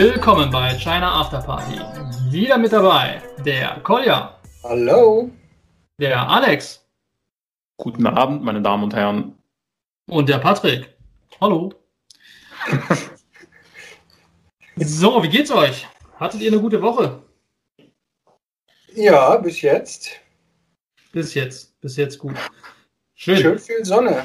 [0.00, 1.76] Willkommen bei China After Party.
[2.30, 4.38] Wieder mit dabei der Kolja.
[4.62, 5.28] Hallo.
[5.98, 6.86] Der Alex.
[7.78, 9.36] Guten Abend, meine Damen und Herren.
[10.08, 10.94] Und der Patrick.
[11.40, 11.74] Hallo.
[14.76, 15.88] so, wie geht's euch?
[16.20, 17.20] Hattet ihr eine gute Woche?
[18.94, 20.10] Ja, bis jetzt.
[21.10, 22.36] Bis jetzt, bis jetzt gut.
[23.16, 23.38] Schön.
[23.38, 24.24] Schön viel Sonne.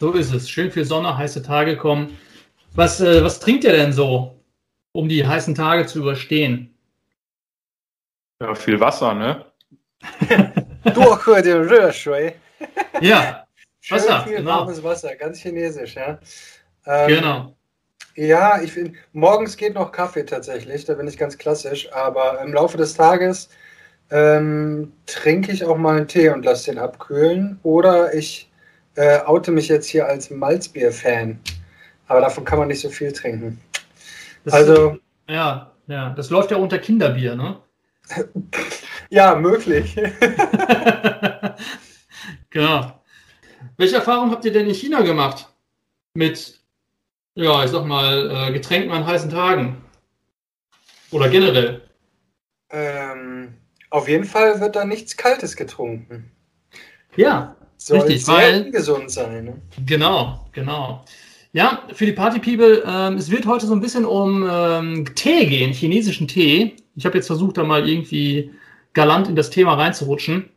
[0.00, 0.50] So ist es.
[0.50, 2.18] Schön viel Sonne, heiße Tage kommen.
[2.74, 4.37] Was, äh, was trinkt ihr denn so,
[4.98, 6.74] um die heißen Tage zu überstehen.
[8.42, 9.44] Ja, viel Wasser, ne?
[13.00, 13.46] ja,
[13.80, 14.50] Schön Wasser, viel genau.
[14.50, 16.18] warmes Wasser, ganz chinesisch, ja.
[16.84, 17.56] Ähm, genau.
[18.16, 22.52] Ja, ich finde, morgens geht noch Kaffee tatsächlich, da bin ich ganz klassisch, aber im
[22.52, 23.50] Laufe des Tages
[24.10, 27.60] ähm, trinke ich auch mal einen Tee und lasse den abkühlen.
[27.62, 28.50] Oder ich
[28.96, 31.38] äh, oute mich jetzt hier als Malzbier-Fan,
[32.08, 33.60] aber davon kann man nicht so viel trinken.
[34.48, 37.60] Das, Also, ja, ja, das läuft ja unter Kinderbier, ne?
[39.10, 39.94] ja, möglich.
[42.50, 43.02] genau.
[43.76, 45.48] Welche Erfahrung habt ihr denn in China gemacht?
[46.14, 46.58] Mit,
[47.34, 49.84] ja, ich sag mal, äh, Getränken an heißen Tagen?
[51.10, 51.82] Oder generell?
[52.70, 53.54] ähm,
[53.90, 56.30] auf jeden Fall wird da nichts Kaltes getrunken.
[57.16, 59.44] Ja, Soll Richtig, sehr weil- ungesund sein.
[59.44, 59.62] Ne?
[59.86, 61.04] genau, genau.
[61.52, 65.46] Ja, für die Party People, ähm, es wird heute so ein bisschen um ähm, Tee
[65.46, 66.76] gehen, chinesischen Tee.
[66.94, 68.50] Ich habe jetzt versucht, da mal irgendwie
[68.92, 70.50] galant in das Thema reinzurutschen.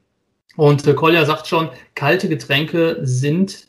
[0.57, 3.67] Und äh, Kolja sagt schon, kalte Getränke sind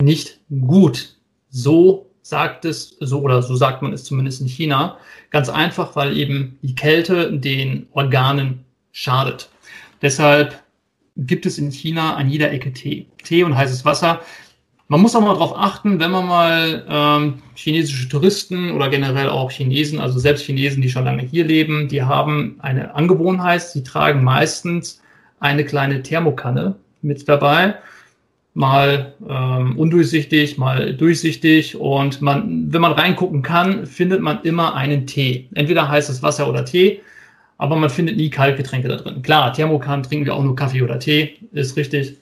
[0.00, 1.16] nicht gut.
[1.50, 4.98] So sagt es, so oder so sagt man es zumindest in China.
[5.30, 9.48] Ganz einfach, weil eben die Kälte den Organen schadet.
[10.00, 10.62] Deshalb
[11.16, 13.06] gibt es in China an jeder Ecke Tee.
[13.24, 14.20] Tee und heißes Wasser.
[14.92, 19.50] Man muss auch mal darauf achten, wenn man mal ähm, chinesische Touristen oder generell auch
[19.50, 24.22] Chinesen, also selbst Chinesen, die schon lange hier leben, die haben eine Angewohnheit, sie tragen
[24.22, 25.00] meistens
[25.40, 27.76] eine kleine Thermokanne mit dabei,
[28.52, 35.06] mal ähm, undurchsichtig, mal durchsichtig und man, wenn man reingucken kann, findet man immer einen
[35.06, 37.00] Tee, entweder heißes Wasser oder Tee,
[37.56, 39.22] aber man findet nie Kaltgetränke da drin.
[39.22, 42.18] Klar, Thermokannen trinken wir auch nur Kaffee oder Tee, ist richtig.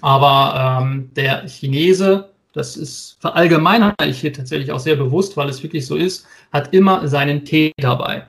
[0.00, 5.62] Aber ähm, der Chinese, das ist verallgemeinere ich hier tatsächlich auch sehr bewusst, weil es
[5.62, 8.26] wirklich so ist, hat immer seinen Tee dabei.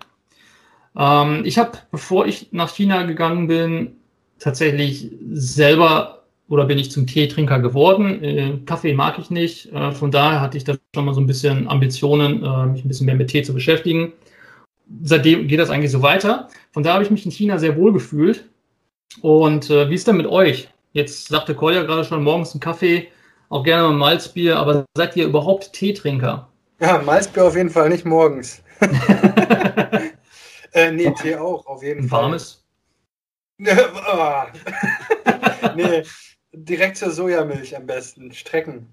[0.97, 3.97] Ähm, ich habe, bevor ich nach China gegangen bin,
[4.39, 8.23] tatsächlich selber oder bin ich zum Teetrinker geworden.
[8.23, 9.71] Äh, Kaffee mag ich nicht.
[9.73, 12.87] Äh, von daher hatte ich da schon mal so ein bisschen Ambitionen, äh, mich ein
[12.87, 14.13] bisschen mehr mit Tee zu beschäftigen.
[15.03, 16.47] Seitdem geht das eigentlich so weiter.
[16.71, 18.45] Von da habe ich mich in China sehr wohl gefühlt.
[19.21, 20.69] Und äh, wie ist denn mit euch?
[20.97, 23.09] Jetzt sagte Kolja gerade schon morgens einen Kaffee,
[23.49, 26.49] auch gerne mal ein Malzbier, aber seid ihr überhaupt Teetrinker?
[26.79, 28.63] Ja, Malzbier auf jeden Fall, nicht morgens.
[30.71, 32.21] äh, nee, Tee auch, auf jeden Ein Fall.
[32.23, 32.63] warmes?
[34.07, 34.47] Ah.
[35.75, 36.01] nee,
[36.51, 38.31] direkt zur Sojamilch am besten.
[38.33, 38.87] Strecken.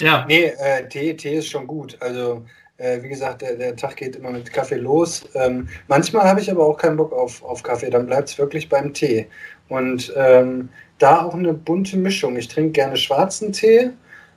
[0.00, 1.96] Ja, Nee, äh, Tee, Tee ist schon gut.
[2.00, 2.44] Also,
[2.78, 5.28] äh, wie gesagt, der, der Tag geht immer mit Kaffee los.
[5.34, 8.68] Ähm, manchmal habe ich aber auch keinen Bock auf, auf Kaffee, dann bleibt es wirklich
[8.68, 9.28] beim Tee.
[9.68, 10.68] Und ähm,
[10.98, 12.36] da auch eine bunte Mischung.
[12.36, 13.90] Ich trinke gerne schwarzen Tee,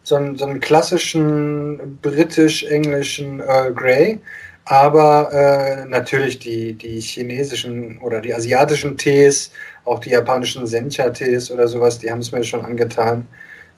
[0.03, 4.19] so einen, so einen klassischen britisch-englischen Earl Grey.
[4.65, 9.51] Aber äh, natürlich die, die chinesischen oder die asiatischen Tees,
[9.85, 13.27] auch die japanischen Sencha-Tees oder sowas, die haben es mir schon angetan.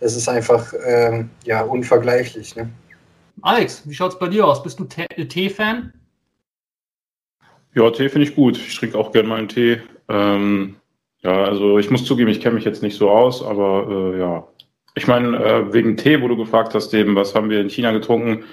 [0.01, 2.55] Es ist einfach ähm, ja, unvergleichlich.
[2.55, 2.69] Ne?
[3.41, 4.61] Alex, wie schaut's bei dir aus?
[4.61, 5.93] Bist du äh, Tee-Fan?
[7.73, 8.57] Ja, Tee finde ich gut.
[8.57, 9.81] Ich trinke auch gerne mal einen Tee.
[10.09, 10.75] Ähm,
[11.23, 14.47] ja, also ich muss zugeben, ich kenne mich jetzt nicht so aus, aber äh, ja.
[14.95, 17.91] Ich meine, äh, wegen Tee, wo du gefragt hast, eben, was haben wir in China
[17.91, 18.43] getrunken,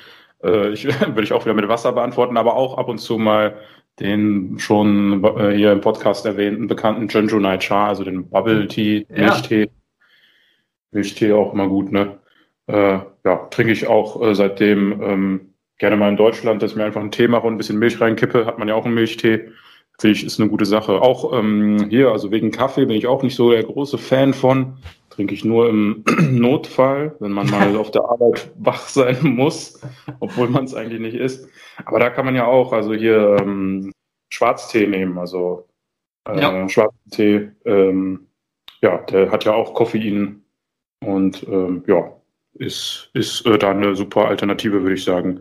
[0.42, 3.58] äh, ich, würde ich auch wieder mit Wasser beantworten, aber auch ab und zu mal
[4.00, 9.06] den schon äh, hier im Podcast erwähnten bekannten Jeonju Nai Cha, also den Bubble Tea,
[9.08, 9.32] Ja.
[9.32, 9.70] Milchtee.
[10.92, 12.18] Milchtee auch immer gut, ne?
[12.66, 16.84] Äh, ja, trinke ich auch äh, seitdem ähm, gerne mal in Deutschland, dass ich mir
[16.84, 19.48] einfach einen Tee mache und ein bisschen Milch reinkippe, hat man ja auch einen Milchtee.
[20.00, 21.02] Finde ich, ist eine gute Sache.
[21.02, 24.78] Auch ähm, hier, also wegen Kaffee bin ich auch nicht so der große Fan von.
[25.10, 29.80] Trinke ich nur im Notfall, wenn man mal auf der Arbeit wach sein muss,
[30.20, 31.48] obwohl man es eigentlich nicht ist.
[31.84, 33.92] Aber da kann man ja auch, also hier ähm,
[34.30, 35.66] Schwarztee nehmen, also
[36.28, 36.68] äh, Ja.
[36.68, 37.50] schwarzen Tee.
[37.64, 38.28] Ähm,
[38.80, 40.44] ja, der hat ja auch Koffein
[41.04, 42.12] und ähm, ja,
[42.54, 45.40] ist, ist äh, da eine super Alternative, würde ich sagen.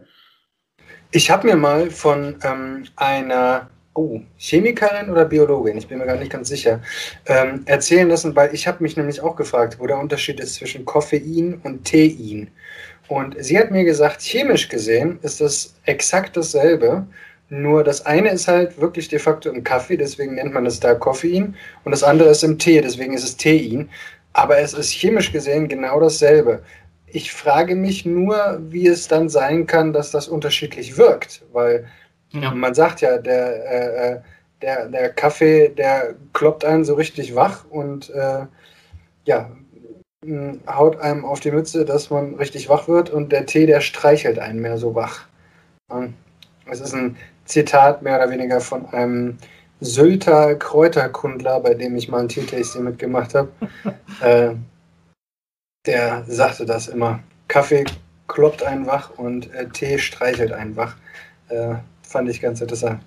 [1.11, 6.17] Ich habe mir mal von ähm, einer oh, Chemikerin oder Biologin, ich bin mir gar
[6.17, 6.81] nicht ganz sicher,
[7.25, 10.85] ähm, erzählen lassen, weil ich habe mich nämlich auch gefragt, wo der Unterschied ist zwischen
[10.85, 12.51] Koffein und Tein.
[13.07, 17.07] Und sie hat mir gesagt, chemisch gesehen ist das exakt dasselbe.
[17.49, 20.93] Nur das eine ist halt wirklich de facto im Kaffee, deswegen nennt man es da
[20.93, 21.55] Koffein.
[21.83, 23.89] Und das andere ist im Tee, deswegen ist es Tein.
[24.33, 26.61] Aber es ist chemisch gesehen genau dasselbe.
[27.07, 31.43] Ich frage mich nur, wie es dann sein kann, dass das unterschiedlich wirkt.
[31.53, 31.87] Weil
[32.31, 32.51] ja.
[32.51, 34.21] man sagt ja, der, äh, äh
[34.61, 38.47] der, der Kaffee, der kloppt einen so richtig wach und äh,
[39.25, 39.51] ja,
[40.67, 44.39] haut einem auf die Mütze, dass man richtig wach wird und der Tee, der streichelt
[44.39, 45.25] einen mehr so wach.
[46.65, 49.37] Es ist ein Zitat mehr oder weniger von einem
[49.79, 53.49] Sylter Kräuterkundler, bei dem ich mal ein Teetasting mitgemacht habe.
[54.21, 54.55] äh,
[55.85, 57.19] der sagte das immer.
[57.47, 57.85] Kaffee
[58.27, 60.95] kloppt einen wach und äh, Tee streichelt einen wach.
[61.49, 61.75] Äh,
[62.07, 63.01] fand ich ganz interessant.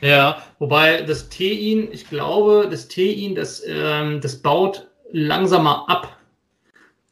[0.00, 6.16] Ja, wobei das Tein, ich glaube, das Tein, das, ähm, das baut langsamer ab.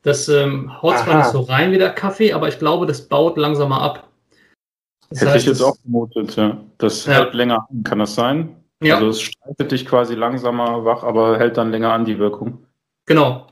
[0.03, 3.37] Das ähm, haut zwar nicht so rein wie der Kaffee, aber ich glaube, das baut
[3.37, 4.09] langsamer ab.
[5.11, 6.59] Das Hätte heißt, ich jetzt auch vermutet, ja.
[6.79, 7.15] Das ja.
[7.15, 8.57] hält länger an, kann das sein?
[8.81, 8.97] Ja.
[8.97, 12.65] Also es streitet dich quasi langsamer wach, aber hält dann länger an die Wirkung.
[13.07, 13.49] Genau.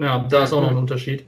[0.00, 1.26] Ja, da ist auch noch ein Unterschied.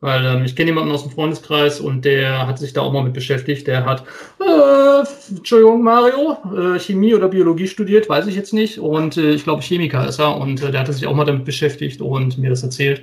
[0.00, 3.02] Weil ähm, ich kenne jemanden aus dem Freundeskreis und der hat sich da auch mal
[3.02, 3.66] mit beschäftigt.
[3.66, 4.04] Der hat,
[4.40, 8.78] äh, Entschuldigung, Mario, äh, Chemie oder Biologie studiert, weiß ich jetzt nicht.
[8.78, 11.44] Und äh, ich glaube, Chemiker ist er und äh, der hatte sich auch mal damit
[11.44, 13.02] beschäftigt und mir das erzählt.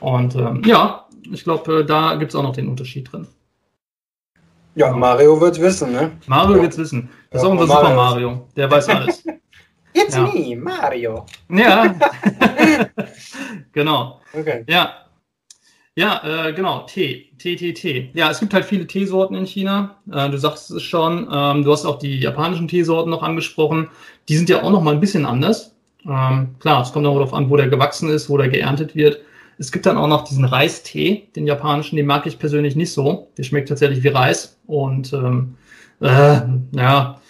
[0.00, 3.28] Und ähm, ja, ich glaube, äh, da gibt es auch noch den Unterschied drin.
[4.74, 6.10] Ja, Mario wird wissen, ne?
[6.26, 6.62] Mario ja.
[6.62, 7.10] wird wissen.
[7.30, 7.86] Das ja, ist auch unser Mario.
[7.86, 8.48] Super Mario.
[8.56, 9.24] Der weiß alles.
[9.92, 10.22] It's ja.
[10.24, 11.26] me, Mario.
[11.48, 11.94] Ja.
[13.72, 14.20] genau.
[14.32, 14.64] Okay.
[14.66, 15.03] Ja.
[15.96, 18.10] Ja, äh, genau, Tee, Tee, Tee, Tee.
[18.14, 19.96] Ja, es gibt halt viele Teesorten in China.
[20.10, 21.28] Äh, du sagst es schon.
[21.32, 23.88] Ähm, du hast auch die japanischen Teesorten noch angesprochen.
[24.28, 25.76] Die sind ja auch noch mal ein bisschen anders.
[26.04, 29.20] Ähm, klar, es kommt auch darauf an, wo der gewachsen ist, wo der geerntet wird.
[29.58, 33.28] Es gibt dann auch noch diesen Reistee, den japanischen, den mag ich persönlich nicht so.
[33.38, 34.58] Der schmeckt tatsächlich wie Reis.
[34.66, 35.54] Und ähm,
[36.00, 36.40] äh,
[36.72, 37.20] ja,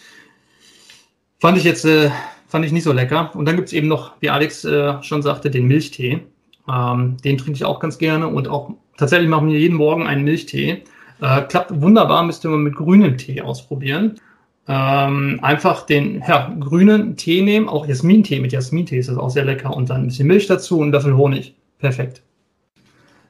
[1.39, 2.11] fand ich jetzt äh,
[2.49, 3.31] fand ich nicht so lecker.
[3.35, 6.23] Und dann gibt es eben noch, wie Alex äh, schon sagte, den Milchtee.
[6.69, 10.25] Ähm, den trinke ich auch ganz gerne und auch tatsächlich machen wir jeden Morgen einen
[10.25, 10.85] Milchtee.
[11.21, 14.21] Äh, klappt wunderbar, müsste man mit grünem Tee ausprobieren.
[14.67, 18.41] Ähm, einfach den ja, grünen Tee nehmen, auch Jasmintee.
[18.41, 20.93] Mit Jasmintee ist das auch sehr lecker und dann ein bisschen Milch dazu und einen
[20.93, 21.55] Löffel Honig.
[21.79, 22.23] Perfekt.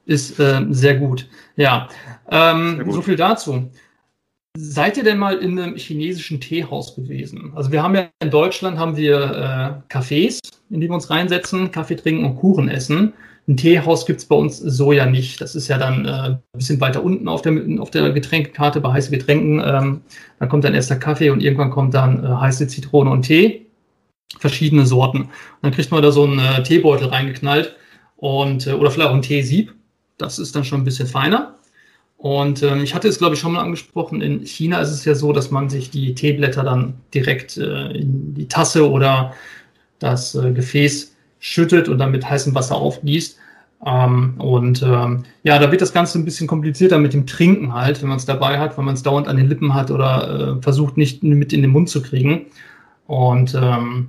[0.07, 1.29] Ist äh, sehr gut.
[1.57, 1.89] Ja,
[2.31, 2.95] ähm, sehr gut.
[2.95, 3.71] so viel dazu.
[4.57, 7.53] Seid ihr denn mal in einem chinesischen Teehaus gewesen?
[7.57, 10.39] Also wir haben ja in Deutschland haben wir äh, Cafés,
[10.71, 13.15] in die wir uns reinsetzen, Kaffee trinken und Kuchen essen.
[13.49, 15.41] Ein Teehaus gibt es bei uns so ja nicht.
[15.41, 18.93] Das ist ja dann äh, ein bisschen weiter unten auf der, auf der Getränkekarte bei
[18.93, 19.61] heißen Getränken.
[19.61, 20.03] Ähm,
[20.39, 23.67] dann kommt dann erst der Kaffee und irgendwann kommt dann äh, heiße Zitrone und Tee.
[24.39, 25.23] Verschiedene Sorten.
[25.23, 25.31] Und
[25.63, 27.75] dann kriegt man da so einen äh, Teebeutel reingeknallt
[28.17, 29.75] und, äh, oder vielleicht auch ein Teesieb.
[30.17, 31.57] Das ist dann schon ein bisschen feiner.
[32.25, 35.15] Und ähm, ich hatte es, glaube ich, schon mal angesprochen, in China ist es ja
[35.15, 39.35] so, dass man sich die Teeblätter dann direkt äh, in die Tasse oder
[39.99, 43.37] das äh, Gefäß schüttet und dann mit heißem Wasser aufgießt.
[43.85, 48.01] Ähm, und ähm, ja, da wird das Ganze ein bisschen komplizierter mit dem Trinken halt,
[48.01, 50.63] wenn man es dabei hat, weil man es dauernd an den Lippen hat oder äh,
[50.63, 52.47] versucht nicht mit in den Mund zu kriegen.
[53.07, 54.09] Und ähm,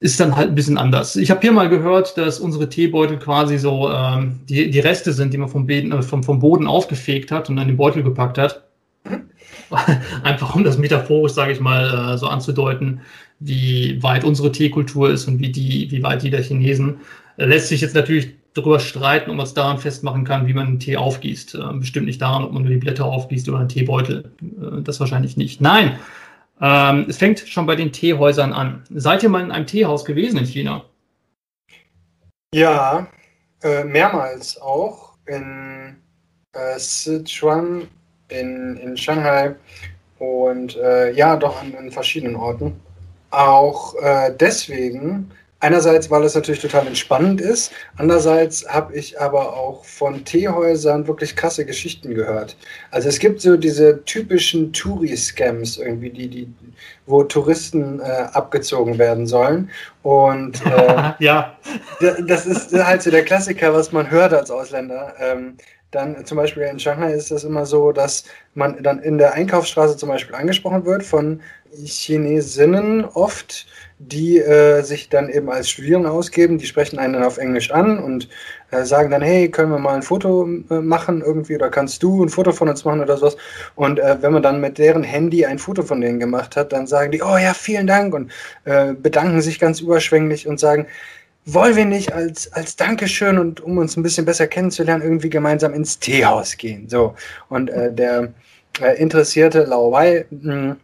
[0.00, 1.16] ist dann halt ein bisschen anders.
[1.16, 5.34] Ich habe hier mal gehört, dass unsere Teebeutel quasi so ähm, die, die Reste sind,
[5.34, 8.04] die man vom, Beden, äh, vom, vom Boden aufgefegt hat und dann in den Beutel
[8.04, 8.62] gepackt hat.
[10.22, 13.00] Einfach um das metaphorisch, sage ich mal, äh, so anzudeuten,
[13.40, 17.00] wie weit unsere Teekultur ist und wie, die, wie weit die der Chinesen.
[17.36, 20.68] Äh, lässt sich jetzt natürlich darüber streiten, ob man es daran festmachen kann, wie man
[20.68, 21.56] einen Tee aufgießt.
[21.56, 24.30] Äh, bestimmt nicht daran, ob man nur die Blätter aufgießt oder einen Teebeutel.
[24.40, 25.60] Äh, das wahrscheinlich nicht.
[25.60, 25.98] Nein,
[26.60, 28.84] ähm, es fängt schon bei den Teehäusern an.
[28.90, 30.84] Seid ihr mal in einem Teehaus gewesen in China?
[32.54, 33.06] Ja,
[33.62, 35.16] äh, mehrmals auch.
[35.26, 35.96] In
[36.52, 37.88] äh, Sichuan,
[38.28, 39.54] in, in Shanghai
[40.18, 42.80] und äh, ja, doch an, an, verschiedenen Orten.
[43.30, 47.72] Auch äh, deswegen, Einerseits, weil es natürlich total entspannend ist.
[47.96, 52.56] Andererseits habe ich aber auch von Teehäusern wirklich krasse Geschichten gehört.
[52.92, 56.48] Also es gibt so diese typischen Touri-Scams irgendwie, die, die,
[57.06, 59.68] wo Touristen äh, abgezogen werden sollen.
[60.04, 61.58] Und äh, ja,
[62.24, 65.14] das ist halt so der Klassiker, was man hört als Ausländer.
[65.18, 65.56] Ähm,
[65.90, 68.24] dann zum Beispiel in Shanghai ist das immer so, dass
[68.54, 71.40] man dann in der Einkaufsstraße zum Beispiel angesprochen wird von
[71.74, 73.66] Chinesinnen oft
[73.98, 77.98] die äh, sich dann eben als Studierende ausgeben, die sprechen einen dann auf Englisch an
[77.98, 78.28] und
[78.70, 82.24] äh, sagen dann, hey, können wir mal ein Foto äh, machen irgendwie oder kannst du
[82.24, 83.36] ein Foto von uns machen oder sowas.
[83.74, 86.86] Und äh, wenn man dann mit deren Handy ein Foto von denen gemacht hat, dann
[86.86, 88.30] sagen die, oh ja, vielen Dank und
[88.64, 90.86] äh, bedanken sich ganz überschwänglich und sagen,
[91.44, 95.74] wollen wir nicht als, als Dankeschön und um uns ein bisschen besser kennenzulernen, irgendwie gemeinsam
[95.74, 96.88] ins Teehaus gehen?
[96.88, 97.14] So.
[97.48, 98.32] Und äh, der
[98.98, 100.76] interessierte Lauwei hm,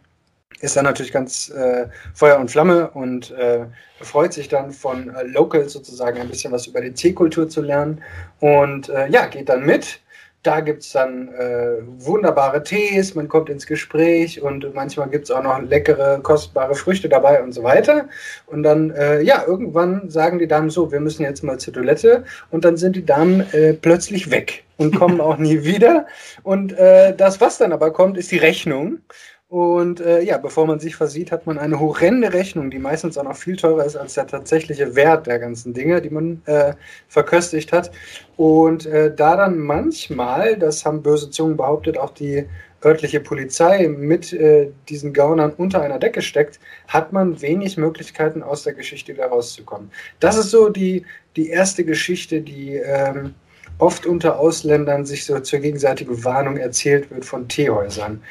[0.61, 3.65] ist dann natürlich ganz äh, Feuer und Flamme und äh,
[4.01, 8.01] freut sich dann von äh, Locals sozusagen ein bisschen was über die Teekultur zu lernen
[8.39, 9.99] und äh, ja, geht dann mit
[10.45, 15.31] da gibt es dann äh, wunderbare Tees, man kommt ins Gespräch und manchmal gibt es
[15.31, 18.07] auch noch leckere, kostbare Früchte dabei und so weiter.
[18.45, 22.25] Und dann, äh, ja, irgendwann sagen die Damen so, wir müssen jetzt mal zur Toilette
[22.51, 26.05] und dann sind die Damen äh, plötzlich weg und kommen auch nie wieder.
[26.43, 28.99] Und äh, das, was dann aber kommt, ist die Rechnung.
[29.47, 33.23] Und äh, ja, bevor man sich versieht, hat man eine horrende Rechnung, die meistens auch
[33.23, 36.73] noch viel teurer ist als der tatsächliche Wert der ganzen Dinge, die man äh,
[37.07, 37.91] verköstigt hat.
[38.37, 42.47] Und äh, da dann manchmal, das haben böse Zungen behauptet, auch die
[42.83, 48.63] örtliche Polizei mit äh, diesen Gaunern unter einer Decke steckt, hat man wenig Möglichkeiten, aus
[48.63, 49.91] der Geschichte wieder rauszukommen.
[50.19, 53.35] Das ist so die, die erste Geschichte, die ähm,
[53.77, 58.21] oft unter Ausländern sich so zur gegenseitigen Warnung erzählt wird von Teehäusern.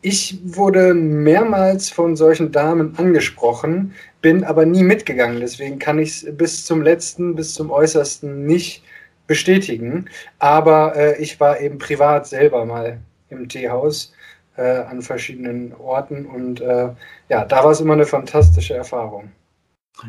[0.00, 5.40] Ich wurde mehrmals von solchen Damen angesprochen, bin aber nie mitgegangen.
[5.40, 8.84] Deswegen kann ich es bis zum letzten, bis zum äußersten nicht
[9.26, 10.06] bestätigen.
[10.38, 14.12] Aber äh, ich war eben privat selber mal im Teehaus
[14.56, 16.90] äh, an verschiedenen Orten und äh,
[17.28, 19.30] ja, da war es immer eine fantastische Erfahrung.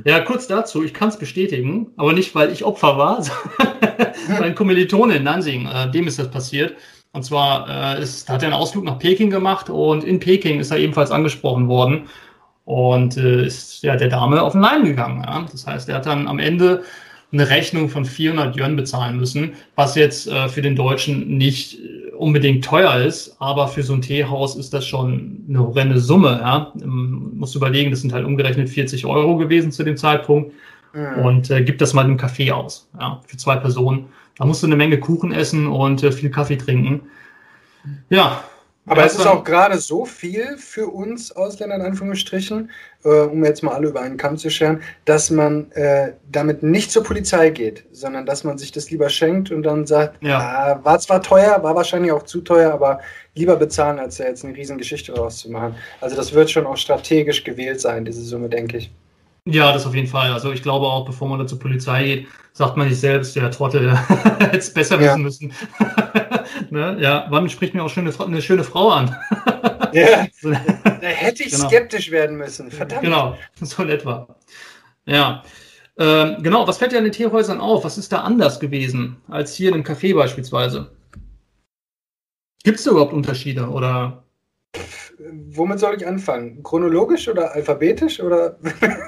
[0.05, 3.25] Ja, kurz dazu, ich kann es bestätigen, aber nicht, weil ich Opfer war,
[4.39, 6.75] mein Kommilitone in Nansing, äh, dem ist das passiert.
[7.11, 10.71] Und zwar äh, ist, hat er einen Ausflug nach Peking gemacht und in Peking ist
[10.71, 12.03] er ebenfalls angesprochen worden
[12.65, 15.23] und äh, ist ja der Dame auf den Leim gegangen.
[15.25, 15.45] Ja?
[15.51, 16.83] Das heißt, er hat dann am Ende
[17.31, 21.79] eine Rechnung von 400 Yuan bezahlen müssen, was jetzt äh, für den Deutschen nicht
[22.17, 26.39] unbedingt teuer ist, aber für so ein Teehaus ist das schon eine horrende Summe.
[26.41, 26.73] Ja?
[26.81, 30.53] Ähm, muss überlegen, das sind halt umgerechnet 40 Euro gewesen zu dem Zeitpunkt
[30.93, 31.25] mhm.
[31.25, 34.05] und äh, gibt das mal im Café aus, ja, für zwei Personen.
[34.39, 37.01] Da musst du eine Menge Kuchen essen und äh, viel Kaffee trinken.
[38.09, 38.43] Ja.
[38.85, 42.71] Aber es ist auch gerade so viel für uns Ausländer in Anführungsstrichen,
[43.03, 46.89] äh, um jetzt mal alle über einen Kamm zu scheren, dass man äh, damit nicht
[46.89, 50.39] zur Polizei geht, sondern dass man sich das lieber schenkt und dann sagt, ja.
[50.39, 52.99] ah, war zwar teuer, war wahrscheinlich auch zu teuer, aber
[53.35, 55.75] lieber bezahlen, als ja jetzt eine Riesengeschichte daraus zu machen.
[56.01, 58.91] Also das wird schon auch strategisch gewählt sein, diese Summe, denke ich.
[59.51, 60.31] Ja, das auf jeden Fall.
[60.31, 63.51] Also ich glaube auch, bevor man da zur Polizei geht, sagt man sich selbst, der
[63.51, 63.97] Trottel
[64.39, 65.53] hätte es besser wissen müssen.
[66.69, 66.97] ne?
[66.99, 69.15] Ja, wann spricht mir auch schöne, eine schöne Frau an?
[69.93, 71.67] ja, da hätte ich genau.
[71.67, 72.69] skeptisch werden müssen.
[72.71, 73.01] Verdammt.
[73.01, 74.35] Genau, so in etwa.
[75.05, 75.43] Ja.
[75.97, 77.83] Ähm, genau, was fällt dir an den Teehäusern auf?
[77.83, 80.91] Was ist da anders gewesen als hier in einem Café beispielsweise?
[82.63, 84.23] Gibt es da überhaupt Unterschiede oder
[85.51, 86.63] womit soll ich anfangen?
[86.63, 88.57] Chronologisch oder alphabetisch oder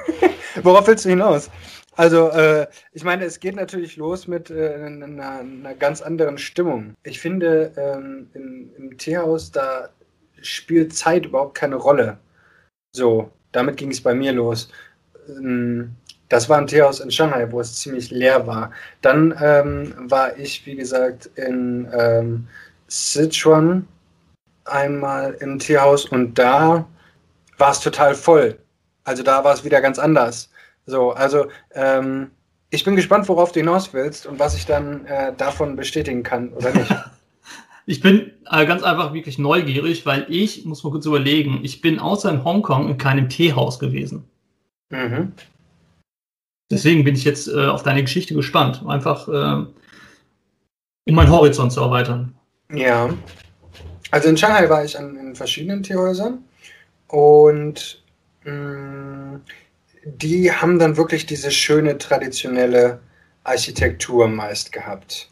[0.64, 1.50] worauf willst du hinaus?
[1.96, 6.94] Also, äh, ich meine, es geht natürlich los mit äh, einer, einer, ganz anderen Stimmung.
[7.04, 9.90] Ich finde, ähm, im, im Teehaus, da
[10.42, 12.18] spielt Zeit überhaupt keine Rolle.
[12.94, 14.70] So, damit ging es bei mir los.
[15.28, 15.96] Ähm,
[16.30, 18.72] das war ein Teehaus in Shanghai, wo es ziemlich leer war.
[19.02, 22.48] Dann ähm, war ich, wie gesagt, in ähm,
[22.88, 23.86] Sichuan
[24.66, 26.86] einmal im Tierhaus und da
[27.58, 28.58] war es total voll.
[29.04, 30.50] Also da war es wieder ganz anders.
[30.86, 32.32] So, also ähm,
[32.70, 36.50] ich bin gespannt, worauf du hinaus willst und was ich dann äh, davon bestätigen kann
[36.54, 36.94] oder nicht.
[37.86, 42.00] ich bin äh, ganz einfach wirklich neugierig, weil ich, muss mal kurz überlegen, ich bin
[42.00, 44.26] außer in Hongkong in keinem Teehaus gewesen.
[44.90, 45.34] Mhm.
[46.72, 49.66] Deswegen bin ich jetzt äh, auf deine Geschichte gespannt, einfach äh,
[51.08, 52.36] um meinen Horizont zu erweitern.
[52.74, 53.10] Ja,
[54.12, 56.44] also in Shanghai war ich an, in verschiedenen Teehäusern
[57.08, 58.04] und
[58.44, 59.42] mh, mm,
[60.04, 63.00] die haben dann wirklich diese schöne traditionelle
[63.44, 65.30] Architektur meist gehabt.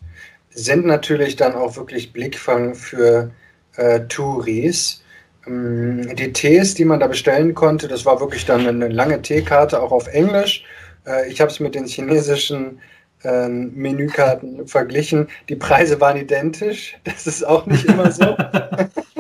[0.52, 3.32] Sind natürlich dann auch wirklich Blickfang für
[3.76, 5.04] äh, Touris.
[5.48, 9.82] Ähm, die Tees, die man da bestellen konnte, das war wirklich dann eine lange Teekarte,
[9.82, 10.64] auch auf Englisch.
[11.06, 12.80] Äh, ich habe es mit den chinesischen
[13.24, 15.28] ähm, Menükarten verglichen.
[15.50, 16.98] Die Preise waren identisch.
[17.04, 18.36] Das ist auch nicht immer so.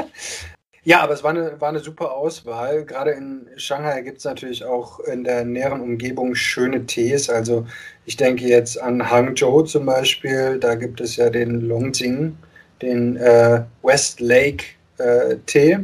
[0.83, 2.85] ja, aber es war eine, war eine super Auswahl.
[2.85, 7.29] Gerade in Shanghai gibt es natürlich auch in der näheren Umgebung schöne Tees.
[7.29, 7.65] Also
[8.05, 10.59] ich denke jetzt an Hangzhou zum Beispiel.
[10.59, 12.37] Da gibt es ja den Longjing,
[12.81, 14.65] den äh, West Lake
[14.97, 15.79] äh, Tee.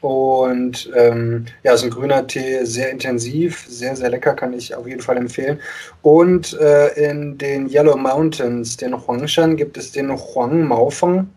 [0.00, 4.86] Und ähm, ja, ist ein grüner Tee, sehr intensiv, sehr, sehr lecker, kann ich auf
[4.86, 5.60] jeden Fall empfehlen.
[6.02, 11.28] Und äh, in den Yellow Mountains, den Huangshan, gibt es den Huang Maofeng.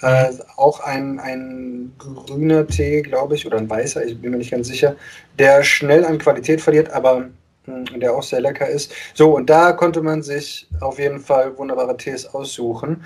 [0.00, 4.50] Äh, auch ein, ein grüner Tee, glaube ich, oder ein weißer, ich bin mir nicht
[4.50, 4.96] ganz sicher,
[5.38, 7.28] der schnell an Qualität verliert, aber
[7.66, 8.92] der auch sehr lecker ist.
[9.12, 13.04] So, und da konnte man sich auf jeden Fall wunderbare Tees aussuchen.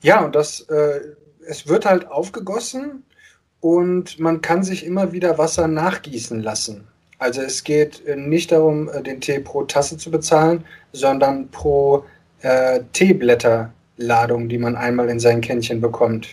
[0.00, 1.00] Ja, und das, äh,
[1.46, 3.04] es wird halt aufgegossen
[3.60, 6.86] und man kann sich immer wieder Wasser nachgießen lassen.
[7.18, 12.04] Also es geht äh, nicht darum, äh, den Tee pro Tasse zu bezahlen, sondern pro
[12.42, 16.28] äh, Teeblätterladung, die man einmal in sein Kännchen bekommt.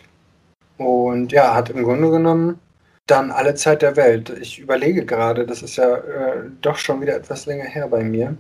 [0.78, 2.60] Und ja, hat im Grunde genommen
[3.08, 4.32] dann alle Zeit der Welt.
[4.42, 8.36] Ich überlege gerade, das ist ja äh, doch schon wieder etwas länger her bei mir.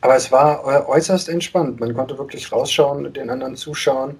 [0.00, 1.80] Aber es war äh, äußerst entspannt.
[1.80, 4.16] Man konnte wirklich rausschauen, den anderen zuschauen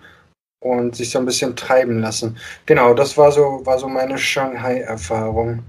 [0.61, 2.37] und sich so ein bisschen treiben lassen.
[2.67, 5.63] Genau, das war so, war so meine Shanghai-Erfahrung.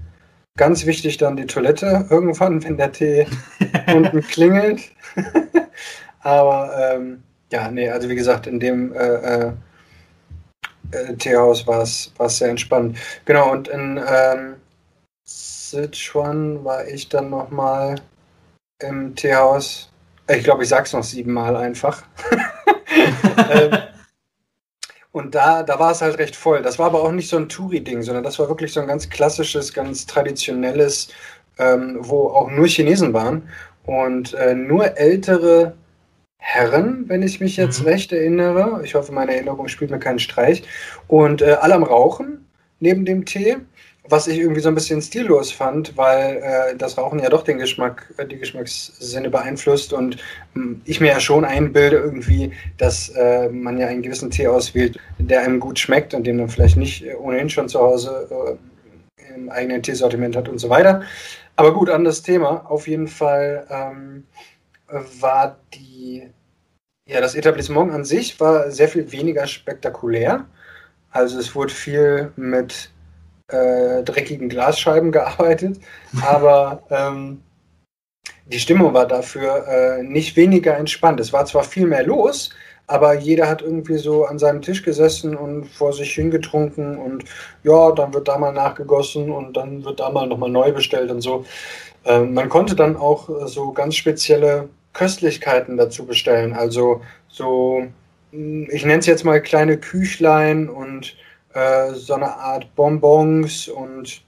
[0.56, 3.26] Ganz wichtig dann die Toilette irgendwann, wenn der Tee
[3.94, 4.82] unten klingelt.
[6.20, 9.52] Aber ähm, ja, nee, also wie gesagt, in dem äh, äh,
[10.92, 12.98] äh Teehaus war es sehr entspannt.
[13.24, 14.56] Genau, und in ähm,
[15.24, 17.96] Sichuan war ich dann nochmal
[18.80, 19.90] im Teehaus.
[20.28, 22.02] Ich glaube, ich sag's noch siebenmal einfach.
[23.50, 23.78] ähm,
[25.12, 26.62] und da, da war es halt recht voll.
[26.62, 29.08] Das war aber auch nicht so ein Touri-Ding, sondern das war wirklich so ein ganz
[29.08, 31.08] klassisches, ganz traditionelles,
[31.58, 33.48] ähm, wo auch nur Chinesen waren
[33.84, 35.74] und äh, nur ältere
[36.38, 37.86] Herren, wenn ich mich jetzt mhm.
[37.86, 38.80] recht erinnere.
[38.84, 40.62] Ich hoffe, meine Erinnerung spielt mir keinen Streich.
[41.06, 42.46] Und äh, alle am Rauchen
[42.80, 43.58] neben dem Tee
[44.10, 47.58] was ich irgendwie so ein bisschen stillos fand, weil äh, das Rauchen ja doch den
[47.58, 50.16] Geschmack, äh, die Geschmackssinne beeinflusst und
[50.56, 54.98] äh, ich mir ja schon einbilde irgendwie, dass äh, man ja einen gewissen Tee auswählt,
[55.18, 58.58] der einem gut schmeckt und den man vielleicht nicht äh, ohnehin schon zu Hause
[59.16, 61.02] äh, im eigenen Teesortiment hat und so weiter.
[61.56, 62.70] Aber gut, anderes Thema.
[62.70, 64.24] Auf jeden Fall ähm,
[65.20, 66.28] war die,
[67.06, 70.46] ja, das Etablissement an sich war sehr viel weniger spektakulär.
[71.10, 72.90] Also es wurde viel mit
[73.50, 75.80] äh, dreckigen Glasscheiben gearbeitet,
[76.26, 77.42] aber ähm,
[78.46, 81.20] die Stimmung war dafür äh, nicht weniger entspannt.
[81.20, 82.50] Es war zwar viel mehr los,
[82.88, 87.24] aber jeder hat irgendwie so an seinem Tisch gesessen und vor sich hingetrunken und
[87.62, 91.20] ja, dann wird da mal nachgegossen und dann wird da mal nochmal neu bestellt und
[91.20, 91.44] so.
[92.04, 97.84] Ähm, man konnte dann auch äh, so ganz spezielle Köstlichkeiten dazu bestellen, also so,
[98.32, 101.14] hm, ich nenne es jetzt mal kleine Küchlein und
[101.54, 104.22] äh, so eine Art Bonbons und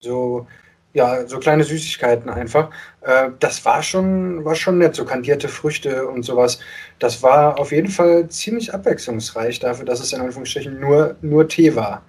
[0.00, 0.46] so,
[0.92, 2.70] ja, so kleine Süßigkeiten einfach.
[3.02, 6.60] Äh, das war schon, war schon nett, so kandierte Früchte und sowas.
[6.98, 11.74] Das war auf jeden Fall ziemlich abwechslungsreich dafür, dass es in Anführungsstrichen nur, nur Tee
[11.76, 12.02] war.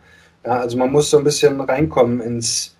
[0.46, 2.76] Ja, also man muss so ein bisschen reinkommen ins,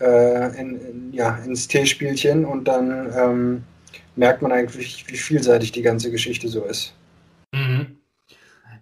[0.00, 3.64] äh, in, in, ja, ins Teespielchen und dann ähm,
[4.14, 6.94] merkt man eigentlich, wie vielseitig die ganze Geschichte so ist.
[7.52, 7.95] Mhm.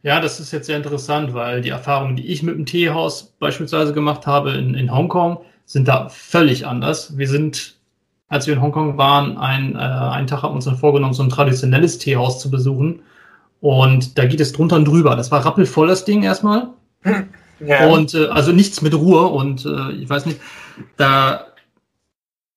[0.04, 3.94] Ja, das ist jetzt sehr interessant, weil die Erfahrungen, die ich mit dem Teehaus beispielsweise
[3.94, 7.16] gemacht habe in, in Hongkong, sind da völlig anders.
[7.16, 7.76] Wir sind,
[8.28, 11.22] als wir in Hongkong waren, ein, äh, einen Tag haben wir uns dann vorgenommen, so
[11.22, 13.00] ein traditionelles Teehaus zu besuchen.
[13.62, 15.16] Und da geht es drunter und drüber.
[15.16, 16.68] Das war rappelvoll, das Ding erstmal.
[17.60, 17.86] Ja.
[17.86, 19.28] Und äh, also nichts mit Ruhe.
[19.28, 20.40] Und äh, ich weiß nicht,
[20.96, 21.46] da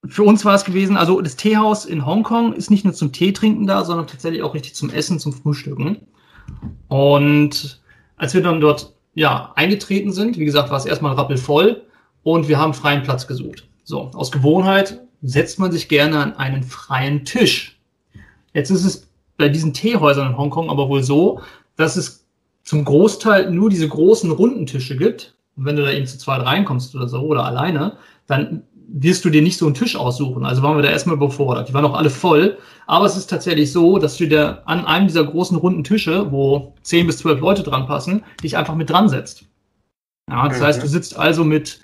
[0.05, 3.31] für uns war es gewesen, also das Teehaus in Hongkong ist nicht nur zum Tee
[3.31, 6.07] trinken da, sondern tatsächlich auch richtig zum Essen, zum Frühstücken.
[6.87, 7.81] Und
[8.17, 11.83] als wir dann dort ja, eingetreten sind, wie gesagt, war es erstmal rappelvoll
[12.23, 13.67] und wir haben freien Platz gesucht.
[13.83, 17.79] So, aus Gewohnheit setzt man sich gerne an einen freien Tisch.
[18.53, 21.41] Jetzt ist es bei diesen Teehäusern in Hongkong aber wohl so,
[21.75, 22.25] dass es
[22.63, 25.35] zum Großteil nur diese großen runden Tische gibt.
[25.55, 29.29] Und wenn du da eben zu zweit reinkommst oder so oder alleine, dann wirst du
[29.29, 30.45] dir nicht so einen Tisch aussuchen.
[30.45, 31.69] Also waren wir da erstmal überfordert.
[31.69, 32.57] Die waren auch alle voll.
[32.85, 36.73] Aber es ist tatsächlich so, dass du dir an einem dieser großen runden Tische, wo
[36.83, 39.45] zehn bis zwölf Leute dran passen, dich einfach mit dran setzt.
[40.29, 40.63] Ja, das mhm.
[40.63, 41.81] heißt, du sitzt also mit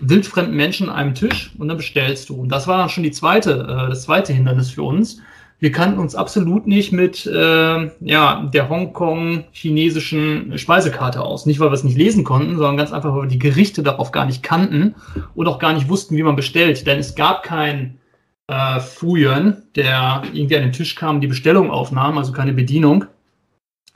[0.00, 2.36] wildfremden Menschen an einem Tisch und dann bestellst du.
[2.36, 5.20] Und das war dann schon die zweite, äh, das zweite Hindernis für uns
[5.60, 11.46] wir kannten uns absolut nicht mit äh, ja, der Hongkong-chinesischen Speisekarte aus.
[11.46, 14.12] Nicht, weil wir es nicht lesen konnten, sondern ganz einfach, weil wir die Gerichte darauf
[14.12, 14.94] gar nicht kannten
[15.34, 16.86] und auch gar nicht wussten, wie man bestellt.
[16.86, 17.98] Denn es gab keinen
[18.46, 23.06] äh, Fuyuan, der irgendwie an den Tisch kam, die Bestellung aufnahm, also keine Bedienung,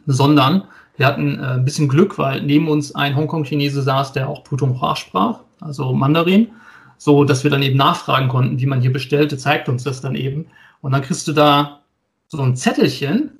[0.06, 0.64] sondern
[0.96, 4.96] wir hatten äh, ein bisschen Glück, weil neben uns ein Hongkong-Chinese saß, der auch Putonghua
[4.96, 6.48] sprach, also Mandarin,
[6.98, 10.16] so dass wir dann eben nachfragen konnten, wie man hier bestellte, zeigt uns das dann
[10.16, 10.46] eben.
[10.82, 11.80] Und dann kriegst du da
[12.28, 13.38] so ein Zettelchen,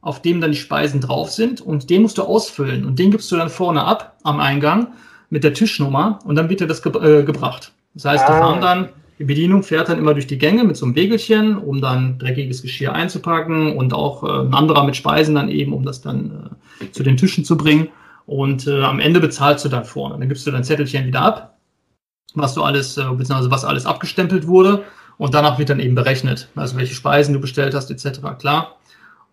[0.00, 3.30] auf dem dann die Speisen drauf sind und den musst du ausfüllen und den gibst
[3.30, 4.88] du dann vorne ab am Eingang
[5.28, 7.72] mit der Tischnummer und dann wird dir das ge äh, gebracht.
[7.94, 8.26] Das heißt, ah.
[8.26, 8.88] die fahren dann,
[9.18, 12.62] die Bedienung fährt dann immer durch die Gänge mit so einem Wägelchen, um dann dreckiges
[12.62, 16.90] Geschirr einzupacken und auch äh, ein anderer mit Speisen dann eben, um das dann äh,
[16.90, 17.88] zu den Tischen zu bringen.
[18.24, 20.18] Und äh, am Ende bezahlst du dann vorne.
[20.18, 21.58] Dann gibst du dein Zettelchen wieder ab,
[22.34, 24.84] was du alles, äh, beziehungsweise was alles abgestempelt wurde.
[25.20, 28.20] Und danach wird dann eben berechnet, also welche Speisen du bestellt hast, etc.
[28.38, 28.76] Klar.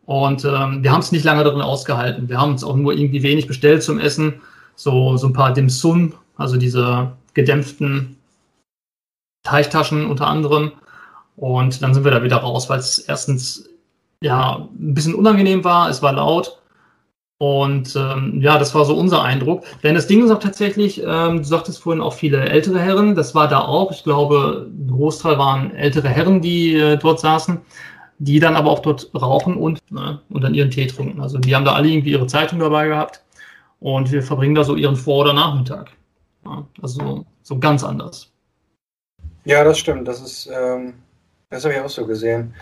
[0.05, 2.27] Und ähm, wir haben es nicht lange darin ausgehalten.
[2.27, 4.41] Wir haben uns auch nur irgendwie wenig bestellt zum Essen.
[4.75, 8.17] So, so ein paar Dim Sum, also diese gedämpften
[9.43, 10.73] Teichtaschen unter anderem.
[11.37, 13.69] Und dann sind wir da wieder raus, weil es erstens
[14.21, 16.59] ja ein bisschen unangenehm war, es war laut.
[17.39, 19.63] Und ähm, ja, das war so unser Eindruck.
[19.83, 23.35] Denn das Ding ist auch tatsächlich, ähm, du sagtest vorhin auch viele ältere Herren, das
[23.35, 23.91] war da auch.
[23.91, 27.59] Ich glaube, ein Großteil waren ältere Herren, die äh, dort saßen,
[28.17, 31.21] die dann aber auch dort rauchen und, ne, und dann ihren Tee trinken.
[31.21, 33.23] Also die haben da alle irgendwie ihre Zeitung dabei gehabt
[33.79, 35.91] und wir verbringen da so ihren Vor- oder Nachmittag.
[36.43, 38.31] Ja, also so ganz anders.
[39.45, 40.07] Ja, das stimmt.
[40.07, 40.95] Das ist, ähm,
[41.51, 42.53] das habe ich auch so gesehen.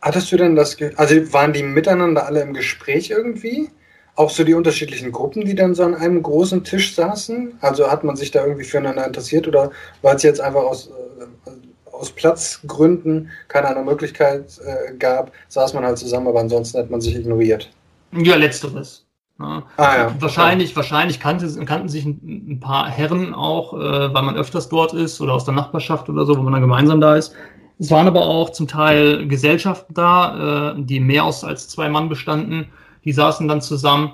[0.00, 3.70] Hattest du denn das, also waren die miteinander alle im Gespräch irgendwie?
[4.14, 7.58] Auch so die unterschiedlichen Gruppen, die dann so an einem großen Tisch saßen?
[7.60, 9.70] Also hat man sich da irgendwie füreinander interessiert oder
[10.02, 15.84] war es jetzt einfach aus, äh, aus Platzgründen keine andere Möglichkeit äh, gab, saß man
[15.84, 17.70] halt zusammen, aber ansonsten hat man sich ignoriert?
[18.12, 19.06] Ja, letzteres.
[19.38, 19.64] Ja.
[19.76, 20.14] Ah, ja.
[20.18, 20.76] Wahrscheinlich, okay.
[20.76, 25.20] wahrscheinlich kannte, kannten sich ein, ein, paar Herren auch, äh, weil man öfters dort ist
[25.20, 27.34] oder aus der Nachbarschaft oder so, wo man dann gemeinsam da ist.
[27.78, 32.08] Es waren aber auch zum Teil Gesellschaften da, äh, die mehr aus als zwei Mann
[32.08, 32.68] bestanden.
[33.04, 34.12] Die saßen dann zusammen.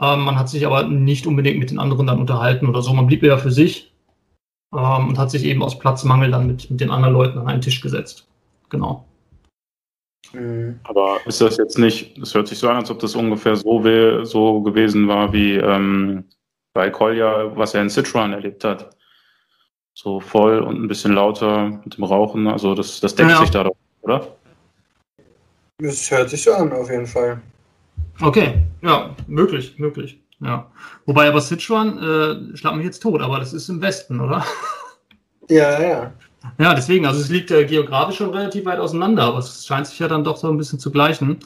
[0.00, 2.92] Ähm, man hat sich aber nicht unbedingt mit den anderen dann unterhalten oder so.
[2.92, 3.92] Man blieb eher für sich
[4.74, 7.62] ähm, und hat sich eben aus Platzmangel dann mit, mit den anderen Leuten an einen
[7.62, 8.26] Tisch gesetzt.
[8.68, 9.04] Genau.
[10.32, 10.80] Mhm.
[10.82, 14.24] Aber ist das jetzt nicht, das hört sich so an, als ob das ungefähr so,
[14.24, 16.24] so gewesen war wie ähm,
[16.74, 18.95] bei Kolja, was er in Citroën erlebt hat
[19.96, 22.46] so voll und ein bisschen lauter mit dem Rauchen.
[22.46, 23.40] Also das, das deckt ja.
[23.40, 24.28] sich da doch, oder?
[25.78, 27.40] Das hört sich so an, auf jeden Fall.
[28.20, 30.20] Okay, ja, möglich, möglich.
[30.40, 30.70] Ja.
[31.06, 34.44] Wobei aber Sichuan äh, schlag mich jetzt tot, aber das ist im Westen, oder?
[35.48, 36.12] Ja, ja.
[36.58, 39.96] Ja, deswegen, also es liegt äh, geografisch schon relativ weit auseinander, aber es scheint sich
[40.00, 41.38] ja dann doch so ein bisschen zu gleichen.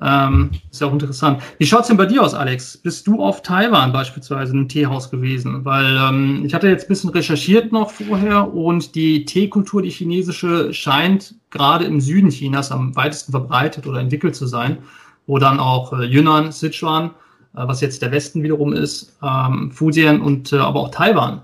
[0.00, 1.42] Ähm, ist ja auch interessant.
[1.58, 2.76] Wie schaut es denn bei dir aus, Alex?
[2.78, 5.64] Bist du auf Taiwan beispielsweise in einem Teehaus gewesen?
[5.64, 10.72] Weil ähm, ich hatte jetzt ein bisschen recherchiert noch vorher und die Teekultur, die chinesische,
[10.72, 14.78] scheint gerade im Süden Chinas am weitesten verbreitet oder entwickelt zu sein,
[15.26, 17.10] wo dann auch äh, Yunnan, Sichuan,
[17.54, 21.42] äh, was jetzt der Westen wiederum ist, ähm, Fujian und äh, aber auch Taiwan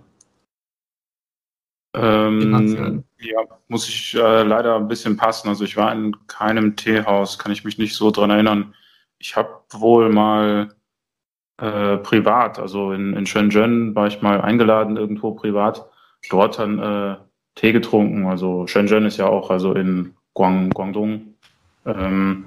[2.00, 5.48] ähm, ja, muss ich äh, leider ein bisschen passen.
[5.48, 8.74] Also ich war in keinem Teehaus, kann ich mich nicht so dran erinnern.
[9.18, 10.68] Ich habe wohl mal
[11.58, 15.86] äh, privat, also in, in Shenzhen war ich mal eingeladen irgendwo privat,
[16.30, 17.16] dort dann äh,
[17.56, 18.26] Tee getrunken.
[18.26, 21.34] Also Shenzhen ist ja auch also in Guang, Guangdong,
[21.84, 22.44] ähm,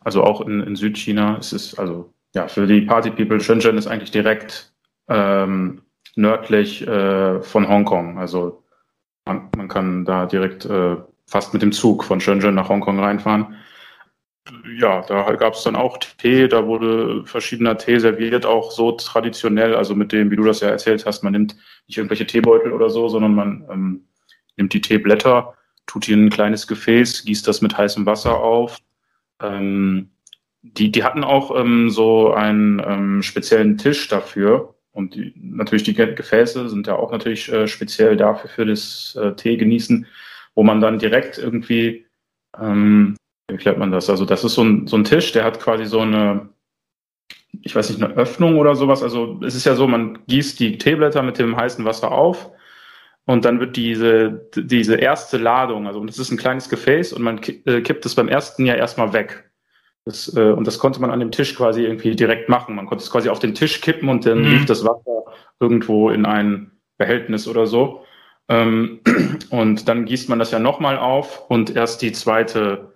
[0.00, 1.36] also auch in, in Südchina.
[1.38, 4.72] Es ist also ja für die Party People Shenzhen ist eigentlich direkt
[5.08, 5.82] ähm,
[6.16, 8.18] nördlich äh, von Hongkong.
[8.18, 8.64] Also
[9.30, 13.56] man, man kann da direkt äh, fast mit dem Zug von Shenzhen nach Hongkong reinfahren.
[14.78, 19.76] Ja, da gab es dann auch Tee, da wurde verschiedener Tee serviert, auch so traditionell,
[19.76, 22.90] also mit dem, wie du das ja erzählt hast, man nimmt nicht irgendwelche Teebeutel oder
[22.90, 24.08] so, sondern man ähm,
[24.56, 25.54] nimmt die Teeblätter,
[25.86, 28.78] tut die in ein kleines Gefäß, gießt das mit heißem Wasser auf.
[29.40, 30.10] Ähm,
[30.62, 35.94] die, die hatten auch ähm, so einen ähm, speziellen Tisch dafür, und die, natürlich die
[35.94, 40.06] Gefäße sind ja auch natürlich äh, speziell dafür für das äh, Tee genießen,
[40.54, 42.06] wo man dann direkt irgendwie,
[42.58, 43.16] ähm,
[43.48, 44.10] wie erklärt man das?
[44.10, 46.48] Also das ist so ein, so ein Tisch, der hat quasi so eine,
[47.62, 49.02] ich weiß nicht, eine Öffnung oder sowas.
[49.02, 52.50] Also es ist ja so, man gießt die Teeblätter mit dem heißen Wasser auf
[53.26, 57.40] und dann wird diese, diese erste Ladung, also das ist ein kleines Gefäß und man
[57.64, 59.49] äh, kippt es beim ersten ja erstmal weg.
[60.04, 62.74] Das, äh, und das konnte man an dem Tisch quasi irgendwie direkt machen.
[62.74, 64.50] Man konnte es quasi auf den Tisch kippen und dann mhm.
[64.50, 65.24] lief das Wasser
[65.60, 68.04] irgendwo in ein Behältnis oder so.
[68.48, 69.00] Ähm,
[69.50, 72.92] und dann gießt man das ja nochmal auf und erst die zweite,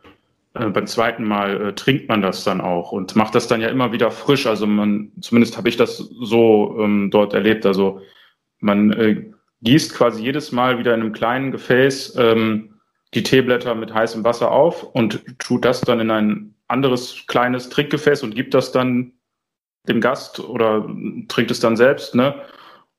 [0.54, 3.68] äh, beim zweiten Mal äh, trinkt man das dann auch und macht das dann ja
[3.68, 4.46] immer wieder frisch.
[4.46, 7.66] Also man, zumindest habe ich das so ähm, dort erlebt.
[7.66, 8.00] Also
[8.60, 9.26] man äh,
[9.62, 12.80] gießt quasi jedes Mal wieder in einem kleinen Gefäß ähm,
[13.14, 18.22] die Teeblätter mit heißem Wasser auf und tut das dann in ein anderes kleines Trinkgefäß
[18.22, 19.12] und gibt das dann
[19.88, 20.88] dem Gast oder
[21.28, 22.34] trinkt es dann selbst, ne?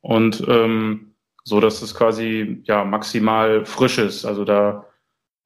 [0.02, 4.26] Und ähm, so, dass es quasi ja maximal frisch ist.
[4.26, 4.86] Also da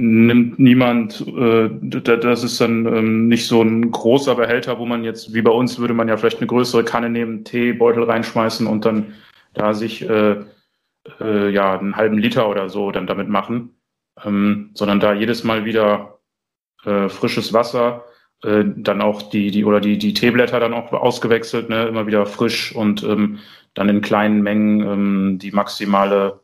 [0.02, 5.34] nimmt niemand, äh, das ist dann ähm, nicht so ein großer Behälter, wo man jetzt,
[5.34, 9.14] wie bei uns, würde man ja vielleicht eine größere Kanne nehmen, Teebeutel reinschmeißen und dann
[9.54, 10.38] da sich äh,
[11.20, 13.76] äh, ja einen halben Liter oder so dann damit machen,
[14.24, 16.20] ähm, sondern da jedes Mal wieder
[16.86, 18.06] äh, frisches Wasser
[18.44, 22.26] äh, dann auch die, die oder die, die Teeblätter dann auch ausgewechselt, ne, immer wieder
[22.26, 23.40] frisch und ähm,
[23.74, 26.40] dann in kleinen Mengen ähm, die maximale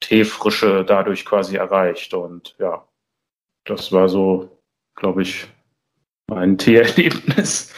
[0.00, 2.14] Teefrische dadurch quasi erreicht.
[2.14, 2.86] Und ja,
[3.64, 4.60] das war so,
[4.94, 5.46] glaube ich,
[6.28, 7.72] mein Teeerlebnis.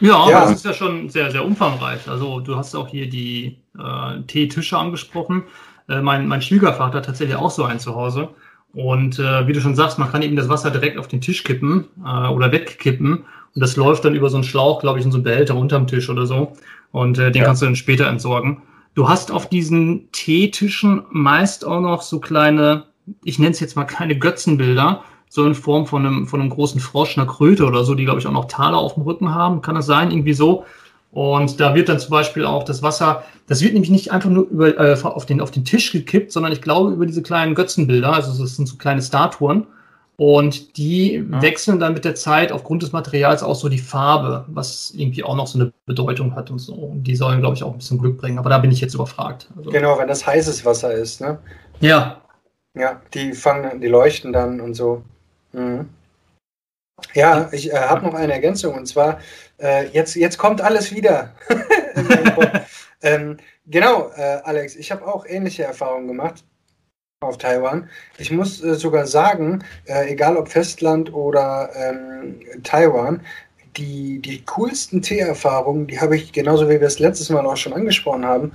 [0.00, 2.08] Ja, ja, das ist ja schon sehr, sehr umfangreich.
[2.08, 5.44] Also du hast auch hier die äh, Teetische angesprochen.
[5.88, 8.28] Äh, mein, mein Schwiegervater hat tatsächlich auch so einen zu Hause.
[8.78, 11.42] Und äh, wie du schon sagst, man kann eben das Wasser direkt auf den Tisch
[11.42, 13.12] kippen äh, oder wegkippen.
[13.12, 15.88] Und das läuft dann über so einen Schlauch, glaube ich, in so einen Behälter unterm
[15.88, 16.52] Tisch oder so.
[16.92, 17.46] Und äh, den ja.
[17.46, 18.62] kannst du dann später entsorgen.
[18.94, 22.84] Du hast auf diesen Teetischen meist auch noch so kleine,
[23.24, 26.80] ich nenne es jetzt mal keine Götzenbilder, so in Form von einem, von einem großen
[26.80, 29.60] Frosch, einer Kröte oder so, die, glaube ich, auch noch Taler auf dem Rücken haben.
[29.60, 30.12] Kann das sein?
[30.12, 30.64] Irgendwie so.
[31.10, 34.46] Und da wird dann zum Beispiel auch das Wasser, das wird nämlich nicht einfach nur
[34.48, 38.12] über, äh, auf, den, auf den Tisch gekippt, sondern ich glaube über diese kleinen Götzenbilder,
[38.12, 39.66] also das sind so kleine Statuen.
[40.20, 41.42] Und die ja.
[41.42, 45.36] wechseln dann mit der Zeit aufgrund des Materials auch so die Farbe, was irgendwie auch
[45.36, 46.74] noch so eine Bedeutung hat und so.
[46.74, 48.36] Und die sollen, glaube ich, auch ein bisschen Glück bringen.
[48.36, 49.48] Aber da bin ich jetzt überfragt.
[49.56, 51.38] Also, genau, wenn das heißes Wasser ist, ne?
[51.78, 52.20] Ja.
[52.74, 55.02] Ja, die fangen, die leuchten dann und so.
[55.52, 55.88] Mhm.
[57.14, 59.20] Ja, ich äh, habe noch eine Ergänzung und zwar,
[59.60, 61.34] äh, jetzt, jetzt kommt alles wieder.
[63.02, 66.44] ähm, genau, äh, Alex, ich habe auch ähnliche Erfahrungen gemacht
[67.20, 67.88] auf Taiwan.
[68.18, 73.22] Ich muss äh, sogar sagen, äh, egal ob Festland oder ähm, Taiwan,
[73.76, 77.72] die, die coolsten Teeerfahrungen, die habe ich genauso wie wir es letztes Mal auch schon
[77.72, 78.52] angesprochen haben,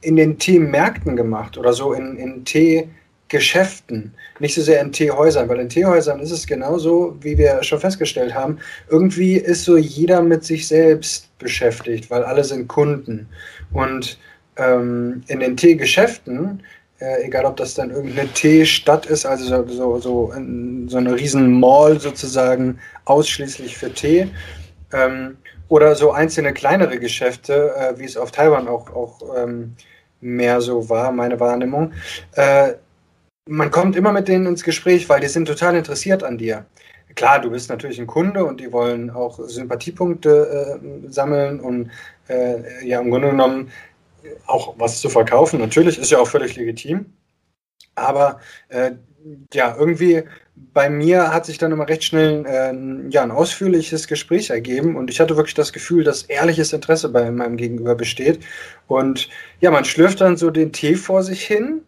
[0.00, 2.88] in den Teemärkten gemacht oder so in, in Tee.
[3.28, 7.80] Geschäften, nicht so sehr in Teehäusern, weil in Teehäusern ist es genauso, wie wir schon
[7.80, 8.58] festgestellt haben.
[8.90, 13.26] Irgendwie ist so jeder mit sich selbst beschäftigt, weil alle sind Kunden.
[13.72, 14.18] Und
[14.56, 16.62] ähm, in den Teegeschäften,
[17.00, 21.14] äh, egal ob das dann irgendeine Teestadt ist, also so, so, so, in, so eine
[21.14, 24.28] riesen Mall sozusagen ausschließlich für Tee,
[24.92, 29.74] ähm, oder so einzelne kleinere Geschäfte, äh, wie es auf Taiwan auch, auch ähm,
[30.20, 31.92] mehr so war, meine Wahrnehmung.
[32.32, 32.74] Äh,
[33.46, 36.66] man kommt immer mit denen ins Gespräch, weil die sind total interessiert an dir.
[37.14, 41.90] Klar, du bist natürlich ein Kunde und die wollen auch Sympathiepunkte äh, sammeln und
[42.28, 43.70] äh, ja, im Grunde genommen
[44.46, 45.60] auch was zu verkaufen.
[45.60, 47.06] Natürlich ist ja auch völlig legitim.
[47.94, 48.92] Aber äh,
[49.52, 50.24] ja, irgendwie
[50.56, 55.10] bei mir hat sich dann immer recht schnell äh, ja, ein ausführliches Gespräch ergeben und
[55.10, 58.40] ich hatte wirklich das Gefühl, dass ehrliches Interesse bei meinem Gegenüber besteht.
[58.88, 59.28] Und
[59.60, 61.82] ja, man schlürft dann so den Tee vor sich hin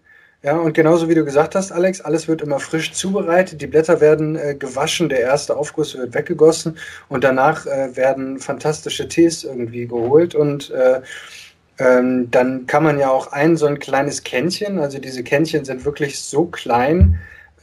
[0.46, 3.61] ja, und genauso wie du gesagt hast, Alex, alles wird immer frisch zubereitet.
[3.61, 6.78] Die Blätter werden äh, gewaschen, der erste Aufguss wird weggegossen
[7.09, 11.00] und danach äh, werden fantastische Tees irgendwie geholt und äh,
[11.78, 15.85] ähm, dann kann man ja auch ein so ein kleines Kännchen, also diese Kännchen sind
[15.85, 17.18] wirklich so klein,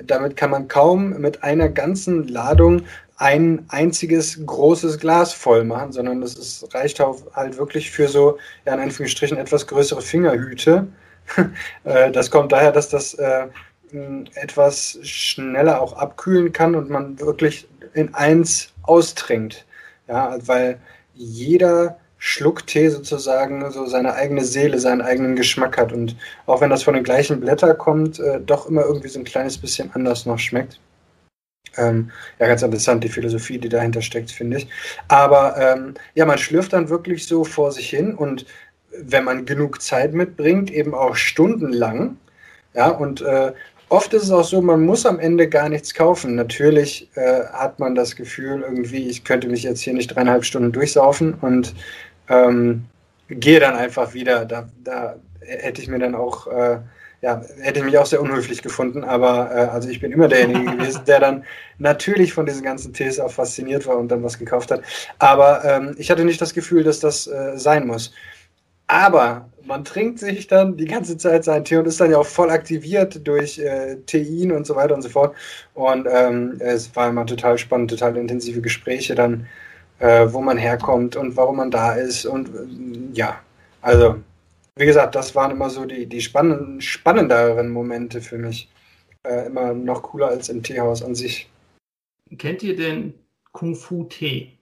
[0.05, 2.81] damit kann man kaum mit einer ganzen Ladung
[3.15, 8.73] ein einziges großes Glas voll machen, sondern das ist, reicht halt wirklich für so, ja,
[8.73, 10.87] in Anführungsstrichen, etwas größere Fingerhüte.
[11.83, 13.47] Äh, das kommt daher, dass das äh,
[14.35, 19.65] etwas schneller auch abkühlen kann und man wirklich in eins austrinkt.
[20.07, 20.79] Ja, weil
[21.13, 26.69] jeder Schluck Tee sozusagen so seine eigene Seele, seinen eigenen Geschmack hat und auch wenn
[26.69, 30.25] das von den gleichen Blättern kommt, äh, doch immer irgendwie so ein kleines bisschen anders
[30.25, 30.79] noch schmeckt.
[31.77, 34.67] Ähm, ja, ganz interessant, die Philosophie, die dahinter steckt, finde ich.
[35.07, 38.45] Aber ähm, ja, man schlürft dann wirklich so vor sich hin und
[39.01, 42.17] wenn man genug Zeit mitbringt, eben auch stundenlang.
[42.73, 43.53] Ja, und äh,
[43.89, 46.35] oft ist es auch so, man muss am Ende gar nichts kaufen.
[46.35, 50.71] Natürlich äh, hat man das Gefühl, irgendwie, ich könnte mich jetzt hier nicht dreieinhalb Stunden
[50.71, 51.75] durchsaufen und
[52.29, 52.85] ähm,
[53.29, 54.45] gehe dann einfach wieder.
[54.45, 56.79] Da, da hätte ich mir dann auch, äh,
[57.21, 60.71] ja, hätte ich mich auch sehr unhöflich gefunden, aber äh, also ich bin immer derjenige
[60.77, 61.45] gewesen, der dann
[61.77, 64.81] natürlich von diesen ganzen Tees auch fasziniert war und dann was gekauft hat.
[65.19, 68.11] Aber ähm, ich hatte nicht das Gefühl, dass das äh, sein muss.
[68.87, 72.25] Aber man trinkt sich dann die ganze Zeit seinen Tee und ist dann ja auch
[72.25, 75.35] voll aktiviert durch äh, Tein und so weiter und so fort.
[75.73, 79.47] Und ähm, es war immer total spannend, total intensive Gespräche dann,
[79.99, 82.25] äh, wo man herkommt und warum man da ist.
[82.25, 83.39] Und äh, ja,
[83.81, 84.17] also
[84.75, 88.69] wie gesagt, das waren immer so die, die spannenden, spannenderen Momente für mich.
[89.23, 91.49] Äh, immer noch cooler als im Teehaus an sich.
[92.37, 93.13] Kennt ihr den
[93.51, 94.57] Kung Fu Tee?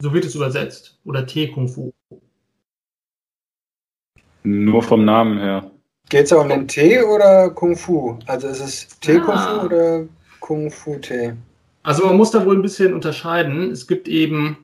[0.00, 0.98] So wird es übersetzt.
[1.04, 1.92] Oder Tee Kung Fu.
[4.48, 5.70] Nur vom Namen her.
[6.08, 8.18] Geht es auch um den Tee oder Kung Fu?
[8.26, 9.64] Also ist es Tee Kung Fu ah.
[9.64, 10.04] oder
[10.40, 11.34] Kung Fu Tee?
[11.82, 13.70] Also man muss da wohl ein bisschen unterscheiden.
[13.70, 14.56] Es gibt eben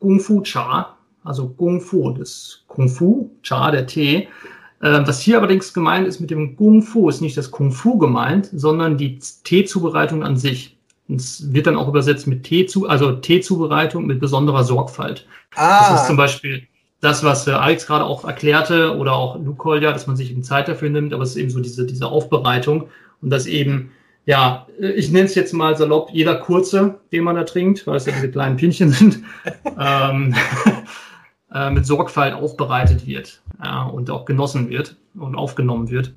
[0.00, 4.28] Kung Fu Cha, also Kung Fu, das Kung Fu, Cha, der Tee.
[4.80, 7.96] Äh, was hier allerdings gemeint ist mit dem Kung Fu, ist nicht das Kung Fu
[7.96, 10.76] gemeint, sondern die Teezubereitung an sich.
[11.08, 15.26] Es wird dann auch übersetzt mit Tee zu, also Teezubereitung mit besonderer Sorgfalt.
[15.54, 15.90] Ah.
[15.90, 16.67] Das ist zum Beispiel
[17.00, 20.42] das, was äh, Alex gerade auch erklärte oder auch Luke Kolja, dass man sich eben
[20.42, 22.88] Zeit dafür nimmt, aber es ist eben so diese, diese Aufbereitung
[23.22, 23.92] und dass eben,
[24.26, 28.06] ja, ich nenne es jetzt mal salopp, jeder kurze, den man da trinkt, weil es
[28.06, 29.20] ja diese kleinen Pinchen sind,
[29.78, 30.34] ähm,
[31.54, 36.14] äh, mit Sorgfalt aufbereitet wird ja, und auch genossen wird und aufgenommen wird.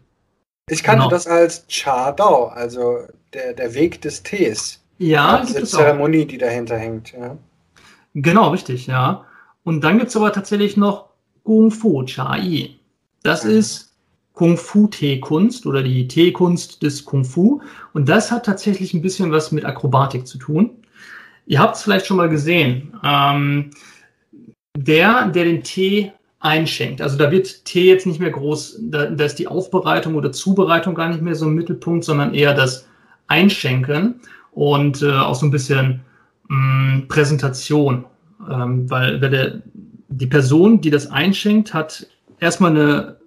[0.70, 1.10] Ich kannte genau.
[1.10, 3.00] das als Cha Dao, also
[3.34, 4.82] der, der Weg des Tees.
[4.98, 6.28] Ja, diese Zeremonie, auch.
[6.28, 7.12] die dahinter hängt.
[7.12, 7.38] Ja.
[8.14, 9.26] Genau, richtig, ja.
[9.64, 11.10] Und dann gibt es aber tatsächlich noch
[11.44, 12.72] Kung Fu Chai.
[13.24, 13.52] Das mhm.
[13.52, 13.96] ist
[14.34, 17.62] Kung Fu Teekunst oder die Teekunst des Kung Fu.
[17.94, 20.72] Und das hat tatsächlich ein bisschen was mit Akrobatik zu tun.
[21.46, 22.94] Ihr habt es vielleicht schon mal gesehen.
[23.04, 23.72] Ähm,
[24.76, 27.02] der, der den Tee einschenkt.
[27.02, 30.96] Also da wird Tee jetzt nicht mehr groß, da, da ist die Aufbereitung oder Zubereitung
[30.96, 32.88] gar nicht mehr so im Mittelpunkt, sondern eher das
[33.28, 34.22] Einschenken
[34.52, 36.02] und äh, auch so ein bisschen
[36.50, 38.06] mh, mm, Präsentation.
[38.50, 39.62] Ähm, weil, der,
[40.10, 42.08] die Person, die das einschenkt, hat
[42.40, 43.18] erstmal eine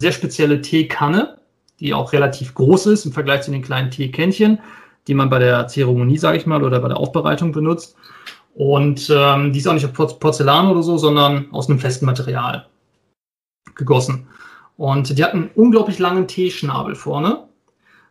[0.00, 1.38] sehr spezielle Teekanne,
[1.80, 4.58] die auch relativ groß ist im Vergleich zu den kleinen Teekännchen,
[5.06, 7.96] die man bei der Zeremonie, sage ich mal, oder bei der Aufbereitung benutzt.
[8.54, 12.66] Und ähm, die ist auch nicht aus Porzellan oder so, sondern aus einem festen Material
[13.74, 14.28] gegossen.
[14.76, 17.44] Und die hat einen unglaublich langen Teeschnabel vorne,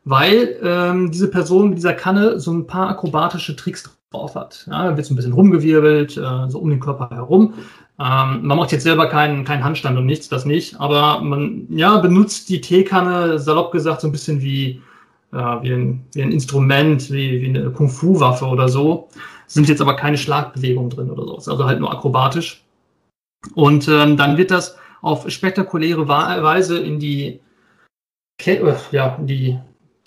[0.05, 4.65] weil ähm, diese Person mit dieser Kanne so ein paar akrobatische Tricks drauf hat.
[4.69, 7.53] Ja, da wird so ein bisschen rumgewirbelt, äh, so um den Körper herum.
[7.99, 11.97] Ähm, man macht jetzt selber keinen, keinen Handstand und nichts, das nicht, aber man ja,
[11.97, 14.81] benutzt die Teekanne, salopp gesagt, so ein bisschen wie,
[15.33, 19.09] äh, wie, ein, wie ein Instrument, wie, wie eine Kung-Fu-Waffe oder so
[19.49, 21.51] sind jetzt aber keine Schlagbewegungen drin oder so.
[21.51, 22.63] also halt nur akrobatisch.
[23.55, 27.39] Und ähm, dann wird das auf spektakuläre Weise in die,
[28.45, 29.59] äh, ja, die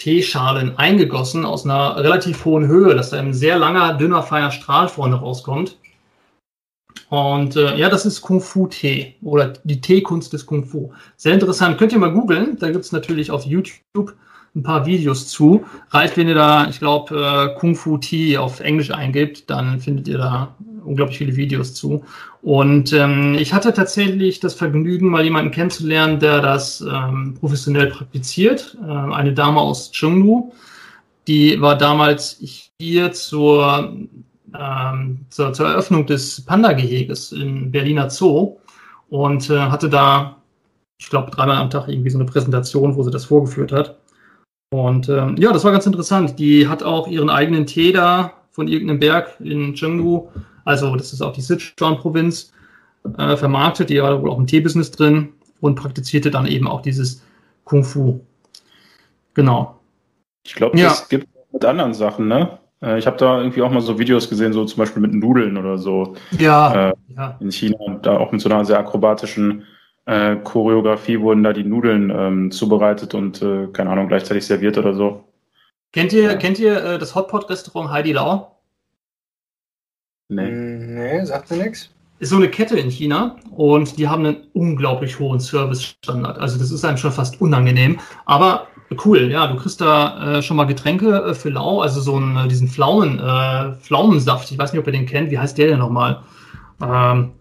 [0.02, 4.88] Teeschalen eingegossen aus einer relativ hohen Höhe, dass da ein sehr langer, dünner, feiner Strahl
[4.88, 5.78] vorne rauskommt.
[7.08, 10.92] Und äh, ja, das ist Kung Fu Tee oder die Teekunst des Kung Fu.
[11.16, 11.78] Sehr interessant.
[11.78, 12.58] Könnt ihr mal googeln.
[12.58, 14.16] Da gibt es natürlich auf YouTube
[14.56, 15.64] ein paar Videos zu.
[15.90, 17.14] Reicht, wenn ihr da, ich glaube,
[17.54, 22.04] äh, Kung Fu Tea auf Englisch eingibt, dann findet ihr da unglaublich viele Videos zu.
[22.42, 28.76] Und ähm, ich hatte tatsächlich das Vergnügen, mal jemanden kennenzulernen, der das ähm, professionell praktiziert.
[28.84, 30.52] Äh, eine Dame aus Chengdu,
[31.28, 32.38] die war damals
[32.80, 33.94] hier zur,
[34.58, 38.56] ähm, zur, zur Eröffnung des Panda-Geheges im Berliner Zoo
[39.08, 40.36] und äh, hatte da,
[40.98, 43.98] ich glaube, dreimal am Tag irgendwie so eine Präsentation, wo sie das vorgeführt hat.
[44.72, 46.38] Und ähm, ja, das war ganz interessant.
[46.38, 50.30] Die hat auch ihren eigenen Tee da von irgendeinem Berg in Chengdu,
[50.64, 52.52] also das ist auch die Sichuan-Provinz,
[53.18, 53.90] äh, vermarktet.
[53.90, 57.22] Die war wohl auch im Teebusiness drin und praktizierte dann eben auch dieses
[57.64, 58.20] Kung Fu.
[59.34, 59.78] Genau.
[60.44, 61.06] Ich glaube, das ja.
[61.08, 62.58] gibt mit anderen Sachen, ne?
[62.82, 65.56] Äh, ich habe da irgendwie auch mal so Videos gesehen, so zum Beispiel mit Nudeln
[65.56, 66.14] oder so.
[66.38, 66.88] Ja.
[66.88, 67.36] Äh, ja.
[67.40, 69.64] In China, da auch mit so einer sehr akrobatischen
[70.04, 74.94] äh, Choreografie wurden da die Nudeln ähm, zubereitet und, äh, keine Ahnung, gleichzeitig serviert oder
[74.94, 75.24] so.
[75.92, 76.34] Kennt ihr, ja.
[76.34, 78.51] kennt ihr äh, das Hotpot-Restaurant Heidi Lau?
[80.34, 80.50] Nee.
[80.50, 81.90] Nee, sagt mir nichts.
[82.18, 86.38] Ist so eine Kette in China und die haben einen unglaublich hohen Service-Standard.
[86.38, 87.98] Also das ist einem schon fast unangenehm.
[88.26, 88.68] Aber
[89.04, 92.36] cool, ja, du kriegst da äh, schon mal Getränke äh, für Lau, also so einen,
[92.36, 94.50] äh, diesen Pflaumen, äh, Pflaumensaft.
[94.52, 95.30] Ich weiß nicht, ob ihr den kennt.
[95.30, 96.22] Wie heißt der denn nochmal?
[96.80, 97.32] Ähm,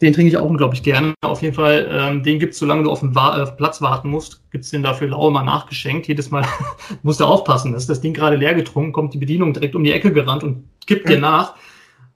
[0.00, 1.12] den trinke ich auch unglaublich gerne.
[1.20, 4.08] Auf jeden Fall, ähm, den gibt es, solange du auf den Wa äh, Platz warten
[4.08, 6.08] musst, gibt es den dafür lau mal nachgeschenkt.
[6.08, 6.44] Jedes Mal
[7.02, 7.74] musst du aufpassen.
[7.74, 10.64] Ist das Ding gerade leer getrunken, kommt die Bedienung direkt um die Ecke gerannt und
[10.86, 11.54] kippt dir nach.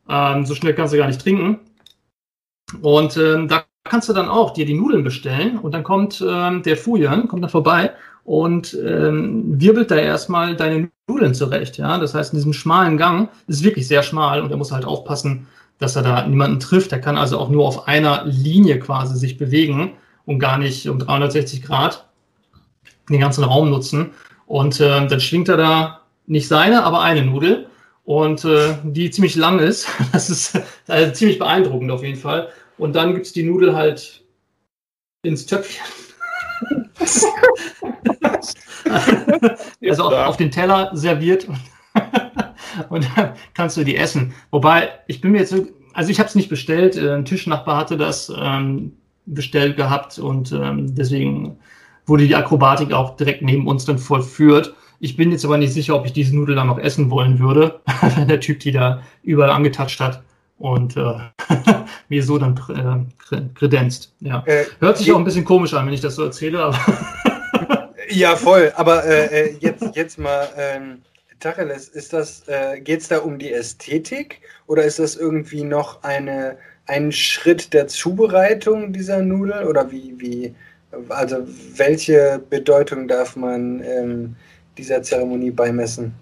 [0.08, 1.60] Ähm, so schnell kannst du gar nicht trinken.
[2.80, 6.62] Und ähm, da kannst du dann auch dir die Nudeln bestellen und dann kommt ähm,
[6.62, 7.92] der Fujan, kommt dann vorbei
[8.24, 11.76] und ähm, wirbelt da erstmal deine Nudeln zurecht.
[11.76, 14.86] Ja, das heißt, in diesem schmalen Gang ist wirklich sehr schmal und er muss halt
[14.86, 15.46] aufpassen,
[15.78, 16.92] dass er da niemanden trifft.
[16.92, 19.92] Er kann also auch nur auf einer Linie quasi sich bewegen
[20.24, 22.06] und gar nicht um 360 Grad
[23.10, 24.12] den ganzen Raum nutzen.
[24.46, 27.66] Und äh, dann schwingt er da nicht seine, aber eine Nudel
[28.04, 29.88] und äh, die ziemlich lang ist.
[30.12, 32.48] Das ist also ziemlich beeindruckend auf jeden Fall.
[32.78, 34.22] Und dann gibt es die Nudel halt
[35.22, 35.84] ins Töpfchen.
[39.82, 41.48] also auf, auf den Teller serviert
[42.88, 44.34] und dann kannst du die essen.
[44.50, 45.54] Wobei, ich bin mir jetzt,
[45.92, 48.92] also ich habe es nicht bestellt, äh, ein Tischnachbar hatte das ähm,
[49.26, 51.58] bestellt gehabt und ähm, deswegen
[52.06, 54.74] wurde die Akrobatik auch direkt neben uns dann vollführt.
[55.00, 57.80] Ich bin jetzt aber nicht sicher, ob ich diese Nudeln dann noch essen wollen würde,
[58.16, 60.22] wenn der Typ die da überall angetatscht hat
[60.58, 61.14] und äh,
[62.08, 62.60] mir so dann
[63.30, 64.14] äh, kredenzt.
[64.20, 64.42] Ja.
[64.46, 66.78] Äh, Hört sich auch ein bisschen komisch an, wenn ich das so erzähle, aber.
[68.08, 68.72] ja, voll.
[68.76, 70.48] Aber äh, äh jetzt, jetzt mal.
[70.56, 71.02] Ähm
[71.40, 76.02] Tacheles, ist das, äh, geht es da um die Ästhetik oder ist das irgendwie noch
[76.02, 80.54] eine ein Schritt der Zubereitung dieser Nudel oder wie, wie
[81.08, 81.38] also
[81.76, 84.36] welche Bedeutung darf man ähm,
[84.76, 86.14] dieser Zeremonie beimessen?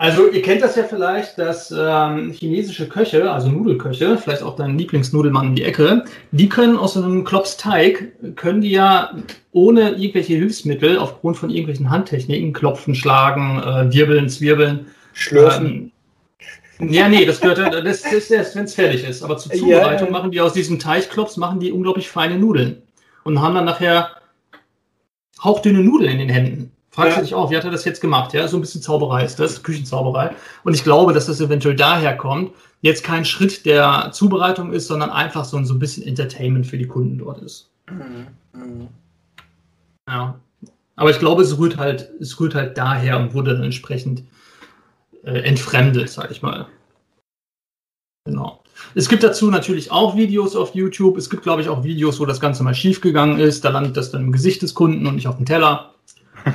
[0.00, 4.78] Also ihr kennt das ja vielleicht, dass ähm, chinesische Köche, also Nudelköche, vielleicht auch dein
[4.78, 9.12] Lieblingsnudelmann in die Ecke, die können aus so einem Klops Teig, können die ja
[9.50, 14.86] ohne irgendwelche Hilfsmittel, aufgrund von irgendwelchen Handtechniken, klopfen, schlagen, äh, wirbeln, zwirbeln.
[15.14, 15.90] Schlürfen.
[16.78, 19.24] Ähm, ja, nee, das gehört das, das ist erst, wenn es fertig ist.
[19.24, 20.12] Aber zur Zubereitung ja.
[20.12, 22.82] machen die aus diesem Teigklops, machen die unglaublich feine Nudeln.
[23.24, 24.10] Und haben dann nachher
[25.42, 26.72] hauchdünne Nudeln in den Händen.
[26.98, 27.20] Fragst ja.
[27.20, 28.34] du dich auch, wie hat er das jetzt gemacht?
[28.34, 30.34] Ja, so ein bisschen Zauberei ist das, Küchenzauberei.
[30.64, 35.10] Und ich glaube, dass das eventuell daher kommt, jetzt kein Schritt der Zubereitung ist, sondern
[35.10, 37.70] einfach so ein, so ein bisschen Entertainment für die Kunden dort ist.
[37.88, 38.88] Mhm.
[40.08, 40.40] Ja.
[40.96, 44.24] Aber ich glaube, es rührt halt, es rührt halt daher und wurde dann entsprechend
[45.22, 46.66] äh, entfremdet, sag ich mal.
[48.24, 48.64] Genau.
[48.96, 51.16] Es gibt dazu natürlich auch Videos auf YouTube.
[51.16, 53.64] Es gibt, glaube ich, auch Videos, wo das Ganze mal schiefgegangen ist.
[53.64, 55.94] Da landet das dann im Gesicht des Kunden und nicht auf dem Teller.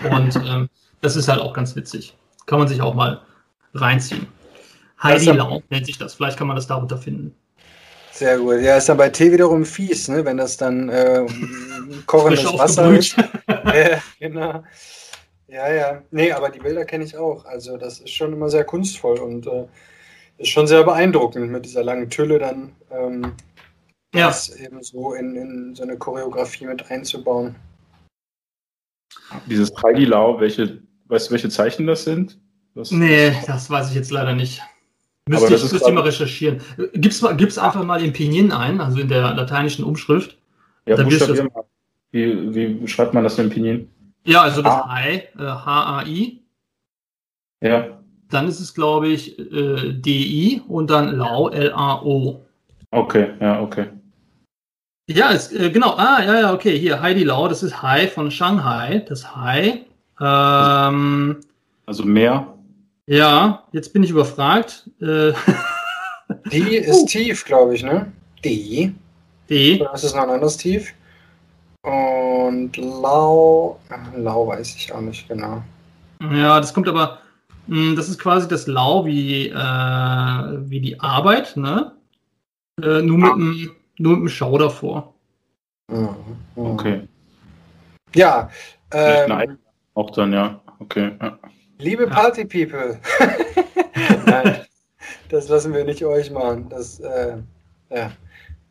[0.09, 0.69] Und ähm,
[1.01, 2.15] das ist halt auch ganz witzig.
[2.45, 3.21] Kann man sich auch mal
[3.73, 4.27] reinziehen.
[5.01, 6.13] Heidi Lau nennt sich das.
[6.13, 7.35] Vielleicht kann man das darunter finden.
[8.11, 8.61] Sehr gut.
[8.61, 10.23] Ja, ist dann bei Tee wiederum fies, ne?
[10.23, 11.25] wenn das dann äh,
[12.05, 13.17] kochendes Wasser ist.
[13.47, 14.63] ja, genau.
[15.47, 16.01] Ja, ja.
[16.11, 17.45] Nee, aber die Bilder kenne ich auch.
[17.45, 19.65] Also das ist schon immer sehr kunstvoll und äh,
[20.37, 23.33] ist schon sehr beeindruckend mit dieser langen Tülle dann ähm,
[24.13, 24.27] ja.
[24.27, 27.55] das eben so in, in so eine Choreografie mit einzubauen.
[29.47, 32.39] Dieses Heidi Lau, welche, weißt du, welche Zeichen das sind?
[32.75, 34.61] Das, nee, das weiß ich jetzt leider nicht.
[35.27, 36.59] Müsste ich, müsste ich mal recherchieren.
[36.93, 40.37] Gib's, gib's einfach mal in Pinyin ein, also in der lateinischen Umschrift.
[40.85, 41.49] Ja, dann wirst du
[42.11, 43.89] wie, wie schreibt man das denn in Pinyin?
[44.25, 44.97] Ja, also das ah.
[45.03, 46.41] I, äh, H-A-I.
[47.61, 47.99] Ja.
[48.29, 52.45] Dann ist es, glaube ich, äh, D-I und dann Lau, L-A-O.
[52.91, 53.87] Okay, ja, okay.
[55.07, 55.95] Ja, es, äh, genau.
[55.97, 56.77] Ah, ja, ja, okay.
[56.77, 59.03] Hier, Heidi Lau, das ist Hai von Shanghai.
[59.07, 59.81] Das Hai.
[60.21, 61.37] Ähm,
[61.85, 62.47] also mehr.
[63.05, 64.89] Ja, jetzt bin ich überfragt.
[65.01, 65.33] Äh,
[66.51, 67.05] Die ist uh.
[67.05, 68.11] tief, glaube ich, ne?
[68.45, 68.95] Die.
[69.49, 69.79] Die.
[69.79, 70.93] Das ist noch ein anderes Tief.
[71.81, 73.77] Und Lau.
[74.15, 75.61] Lau weiß ich auch nicht genau.
[76.31, 77.19] Ja, das kommt aber.
[77.67, 81.91] Hm, das ist quasi das Lau wie, äh, wie die Arbeit, ne?
[82.81, 85.13] Äh, nur mit dem ah nur mit dem Schau davor.
[85.89, 86.15] Mhm.
[86.55, 87.07] Okay.
[88.15, 88.49] Ja.
[88.91, 89.57] Ähm,
[89.93, 90.61] auch dann, ja.
[90.79, 91.11] Okay.
[91.21, 91.39] Ja.
[91.79, 92.99] Liebe Party People.
[94.25, 94.61] Nein,
[95.29, 96.67] das lassen wir nicht euch machen.
[96.69, 97.37] Das, äh,
[97.89, 98.11] ja,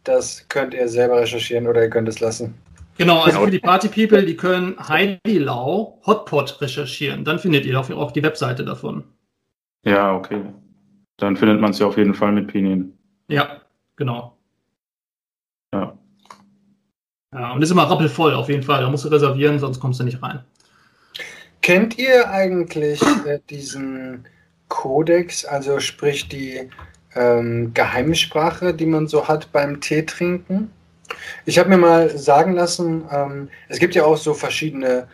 [0.04, 2.54] das könnt ihr selber recherchieren oder ihr könnt es lassen.
[2.98, 7.24] Genau, also für die Party People, die können Heidi Lau Hotpot recherchieren.
[7.24, 9.04] Dann findet ihr auch die Webseite davon.
[9.84, 10.42] Ja, okay.
[11.16, 12.96] Dann findet man es ja auf jeden Fall mit Pinien.
[13.28, 13.62] Ja,
[13.96, 14.31] genau.
[15.72, 15.96] Ja.
[17.34, 18.82] Ja, und ist immer rappelvoll auf jeden Fall.
[18.82, 20.44] Da musst du reservieren, sonst kommst du nicht rein.
[21.62, 24.26] Kennt ihr eigentlich äh, diesen
[24.68, 26.68] Kodex, also sprich die
[27.14, 30.70] ähm, Geheimsprache, die man so hat beim Tee trinken?
[31.46, 35.08] Ich habe mir mal sagen lassen, ähm, es gibt ja auch so verschiedene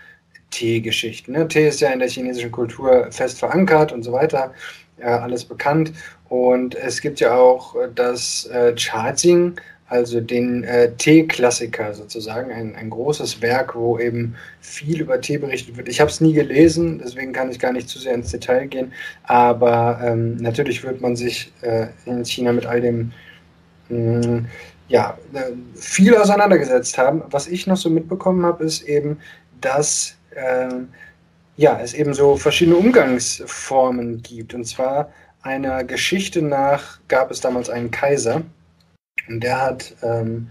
[0.51, 1.35] Teegeschichten.
[1.35, 1.47] Ne?
[1.49, 4.53] Tee ist ja in der chinesischen Kultur fest verankert und so weiter,
[4.99, 5.93] ja, alles bekannt.
[6.29, 12.91] Und es gibt ja auch das äh, Charting, also den äh, Tee-Klassiker sozusagen, ein, ein
[12.91, 15.89] großes Werk, wo eben viel über Tee berichtet wird.
[15.89, 18.93] Ich habe es nie gelesen, deswegen kann ich gar nicht zu sehr ins Detail gehen,
[19.25, 23.13] aber ähm, natürlich wird man sich äh, in China mit all dem
[23.89, 24.47] mh, mm,
[24.89, 27.23] ja, äh, viel auseinandergesetzt haben.
[27.31, 29.19] Was ich noch so mitbekommen habe, ist eben,
[29.61, 30.69] dass äh,
[31.57, 34.55] ja, es eben so verschiedene Umgangsformen gibt.
[34.55, 35.13] Und zwar
[35.43, 38.43] einer Geschichte nach gab es damals einen Kaiser,
[39.29, 40.49] und der hat, ähm,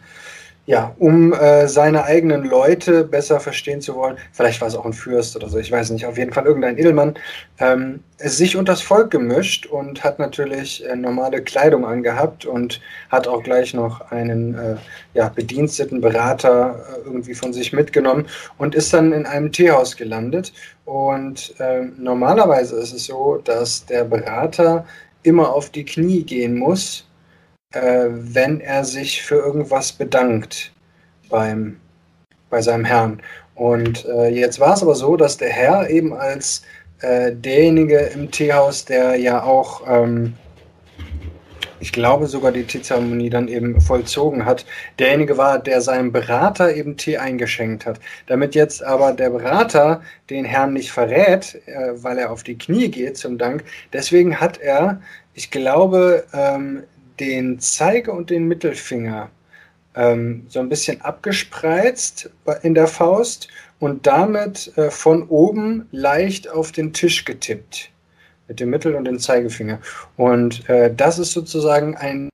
[0.67, 4.91] ja, um äh, seine eigenen Leute besser verstehen zu wollen, vielleicht war es auch ein
[4.91, 7.15] Fürst oder so, ich weiß nicht, auf jeden Fall irgendein Edelmann,
[7.59, 13.29] ähm, sich unter das Volk gemischt und hat natürlich äh, normale Kleidung angehabt und hat
[13.29, 14.75] auch gleich noch einen äh,
[15.13, 20.51] ja, bediensteten Berater äh, irgendwie von sich mitgenommen und ist dann in einem Teehaus gelandet.
[20.83, 24.85] Und ähm, normalerweise ist es so, dass der Berater
[25.23, 27.06] immer auf die Knie gehen muss
[27.73, 30.71] äh, wenn er sich für irgendwas bedankt
[31.29, 31.79] beim,
[32.49, 33.21] bei seinem Herrn.
[33.55, 36.63] Und äh, jetzt war es aber so, dass der Herr eben als
[37.01, 40.33] äh, derjenige im Teehaus, der ja auch, ähm,
[41.79, 44.65] ich glaube sogar die Teezeremonie dann eben vollzogen hat,
[44.97, 47.99] derjenige war, der seinem Berater eben Tee eingeschenkt hat.
[48.27, 52.89] Damit jetzt aber der Berater den Herrn nicht verrät, äh, weil er auf die Knie
[52.89, 53.63] geht zum Dank,
[53.93, 55.01] deswegen hat er,
[55.33, 56.83] ich glaube, ähm,
[57.19, 59.29] den Zeige und den Mittelfinger
[59.97, 62.29] ähm, so ein bisschen abgespreizt
[62.61, 63.47] in der Faust
[63.79, 67.89] und damit äh, von oben leicht auf den Tisch getippt.
[68.47, 69.79] Mit dem Mittel- und dem Zeigefinger.
[70.15, 72.29] Und äh, das ist sozusagen ein,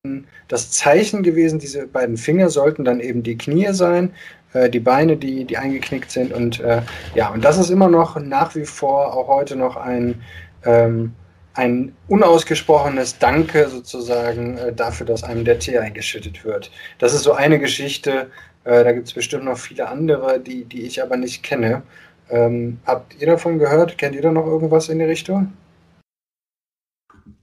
[0.48, 1.58] das Zeichen gewesen.
[1.58, 4.14] Diese beiden Finger sollten dann eben die Knie sein,
[4.54, 6.32] äh, die Beine, die, die eingeknickt sind.
[6.32, 6.84] Und äh,
[7.16, 10.22] ja, und das ist immer noch nach wie vor auch heute noch ein,
[10.66, 11.14] ähm,
[11.54, 16.72] ein unausgesprochenes Danke sozusagen äh, dafür, dass einem der Tee eingeschüttet wird.
[16.99, 18.32] Das ist so eine Geschichte.
[18.64, 21.84] Äh, da gibt es bestimmt noch viele andere, die, die ich aber nicht kenne.
[22.30, 23.97] Ähm, habt ihr davon gehört?
[23.97, 25.54] Kennt ihr da noch irgendwas in die Richtung?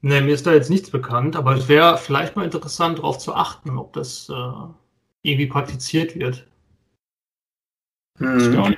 [0.03, 3.35] Nee, mir ist da jetzt nichts bekannt, aber es wäre vielleicht mal interessant, darauf zu
[3.35, 4.53] achten, ob das äh,
[5.23, 6.47] irgendwie praktiziert wird.
[8.19, 8.77] Hm.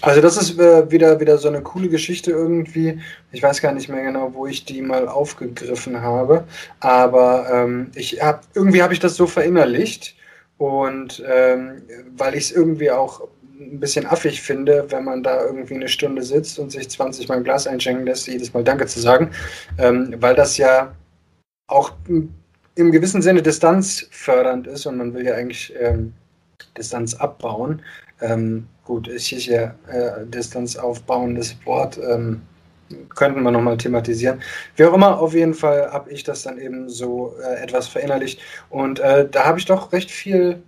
[0.00, 3.00] Also das ist äh, wieder, wieder so eine coole Geschichte irgendwie.
[3.30, 6.44] Ich weiß gar nicht mehr genau, wo ich die mal aufgegriffen habe,
[6.80, 10.16] aber ähm, ich hab, irgendwie habe ich das so verinnerlicht
[10.56, 11.82] und ähm,
[12.16, 13.28] weil ich es irgendwie auch
[13.60, 17.38] ein bisschen affig finde, wenn man da irgendwie eine Stunde sitzt und sich 20 Mal
[17.38, 19.30] ein Glas einschenken lässt, jedes Mal Danke zu sagen,
[19.78, 20.94] ähm, weil das ja
[21.68, 26.12] auch im gewissen Sinne distanzfördernd ist und man will ja eigentlich ähm,
[26.76, 27.82] Distanz abbauen.
[28.20, 32.42] Ähm, gut, ist hier äh, Distanz aufbauen, das Wort ähm,
[33.14, 34.42] könnten wir nochmal thematisieren.
[34.76, 38.40] Wie auch immer, auf jeden Fall habe ich das dann eben so äh, etwas verinnerlicht
[38.70, 40.62] und äh, da habe ich doch recht viel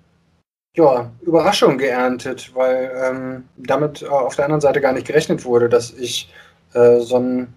[0.76, 5.68] ja, Überraschung geerntet, weil ähm, damit äh, auf der anderen Seite gar nicht gerechnet wurde,
[5.68, 6.32] dass ich
[6.74, 7.54] äh, so ein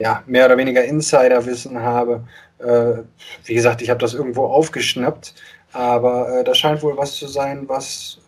[0.00, 2.24] ja, mehr oder weniger Insiderwissen habe.
[2.58, 3.02] Äh,
[3.44, 5.34] wie gesagt, ich habe das irgendwo aufgeschnappt,
[5.72, 8.20] aber äh, das scheint wohl was zu sein, was,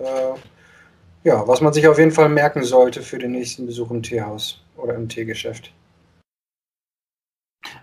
[1.25, 4.63] ja, was man sich auf jeden Fall merken sollte für den nächsten Besuch im Teehaus
[4.77, 5.73] oder im Teegeschäft.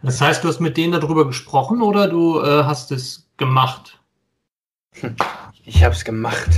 [0.03, 3.99] Das heißt, du hast mit denen darüber gesprochen oder du äh, hast es gemacht?
[5.65, 6.49] Ich habe es gemacht.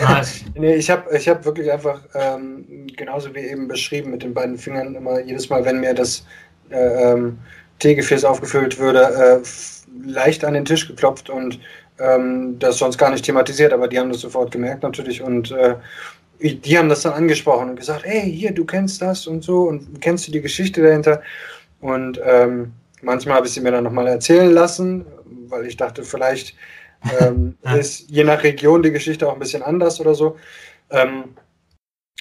[0.00, 0.44] Nice.
[0.54, 4.56] nee, ich habe ich hab wirklich einfach, ähm, genauso wie eben beschrieben, mit den beiden
[4.56, 6.24] Fingern immer jedes Mal, wenn mir das
[6.70, 7.38] äh, ähm,
[7.78, 11.58] Teegefäß aufgefüllt würde, äh, leicht an den Tisch geklopft und
[12.00, 15.76] ähm, das sonst gar nicht thematisiert, aber die haben das sofort gemerkt natürlich und äh,
[16.40, 20.00] die haben das dann angesprochen und gesagt, hey, hier, du kennst das und so und
[20.00, 21.22] kennst du die Geschichte dahinter
[21.80, 22.72] und ähm,
[23.02, 25.04] manchmal habe ich sie mir dann nochmal erzählen lassen,
[25.48, 26.56] weil ich dachte, vielleicht
[27.20, 30.36] ähm, ist je nach Region die Geschichte auch ein bisschen anders oder so.
[30.90, 31.24] Ähm,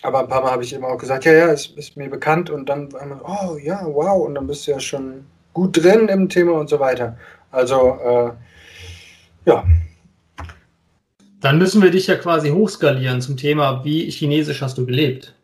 [0.02, 2.50] aber ein paar Mal habe ich eben auch gesagt, ja, ja, ist, ist mir bekannt
[2.50, 6.30] und dann einmal, oh ja, wow, und dann bist du ja schon gut drin im
[6.30, 7.18] Thema und so weiter.
[7.52, 8.32] Also, äh,
[9.50, 9.66] ja.
[11.42, 15.36] Dann müssen wir dich ja quasi hochskalieren zum Thema, wie chinesisch hast du gelebt?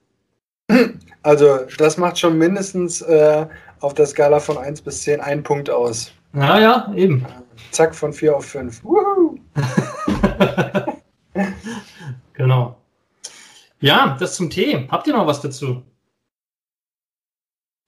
[1.23, 3.47] Also, das macht schon mindestens äh,
[3.79, 6.11] auf der Skala von 1 bis 10 einen Punkt aus.
[6.33, 7.25] Ja, ja, eben.
[7.71, 8.81] Zack, von 4 auf 5.
[12.33, 12.77] genau.
[13.79, 14.87] Ja, das zum Tee.
[14.89, 15.81] Habt ihr noch was dazu?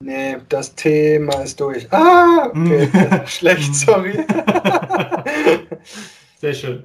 [0.00, 1.92] Nee, das Thema ist durch.
[1.92, 2.88] Ah, okay.
[3.26, 4.12] Schlecht, sorry.
[6.38, 6.84] Sehr schön.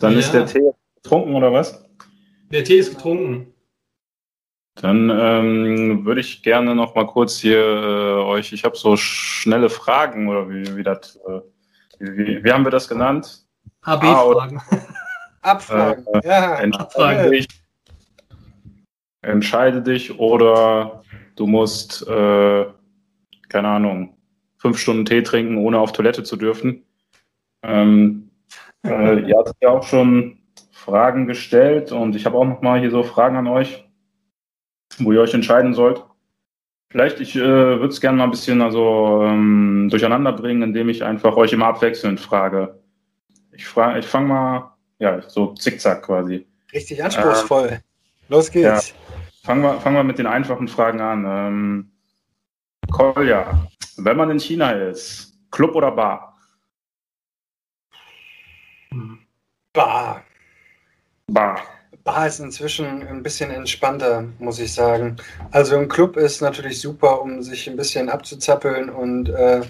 [0.00, 0.18] Dann ja.
[0.18, 0.70] ist der Tee
[1.02, 1.84] getrunken oder was?
[2.50, 3.54] Der Tee ist getrunken.
[4.76, 9.70] Dann ähm, würde ich gerne noch mal kurz hier äh, euch, ich habe so schnelle
[9.70, 11.40] Fragen oder wie, wie das, äh,
[12.00, 13.46] wie, wie, haben wir das genannt?
[13.82, 14.60] HB-Fragen.
[15.42, 16.54] Abfragen, äh, ja.
[16.56, 17.46] Entscheide dich,
[19.22, 21.04] entscheide dich oder
[21.36, 22.66] du musst, äh,
[23.48, 24.16] keine Ahnung,
[24.56, 26.82] fünf Stunden Tee trinken, ohne auf Toilette zu dürfen.
[27.64, 28.30] Ähm,
[28.84, 30.38] äh, ihr habt ja auch schon
[30.70, 33.84] Fragen gestellt und ich habe auch noch mal hier so Fragen an euch
[34.98, 36.02] wo ihr euch entscheiden sollt.
[36.90, 41.02] Vielleicht, ich äh, würde es gerne mal ein bisschen also, ähm, durcheinander bringen, indem ich
[41.02, 42.78] einfach euch immer abwechselnd frage.
[43.52, 46.46] Ich, frage, ich fange mal, ja, so zickzack quasi.
[46.72, 47.68] Richtig anspruchsvoll.
[47.68, 47.78] Äh,
[48.28, 48.90] Los geht's.
[48.90, 48.94] Ja.
[49.42, 51.24] Fangen wir, fangen wir mit den einfachen Fragen an.
[51.26, 51.90] Ähm,
[52.90, 56.33] Kolja, wenn man in China ist, Club oder Bar?
[59.72, 60.22] Bar.
[61.26, 61.60] Bar.
[62.04, 65.16] Bar ist inzwischen ein bisschen entspannter, muss ich sagen.
[65.52, 69.62] Also ein Club ist natürlich super, um sich ein bisschen abzuzappeln und äh,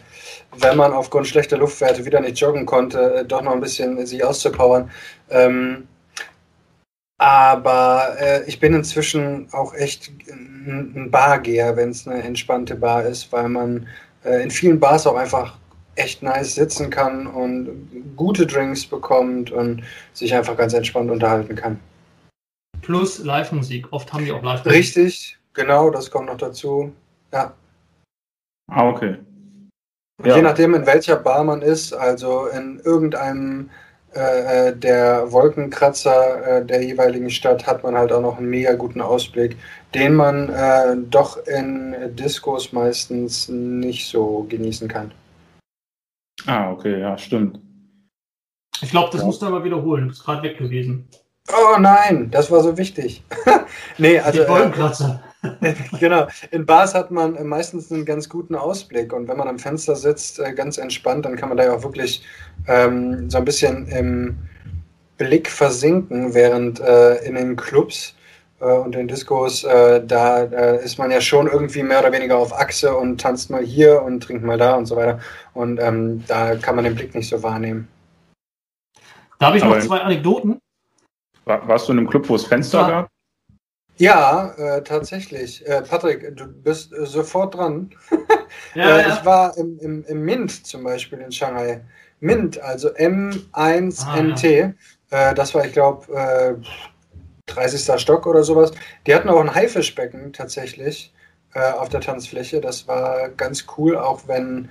[0.58, 4.24] wenn man aufgrund schlechter Luftwerte wieder nicht joggen konnte, äh, doch noch ein bisschen sich
[4.24, 4.90] auszupowern.
[5.30, 5.86] Ähm,
[7.18, 13.32] aber äh, ich bin inzwischen auch echt ein Bargeher, wenn es eine entspannte Bar ist,
[13.32, 13.86] weil man
[14.24, 15.56] äh, in vielen Bars auch einfach
[15.96, 19.82] echt nice sitzen kann und gute Drinks bekommt und
[20.12, 21.78] sich einfach ganz entspannt unterhalten kann
[22.84, 23.86] plus Live-Musik.
[23.90, 24.78] Oft haben die auch Live-Musik.
[24.78, 26.92] Richtig, genau, das kommt noch dazu.
[27.32, 27.52] Ja.
[28.70, 29.16] Ah, okay.
[30.24, 30.36] Ja.
[30.36, 33.70] Je nachdem, in welcher Bar man ist, also in irgendeinem
[34.14, 38.74] äh, äh, der Wolkenkratzer äh, der jeweiligen Stadt hat man halt auch noch einen mega
[38.74, 39.56] guten Ausblick,
[39.92, 45.10] den man äh, doch in Diskos meistens nicht so genießen kann.
[46.46, 47.60] Ah, okay, ja, stimmt.
[48.82, 49.26] Ich glaube, das ja.
[49.26, 50.04] musst du aber wiederholen.
[50.04, 51.08] Du bist gerade weg gewesen.
[51.48, 53.22] Oh nein, das war so wichtig.
[53.98, 54.42] nee, also.
[54.42, 55.22] Die Wolkenkratzer.
[56.00, 56.26] genau.
[56.50, 60.38] In Bars hat man meistens einen ganz guten Ausblick und wenn man am Fenster sitzt,
[60.38, 62.24] äh, ganz entspannt, dann kann man da ja auch wirklich
[62.66, 64.38] ähm, so ein bisschen im
[65.18, 68.13] Blick versinken, während äh, in den Clubs äh,
[68.72, 72.96] und den Discos, äh, da ist man ja schon irgendwie mehr oder weniger auf Achse
[72.96, 75.20] und tanzt mal hier und trinkt mal da und so weiter.
[75.52, 77.88] Und ähm, da kann man den Blick nicht so wahrnehmen.
[79.38, 80.58] Da habe ich noch zwei Anekdoten.
[81.44, 82.88] War, warst du in einem Club, wo es Fenster ja.
[82.88, 83.08] gab?
[83.96, 85.66] Ja, äh, tatsächlich.
[85.66, 87.90] Äh, Patrick, du bist äh, sofort dran.
[88.74, 89.14] Ja, äh, ja.
[89.14, 91.80] Ich war im, im, im, Mint zum Beispiel in Shanghai.
[92.20, 94.74] Mint, also M1NT.
[95.10, 96.60] Ah, äh, das war, ich glaube,
[97.46, 97.88] 30.
[97.88, 98.72] Äh, Stock oder sowas.
[99.06, 101.12] Die hatten auch ein Haifischbecken tatsächlich
[101.54, 102.60] auf der Tanzfläche.
[102.60, 104.70] Das war ganz cool, auch wenn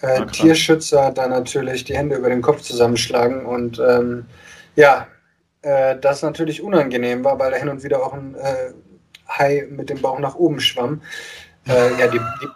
[0.00, 3.44] ah, Tierschützer da natürlich die Hände über den Kopf zusammenschlagen.
[3.44, 4.26] Und ähm,
[4.76, 5.08] ja,
[5.62, 8.72] äh, das natürlich unangenehm war, weil da hin und wieder auch ein äh,
[9.28, 11.02] Hai mit dem Bauch nach oben schwamm.
[11.68, 12.48] Äh, ja, die, die,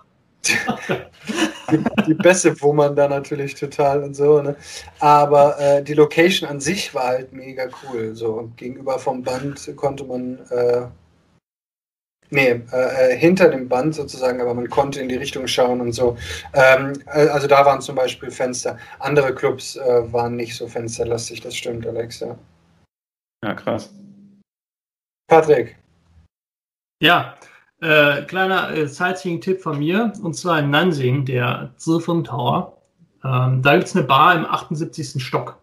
[0.49, 4.42] die, die Bässe wo man da natürlich total und so.
[4.42, 4.57] Ne?
[5.01, 8.14] Aber äh, die Location an sich war halt mega cool.
[8.14, 10.86] So gegenüber vom Band konnte man, äh,
[12.30, 15.92] nee, äh, äh, hinter dem Band sozusagen, aber man konnte in die Richtung schauen und
[15.92, 16.16] so.
[16.53, 18.78] Ähm, also da waren zum Beispiel Fenster.
[18.99, 22.38] Andere Clubs äh, waren nicht so fensterlastig, das stimmt, Alexa.
[23.45, 23.92] Ja, krass.
[25.26, 25.76] Patrick.
[27.01, 27.36] Ja,
[27.85, 32.78] äh, kleiner äh, Sightseeing-Tipp von mir, und zwar in Nansing, der Zifeng Tower.
[33.22, 35.22] Ähm, da gibt es eine Bar im 78.
[35.22, 35.59] Stock.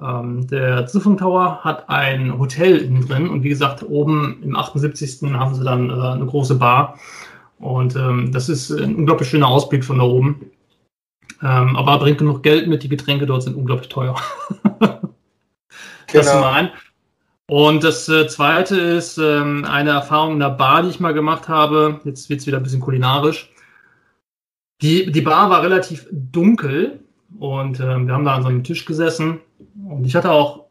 [0.00, 5.22] Ähm, der Zifeng Tower hat ein Hotel innen drin und wie gesagt, oben im 78.
[5.32, 6.98] haben sie dann äh, eine große Bar.
[7.58, 10.50] Und ähm, das ist ein unglaublich schöner Ausblick von da oben.
[11.42, 14.14] Ähm, aber bringt genug Geld mit, die Getränke dort sind unglaublich teuer.
[14.80, 15.00] genau.
[16.12, 16.70] Das mal an.
[17.50, 21.48] Und das äh, zweite ist ähm, eine Erfahrung in der Bar, die ich mal gemacht
[21.48, 21.98] habe.
[22.04, 23.50] Jetzt wird es wieder ein bisschen kulinarisch.
[24.82, 27.00] Die, die Bar war relativ dunkel
[27.38, 29.40] und ähm, wir haben da an so einem Tisch gesessen
[29.88, 30.66] und ich hatte auch,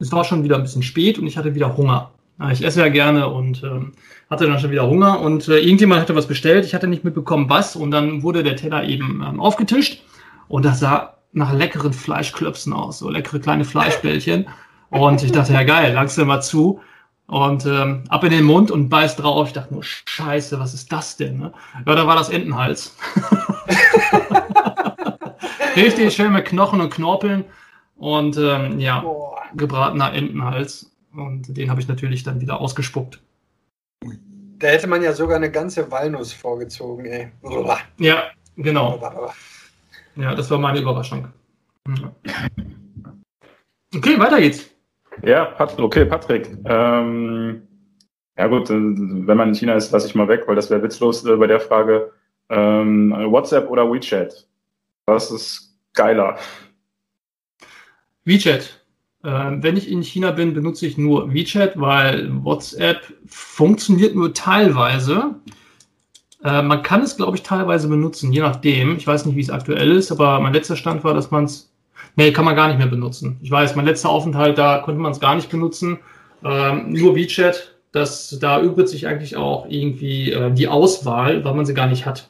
[0.00, 2.10] es war schon wieder ein bisschen spät und ich hatte wieder Hunger.
[2.50, 3.92] Ich esse ja gerne und ähm,
[4.28, 6.64] hatte dann schon wieder Hunger und äh, irgendjemand hatte was bestellt.
[6.64, 10.02] Ich hatte nicht mitbekommen, was und dann wurde der Teller eben ähm, aufgetischt
[10.48, 14.46] und das sah nach leckeren Fleischklöpsen aus, so leckere kleine Fleischbällchen.
[14.90, 16.80] Und ich dachte, ja geil, langst du mal zu.
[17.26, 19.48] Und ähm, ab in den Mund und beiß drauf.
[19.48, 21.38] Ich dachte nur, scheiße, was ist das denn?
[21.38, 21.52] Ne?
[21.86, 22.96] Ja, da war das Entenhals.
[25.76, 27.44] Richtig schön mit Knochen und Knorpeln.
[27.96, 29.42] Und ähm, ja, Boah.
[29.54, 30.90] gebratener Entenhals.
[31.12, 33.20] Und den habe ich natürlich dann wieder ausgespuckt.
[34.58, 37.30] Da hätte man ja sogar eine ganze Walnuss vorgezogen, ey.
[37.98, 38.24] Ja,
[38.56, 38.98] genau.
[40.16, 41.28] Ja, das war meine Überraschung.
[43.94, 44.68] Okay, weiter geht's.
[45.22, 46.48] Ja, Pat okay, Patrick.
[46.64, 47.62] Ähm,
[48.36, 50.82] ja gut, äh, wenn man in China ist, lasse ich mal weg, weil das wäre
[50.82, 52.12] witzlos äh, bei der Frage.
[52.48, 54.46] Ähm, WhatsApp oder WeChat?
[55.06, 56.38] Was ist geiler?
[58.24, 58.80] WeChat.
[59.24, 65.34] Äh, wenn ich in China bin, benutze ich nur WeChat, weil WhatsApp funktioniert nur teilweise.
[66.44, 68.96] Äh, man kann es, glaube ich, teilweise benutzen, je nachdem.
[68.96, 71.72] Ich weiß nicht, wie es aktuell ist, aber mein letzter Stand war, dass man es
[72.18, 73.38] Nee, kann man gar nicht mehr benutzen.
[73.42, 76.00] Ich weiß, mein letzter Aufenthalt, da konnte man es gar nicht benutzen.
[76.44, 81.64] Ähm, nur WeChat, das, da übt sich eigentlich auch irgendwie äh, die Auswahl, weil man
[81.64, 82.28] sie gar nicht hat.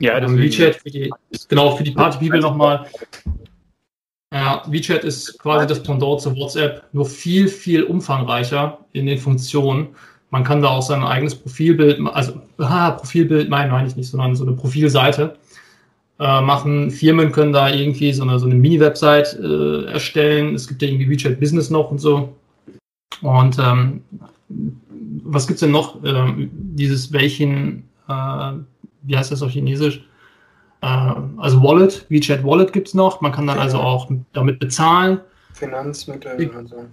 [0.00, 1.12] Ja, ähm, WeChat, für die,
[1.48, 2.86] genau, für die Party People nochmal.
[4.34, 9.90] Ja, WeChat ist quasi das Pendant zu WhatsApp, nur viel, viel umfangreicher in den Funktionen.
[10.30, 14.34] Man kann da auch sein eigenes Profilbild, also ah, Profilbild meine, meine ich nicht, sondern
[14.34, 15.36] so eine Profilseite
[16.20, 16.90] äh, machen.
[16.90, 20.54] Firmen können da irgendwie so eine, so eine Mini-Website äh, erstellen.
[20.54, 22.36] Es gibt ja irgendwie WeChat Business noch und so.
[23.22, 24.02] Und ähm,
[25.24, 26.04] was gibt's denn noch?
[26.04, 28.52] Ähm, dieses welchen, äh,
[29.02, 30.04] wie heißt das auf Chinesisch?
[30.82, 30.86] Äh,
[31.38, 33.22] also Wallet, WeChat Wallet gibt's noch.
[33.22, 33.62] Man kann dann ja.
[33.62, 35.20] also auch damit bezahlen.
[35.54, 36.84] Finanzmittel und so.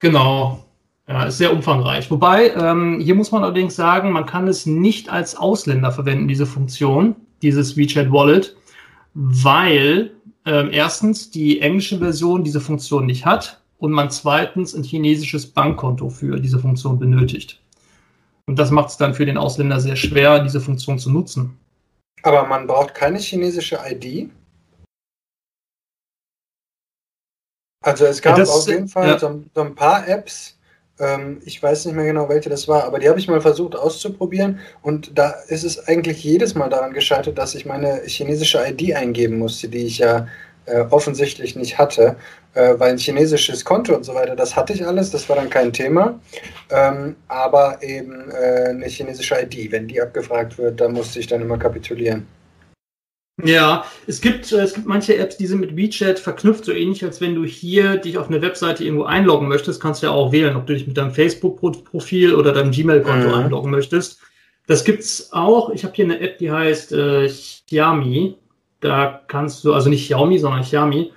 [0.00, 0.64] Genau.
[1.06, 2.10] Ja, ist sehr umfangreich.
[2.10, 6.46] Wobei, ähm, hier muss man allerdings sagen, man kann es nicht als Ausländer verwenden, diese
[6.46, 7.14] Funktion
[7.44, 8.56] dieses WeChat Wallet,
[9.14, 15.46] weil äh, erstens die englische Version diese Funktion nicht hat und man zweitens ein chinesisches
[15.46, 17.60] Bankkonto für diese Funktion benötigt.
[18.46, 21.58] Und das macht es dann für den Ausländer sehr schwer, diese Funktion zu nutzen.
[22.22, 24.30] Aber man braucht keine chinesische ID?
[27.82, 29.18] Also es gab das, auf jeden Fall ja.
[29.18, 30.58] so, so, ein paar Apps,
[31.00, 33.74] ähm, ich weiß nicht mehr genau, welche das war, aber die habe ich mal versucht
[33.74, 38.94] auszuprobieren und da ist es eigentlich jedes Mal daran gescheitert, dass ich meine chinesische ID
[38.94, 40.28] eingeben musste, die ich ja
[40.66, 42.16] äh, offensichtlich nicht hatte,
[42.54, 45.50] äh, weil ein chinesisches Konto und so weiter, das hatte ich alles, das war dann
[45.50, 46.18] kein Thema,
[46.70, 51.42] ähm, aber eben äh, eine chinesische ID, wenn die abgefragt wird, da musste ich dann
[51.42, 52.26] immer kapitulieren.
[53.42, 57.04] Ja, es gibt, äh, es gibt manche Apps, die sind mit WeChat verknüpft, so ähnlich
[57.04, 60.30] als wenn du hier dich auf eine Webseite irgendwo einloggen möchtest, kannst du ja auch
[60.30, 63.34] wählen, ob du dich mit deinem Facebook-Profil oder deinem Gmail-Konto mhm.
[63.34, 64.20] einloggen möchtest.
[64.66, 65.70] Das gibt's auch.
[65.70, 68.36] Ich habe hier eine App, die heißt äh, Xiaomi.
[68.80, 71.12] Da kannst du, also nicht Xiaomi, sondern Xiaomi.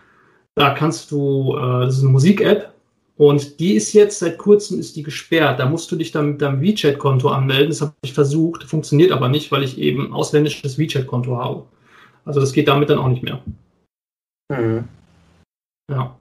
[0.55, 2.73] Da kannst du, äh, das ist eine Musik-App
[3.15, 5.59] und die ist jetzt seit kurzem ist die gesperrt.
[5.59, 7.69] Da musst du dich dann mit deinem WeChat-Konto anmelden.
[7.69, 11.65] Das habe ich versucht, funktioniert aber nicht, weil ich eben ausländisches WeChat-Konto habe.
[12.27, 13.41] Also das geht damit dann auch nicht mehr.
[14.51, 14.83] Mhm.
[15.89, 16.15] Ja.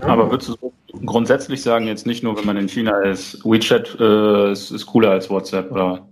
[0.00, 0.72] Aber würdest du
[1.04, 5.10] grundsätzlich sagen, jetzt nicht nur, wenn man in China ist, WeChat äh, ist, ist cooler
[5.10, 6.06] als WhatsApp, oder?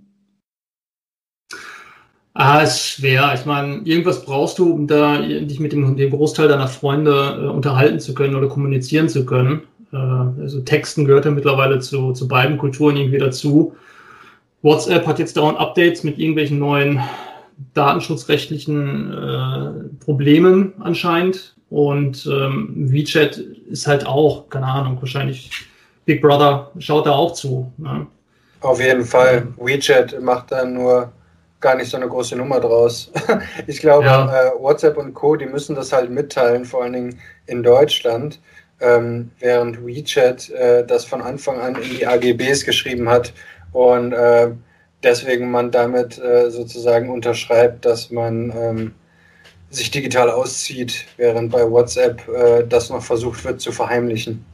[2.34, 3.32] Ah, ist schwer.
[3.34, 7.48] Ich meine, irgendwas brauchst du, um da dich mit dem, dem Großteil deiner Freunde äh,
[7.48, 9.62] unterhalten zu können oder kommunizieren zu können.
[9.92, 13.76] Äh, also Texten gehört ja mittlerweile zu, zu beiden Kulturen irgendwie dazu.
[14.62, 17.00] WhatsApp hat jetzt dauernd Updates mit irgendwelchen neuen
[17.74, 21.56] datenschutzrechtlichen äh, Problemen anscheinend.
[21.70, 25.50] Und ähm, WeChat ist halt auch, keine Ahnung, wahrscheinlich
[26.04, 27.72] Big Brother schaut da auch zu.
[27.78, 28.06] Ne?
[28.60, 29.48] Auf jeden Fall.
[29.56, 31.12] WeChat macht da nur
[31.60, 33.10] gar nicht so eine große Nummer draus.
[33.66, 34.48] ich glaube, ja.
[34.48, 38.38] äh, WhatsApp und Co., die müssen das halt mitteilen, vor allen Dingen in Deutschland,
[38.80, 43.32] ähm, während WeChat äh, das von Anfang an in die AGBs geschrieben hat
[43.72, 44.50] und äh,
[45.04, 48.92] deswegen man damit äh, sozusagen unterschreibt, dass man ähm,
[49.70, 54.44] sich digital auszieht, während bei WhatsApp äh, das noch versucht wird zu verheimlichen.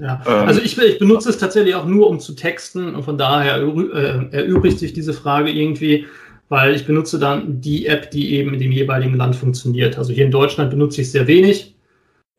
[0.00, 3.18] Ja, ähm, also ich, ich, benutze es tatsächlich auch nur, um zu texten und von
[3.18, 6.06] daher äh, erübrigt sich diese Frage irgendwie,
[6.48, 9.96] weil ich benutze dann die App, die eben in dem jeweiligen Land funktioniert.
[9.96, 11.76] Also hier in Deutschland benutze ich sehr wenig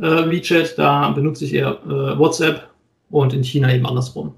[0.01, 2.67] äh, WeChat, da benutze ich eher äh, WhatsApp
[3.09, 4.35] und in China eben andersrum.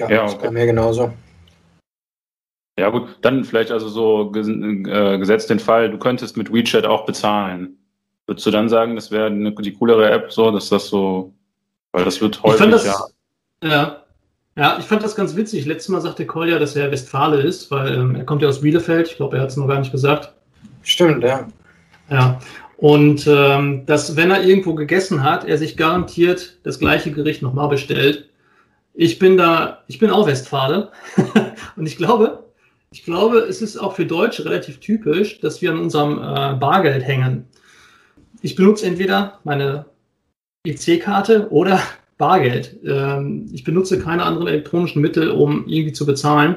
[0.00, 0.38] Ja, ja okay.
[0.42, 1.12] bei mir genauso.
[2.78, 7.04] Ja gut, dann vielleicht also so äh, gesetzt den Fall, du könntest mit WeChat auch
[7.04, 7.76] bezahlen.
[8.26, 11.34] Würdest du dann sagen, das wäre die coolere App, so, dass das so
[11.92, 13.06] weil das wird häufig, das, ja.
[13.62, 13.96] Ja.
[14.56, 15.64] Ja, ich fand das ganz witzig.
[15.64, 19.08] Letztes Mal sagte Kolja, dass er Westfale ist, weil ähm, er kommt ja aus Bielefeld.
[19.08, 20.32] Ich glaube, er hat es noch gar nicht gesagt.
[20.82, 21.48] Stimmt, ja.
[22.10, 22.40] Ja.
[22.76, 27.68] Und ähm, dass, wenn er irgendwo gegessen hat, er sich garantiert das gleiche Gericht nochmal
[27.68, 28.29] bestellt.
[28.94, 30.90] Ich bin da, ich bin auch Westfale.
[31.76, 32.44] und ich glaube,
[32.92, 37.04] ich glaube, es ist auch für Deutsche relativ typisch, dass wir an unserem äh, Bargeld
[37.04, 37.46] hängen.
[38.42, 39.86] Ich benutze entweder meine
[40.66, 41.80] EC-Karte oder
[42.18, 42.78] Bargeld.
[42.84, 46.56] Ähm, ich benutze keine anderen elektronischen Mittel, um irgendwie zu bezahlen.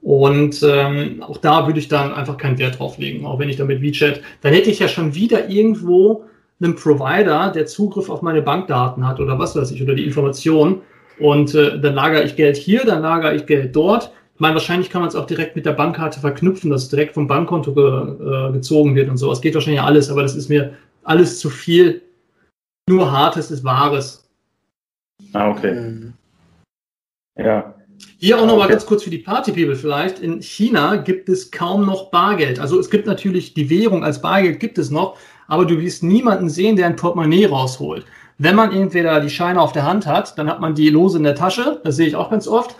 [0.00, 3.56] Und ähm, auch da würde ich dann einfach keinen Wert drauf legen, auch wenn ich
[3.56, 6.24] damit WeChat, dann hätte ich ja schon wieder irgendwo
[6.60, 10.80] einen Provider, der Zugriff auf meine Bankdaten hat oder was weiß ich, oder die Informationen.
[11.20, 14.12] Und äh, dann lagere ich Geld hier, dann lagere ich Geld dort.
[14.34, 17.14] Ich meine, wahrscheinlich kann man es auch direkt mit der Bankkarte verknüpfen, dass es direkt
[17.14, 19.32] vom Bankkonto ge, äh, gezogen wird und so.
[19.32, 22.02] Es geht wahrscheinlich alles, aber das ist mir alles zu viel
[22.88, 24.28] nur Hartes ist Wahres.
[25.32, 25.74] Ah, okay.
[25.74, 26.12] Mhm.
[27.36, 27.74] Ja.
[28.18, 30.20] Hier auch noch mal ganz kurz für die Party People vielleicht.
[30.20, 32.58] In China gibt es kaum noch Bargeld.
[32.58, 36.48] Also es gibt natürlich die Währung als Bargeld gibt es noch, aber du wirst niemanden
[36.48, 38.06] sehen, der ein Portemonnaie rausholt.
[38.38, 41.24] Wenn man entweder die Scheine auf der Hand hat, dann hat man die lose in
[41.24, 41.80] der Tasche.
[41.82, 42.76] Das sehe ich auch ganz oft.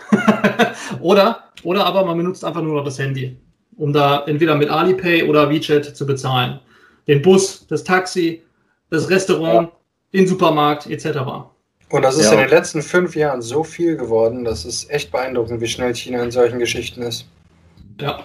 [1.01, 3.37] oder, oder aber man benutzt einfach nur noch das Handy,
[3.75, 6.61] um da entweder mit Alipay oder WeChat zu bezahlen.
[7.07, 8.41] Den Bus, das Taxi,
[8.89, 9.69] das Restaurant,
[10.13, 11.19] den Supermarkt etc.
[11.89, 12.33] Und das ist ja.
[12.33, 16.23] in den letzten fünf Jahren so viel geworden, das ist echt beeindruckend, wie schnell China
[16.23, 17.27] in solchen Geschichten ist.
[17.99, 18.19] Ja.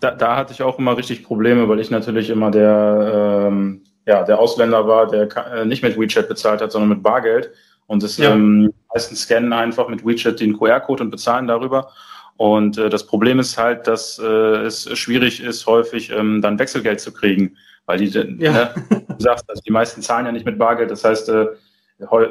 [0.00, 4.24] Da, da hatte ich auch immer richtig Probleme, weil ich natürlich immer der, ähm, ja,
[4.24, 7.50] der Ausländer war, der äh, nicht mit WeChat bezahlt hat, sondern mit Bargeld.
[7.86, 8.32] Und das ja.
[8.32, 11.90] ähm, meistens scannen einfach mit WeChat den QR-Code und bezahlen darüber.
[12.36, 17.00] Und äh, das Problem ist halt, dass äh, es schwierig ist, häufig ähm, dann Wechselgeld
[17.00, 17.56] zu kriegen.
[17.86, 18.06] Weil die,
[18.38, 18.52] ja.
[18.52, 20.90] ne, du sagst, also die meisten zahlen ja nicht mit Bargeld.
[20.90, 21.46] Das heißt, äh,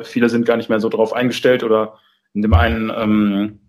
[0.03, 1.97] viele sind gar nicht mehr so drauf eingestellt oder
[2.33, 3.59] in dem einen, ähm,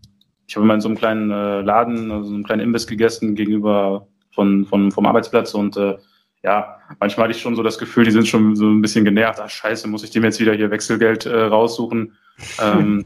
[0.46, 3.34] ich habe mal in so einem kleinen äh, Laden, also so einem kleinen Imbiss gegessen
[3.34, 5.96] gegenüber von, von, vom Arbeitsplatz und äh,
[6.42, 9.40] ja, manchmal hatte ich schon so das Gefühl, die sind schon so ein bisschen genervt.
[9.40, 12.16] Ach scheiße, muss ich dem jetzt wieder hier Wechselgeld äh, raussuchen?
[12.60, 13.04] Ähm,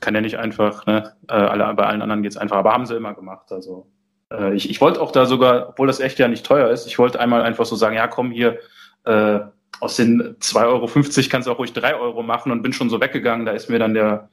[0.00, 1.14] kann ja nicht einfach, ne?
[1.28, 2.58] Äh, alle, bei allen anderen geht's einfach.
[2.58, 3.50] Aber haben sie immer gemacht.
[3.50, 3.90] Also
[4.30, 6.98] Äh, ich, ich wollte auch da sogar, obwohl das echt ja nicht teuer ist, ich
[6.98, 8.58] wollte einmal einfach so sagen, ja komm hier,
[9.04, 9.40] äh,
[9.80, 10.88] aus den 2,50 Euro
[11.30, 13.46] kannst du auch ruhig 3 Euro machen und bin schon so weggegangen.
[13.46, 14.30] Da ist mir dann der,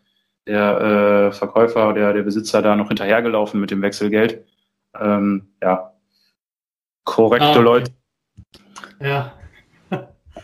[0.47, 4.45] der äh, Verkäufer, der, der Besitzer da noch hinterhergelaufen mit dem Wechselgeld.
[4.99, 5.93] Ähm, ja,
[7.03, 7.61] korrekte ah, okay.
[7.61, 7.91] Leute.
[9.01, 9.33] Ja.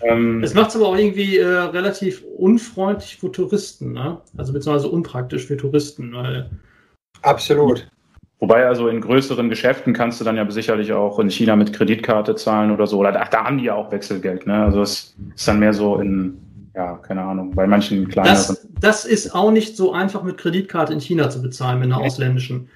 [0.01, 4.21] ähm, es macht es aber auch irgendwie äh, relativ unfreundlich für Touristen, ne?
[4.37, 6.49] Also beziehungsweise unpraktisch für Touristen, weil.
[7.21, 7.89] Absolut.
[8.39, 12.35] Wobei also in größeren Geschäften kannst du dann ja sicherlich auch in China mit Kreditkarte
[12.35, 12.97] zahlen oder so.
[12.97, 14.63] Oder da, da haben die ja auch Wechselgeld, ne?
[14.63, 16.37] Also es ist dann mehr so in,
[16.73, 18.35] ja, keine Ahnung, bei manchen kleineren.
[18.37, 21.99] Das, das ist auch nicht so einfach mit Kreditkarte in China zu bezahlen, mit einer
[21.99, 22.69] ausländischen.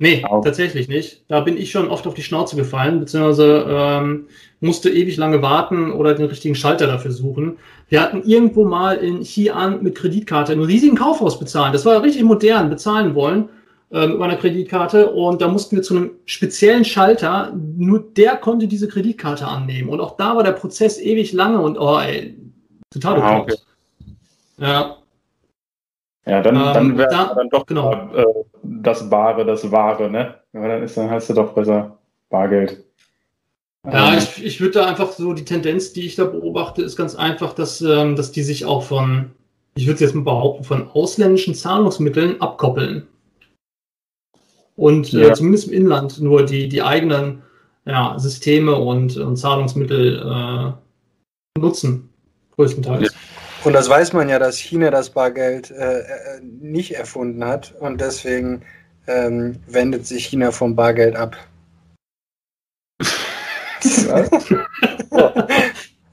[0.00, 0.44] Nee, auch.
[0.44, 1.24] tatsächlich nicht.
[1.26, 4.26] Da bin ich schon oft auf die Schnauze gefallen, beziehungsweise ähm,
[4.60, 7.58] musste ewig lange warten oder den richtigen Schalter dafür suchen.
[7.88, 11.72] Wir hatten irgendwo mal in Xi'an mit Kreditkarte einen riesigen Kaufhaus bezahlen.
[11.72, 13.48] Das war richtig modern, bezahlen wollen
[13.90, 18.68] äh, mit meiner Kreditkarte und da mussten wir zu einem speziellen Schalter, nur der konnte
[18.68, 19.88] diese Kreditkarte annehmen.
[19.88, 22.36] Und auch da war der Prozess ewig lange und oh ey,
[22.92, 23.54] total ah, okay.
[24.58, 24.96] Ja.
[26.24, 27.92] Ja, dann, ähm, dann wäre da, dann doch genau.
[28.14, 28.24] äh,
[28.82, 30.34] das Bare, das Wahre, ne?
[30.52, 31.98] Aber dann ist dann hast du doch besser
[32.30, 32.84] Bargeld.
[33.84, 36.96] Ja, ähm, ich, ich würde da einfach so, die Tendenz, die ich da beobachte, ist
[36.96, 39.30] ganz einfach, dass, ähm, dass die sich auch von,
[39.76, 43.06] ich würde jetzt mal behaupten, von ausländischen Zahlungsmitteln abkoppeln
[44.76, 45.28] und äh, ja.
[45.28, 47.42] äh, zumindest im Inland nur die, die eigenen
[47.84, 52.10] ja, Systeme und, und Zahlungsmittel äh, nutzen,
[52.56, 53.12] größtenteils.
[53.12, 53.18] Ja.
[53.64, 58.00] Und das weiß man ja, dass China das Bargeld äh, äh nicht erfunden hat und
[58.00, 58.62] deswegen
[59.06, 61.36] ähm, wendet sich China vom Bargeld ab.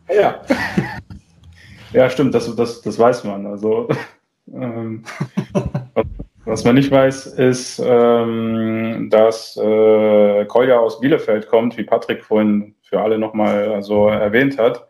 [0.10, 0.42] ja.
[1.94, 3.46] ja, stimmt, das, das, das weiß man.
[3.46, 3.88] Also
[4.54, 5.04] ähm,
[6.46, 12.76] was man nicht weiß, ist, ähm, dass äh, Kolja aus Bielefeld kommt, wie Patrick vorhin
[12.82, 14.88] für alle nochmal so erwähnt hat.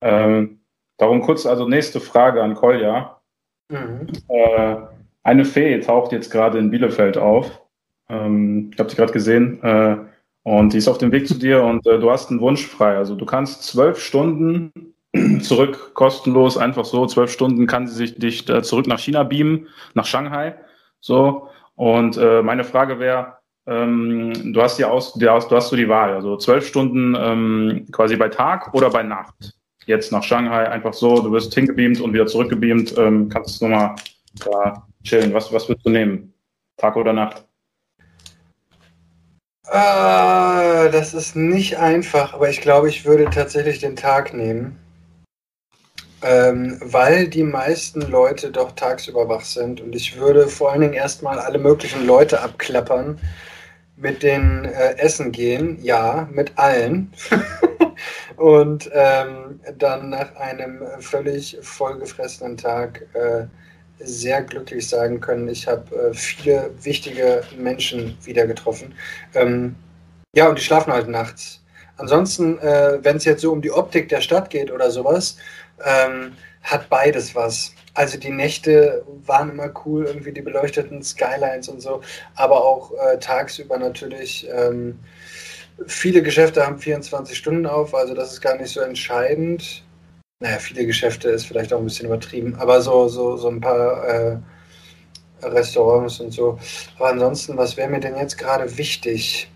[0.00, 0.60] Ähm,
[0.96, 3.20] darum kurz also nächste Frage an Kolja.
[3.68, 4.06] Mhm.
[4.28, 4.76] Äh,
[5.22, 7.62] eine Fee taucht jetzt gerade in Bielefeld auf.
[8.08, 9.62] Ähm, ich habe sie gerade gesehen.
[9.62, 9.96] Äh,
[10.42, 12.96] und die ist auf dem Weg zu dir und äh, du hast einen Wunsch frei.
[12.96, 14.72] Also du kannst zwölf Stunden
[15.40, 19.68] zurück, kostenlos, einfach so, zwölf Stunden kann sie sich dich äh, zurück nach China beamen,
[19.94, 20.54] nach Shanghai.
[21.00, 25.70] So, und äh, meine Frage wäre, ähm, du hast ja aus, du hast, du hast
[25.70, 29.54] so die Wahl, also zwölf Stunden ähm, quasi bei Tag oder bei Nacht.
[29.86, 33.96] Jetzt nach Shanghai einfach so, du wirst hingebeamt und wieder zurückgebeamt, ähm, kannst du nochmal
[34.44, 35.34] da chillen.
[35.34, 36.32] Was, was würdest du nehmen?
[36.76, 37.46] Tag oder Nacht?
[39.66, 44.78] Ah, das ist nicht einfach, aber ich glaube, ich würde tatsächlich den Tag nehmen
[46.24, 49.80] ähm, weil die meisten Leute doch tagsüber wach sind.
[49.80, 53.20] Und ich würde vor allen Dingen erstmal alle möglichen Leute abklappern,
[53.96, 57.12] mit denen äh, essen gehen, ja, mit allen.
[58.36, 63.46] und ähm, dann nach einem völlig vollgefressenen Tag äh,
[63.98, 68.94] sehr glücklich sagen können, ich habe äh, viele wichtige Menschen wieder getroffen.
[69.34, 69.76] Ähm,
[70.34, 71.62] ja, und die schlafen halt nachts.
[71.96, 75.36] Ansonsten, äh, wenn es jetzt so um die Optik der Stadt geht oder sowas,
[75.84, 76.32] ähm,
[76.62, 77.72] hat beides was.
[77.94, 82.00] Also die Nächte waren immer cool, irgendwie die beleuchteten Skylines und so,
[82.34, 84.48] aber auch äh, tagsüber natürlich.
[84.52, 84.98] Ähm,
[85.86, 89.84] viele Geschäfte haben 24 Stunden auf, also das ist gar nicht so entscheidend.
[90.40, 94.04] Naja, viele Geschäfte ist vielleicht auch ein bisschen übertrieben, aber so, so, so ein paar
[94.04, 94.38] äh,
[95.42, 96.58] Restaurants und so.
[96.96, 99.50] Aber ansonsten, was wäre mir denn jetzt gerade wichtig?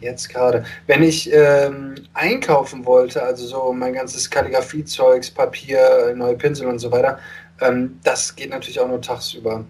[0.00, 0.64] Jetzt gerade.
[0.86, 6.92] Wenn ich ähm, einkaufen wollte, also so mein ganzes Kalligrafiezeugs, Papier, neue Pinsel und so
[6.92, 7.18] weiter,
[7.60, 9.64] ähm, das geht natürlich auch nur tagsüber.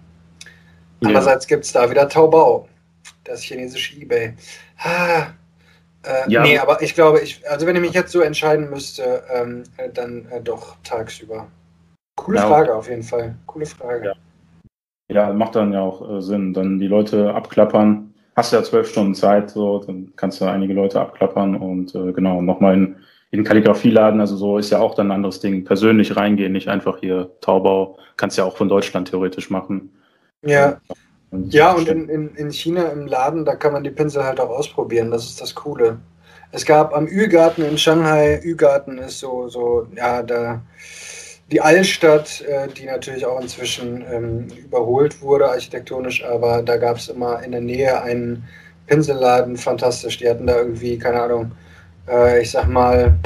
[0.99, 1.07] Ja.
[1.07, 2.67] Andererseits gibt es da wieder Taubau,
[3.23, 4.33] das chinesische Ebay.
[4.77, 5.27] Ah,
[6.05, 6.41] äh, ja.
[6.43, 9.89] Nee, aber ich glaube, ich, also wenn ich mich jetzt so entscheiden müsste, ähm, äh,
[9.89, 11.47] dann äh, doch tagsüber.
[12.15, 13.35] Coole ja, Frage auf jeden Fall.
[13.45, 14.13] Coole Frage.
[15.07, 16.53] Ja, macht dann ja auch äh, Sinn.
[16.53, 20.99] Dann die Leute abklappern hast ja zwölf Stunden Zeit, so, dann kannst du einige Leute
[20.99, 22.95] abklappern und äh, genau, nochmal in,
[23.31, 25.63] in Kalligrafieladen, also so ist ja auch dann ein anderes Ding.
[25.63, 29.91] Persönlich reingehen, nicht einfach hier Taubau, kannst ja auch von Deutschland theoretisch machen.
[30.43, 30.79] Ja.
[31.35, 34.39] Und ja, und in, in, in China im Laden, da kann man die Pinsel halt
[34.39, 35.99] auch ausprobieren, das ist das Coole.
[36.51, 40.61] Es gab am Ü-Garten in Shanghai, Ü-Garten ist so, so, ja, da
[41.51, 47.09] die Altstadt, äh, die natürlich auch inzwischen ähm, überholt wurde architektonisch, aber da gab es
[47.09, 48.47] immer in der Nähe einen
[48.87, 50.17] Pinselladen, fantastisch.
[50.17, 51.51] Die hatten da irgendwie, keine Ahnung,
[52.07, 53.19] äh, ich sag mal,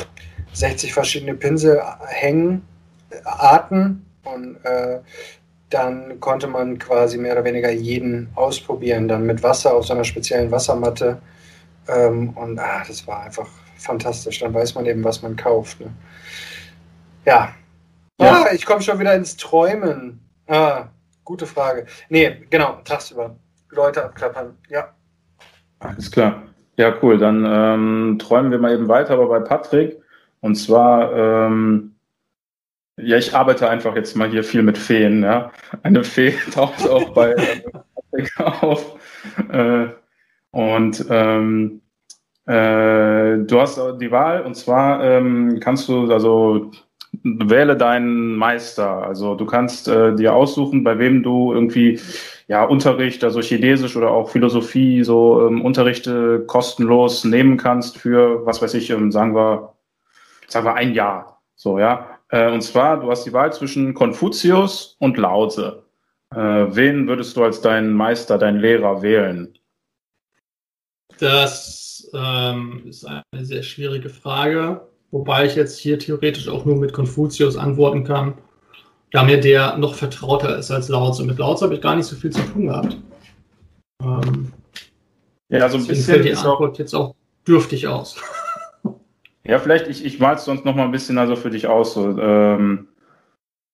[0.53, 2.65] 60 verschiedene Pinsel hängen,
[3.23, 4.99] Arten und äh,
[5.69, 10.03] dann konnte man quasi mehr oder weniger jeden ausprobieren, dann mit Wasser auf so einer
[10.03, 11.21] speziellen Wassermatte.
[11.87, 13.47] Ähm, und ah, das war einfach
[13.77, 14.39] fantastisch.
[14.39, 15.79] Dann weiß man eben, was man kauft.
[15.79, 15.91] Ne?
[17.25, 17.53] Ja.
[18.19, 18.45] ja.
[18.45, 20.19] Ah, ich komme schon wieder ins Träumen.
[20.47, 20.87] Ah,
[21.23, 21.85] gute Frage.
[22.09, 23.35] Nee, genau, tagsüber.
[23.69, 24.57] Leute abklappern.
[24.69, 24.89] Ja.
[25.79, 26.43] Alles klar.
[26.77, 27.17] Ja, cool.
[27.19, 29.97] Dann ähm, träumen wir mal eben weiter, aber bei Patrick.
[30.41, 31.95] Und zwar, ähm,
[33.01, 35.23] ja, ich arbeite einfach jetzt mal hier viel mit Feen.
[35.23, 35.51] Ja.
[35.83, 37.35] Eine Fee taucht auch bei
[38.11, 38.95] Patrick auf.
[39.51, 39.87] Äh,
[40.51, 41.81] und ähm,
[42.45, 46.71] äh, du hast die Wahl und zwar ähm, kannst du, also
[47.23, 49.03] wähle deinen Meister.
[49.03, 51.99] Also du kannst äh, dir aussuchen, bei wem du irgendwie
[52.47, 58.61] ja Unterricht, also Chinesisch oder auch Philosophie, so ähm, Unterrichte kostenlos nehmen kannst für, was
[58.61, 59.73] weiß ich, ähm, sagen wir,
[60.47, 61.41] sagen wir ein Jahr.
[61.55, 62.08] So, ja.
[62.29, 65.83] Äh, und zwar, du hast die Wahl zwischen Konfuzius und Lause.
[66.33, 69.57] Äh, wen würdest du als deinen Meister, deinen Lehrer wählen?
[71.19, 76.93] Das ähm, ist eine sehr schwierige Frage, wobei ich jetzt hier theoretisch auch nur mit
[76.93, 78.35] Konfuzius antworten kann,
[79.11, 81.23] da mir der noch vertrauter ist als Lautze.
[81.23, 82.97] Mit Lautze habe ich gar nicht so viel zu tun gehabt.
[84.03, 84.53] Ähm,
[85.49, 87.15] ja, also ein bisschen fällt die Antwort auch, jetzt auch
[87.47, 88.15] dürftig aus.
[89.43, 91.93] Ja, vielleicht, ich, ich mal es sonst noch mal ein bisschen also für dich aus.
[91.93, 92.87] So, ähm,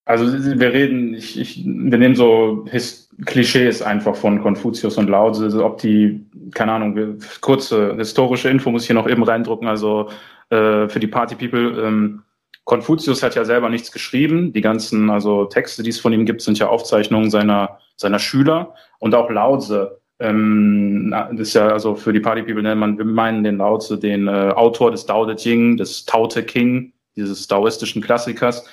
[0.05, 5.31] also wir reden, ich, ich, wir nehmen so His Klischees einfach von Konfuzius und Lao
[5.31, 10.09] Tse, ob die, keine Ahnung, kurze historische Info muss ich hier noch eben reindrucken, also
[10.49, 12.21] äh, für die Party People, ähm,
[12.65, 14.51] Konfuzius hat ja selber nichts geschrieben.
[14.51, 18.73] Die ganzen also Texte, die es von ihm gibt, sind ja Aufzeichnungen seiner, seiner Schüler.
[18.97, 22.97] Und auch Lao Tse, ähm, das ist ja also für die Party People nennt man,
[22.97, 26.43] wir meinen den Lao Tse, den äh, Autor des Tao Te Ching, des Tao Te
[26.43, 28.65] King, dieses daoistischen Klassikers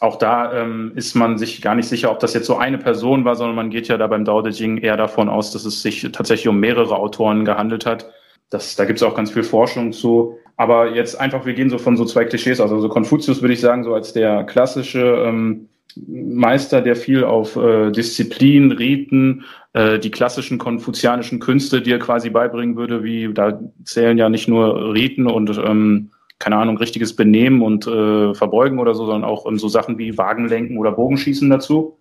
[0.00, 3.24] auch da ähm, ist man sich gar nicht sicher, ob das jetzt so eine Person
[3.24, 5.82] war, sondern man geht ja da beim Dao De Jing eher davon aus, dass es
[5.82, 8.08] sich tatsächlich um mehrere Autoren gehandelt hat.
[8.50, 10.38] Das, da gibt es auch ganz viel Forschung zu.
[10.56, 12.72] Aber jetzt einfach, wir gehen so von so zwei Klischees aus.
[12.72, 17.90] Also Konfuzius würde ich sagen, so als der klassische ähm, Meister, der viel auf äh,
[17.90, 24.18] Disziplin, Riten, äh, die klassischen konfuzianischen Künste, die er quasi beibringen würde, wie da zählen
[24.18, 29.06] ja nicht nur Riten und ähm, keine Ahnung, richtiges Benehmen und äh, Verbeugen oder so,
[29.06, 31.98] sondern auch um, so Sachen wie Wagenlenken oder Bogenschießen dazu.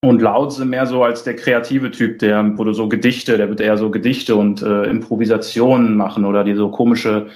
[0.00, 3.76] Und Lautse mehr so als der kreative Typ, der, du so Gedichte, der wird eher
[3.76, 7.26] so Gedichte und äh, Improvisationen machen oder die so komische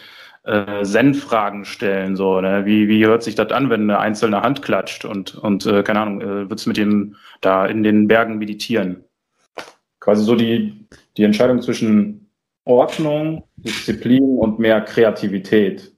[0.44, 2.66] äh, Zen-Fragen stellen, so, ne?
[2.66, 6.00] wie, wie hört sich das an, wenn eine einzelne Hand klatscht und, und äh, keine
[6.00, 9.04] Ahnung, äh, wird's mit dem da in den Bergen meditieren?
[10.00, 10.86] Quasi so die,
[11.16, 12.28] die Entscheidung zwischen
[12.64, 15.92] Ordnung, Disziplin und mehr Kreativität.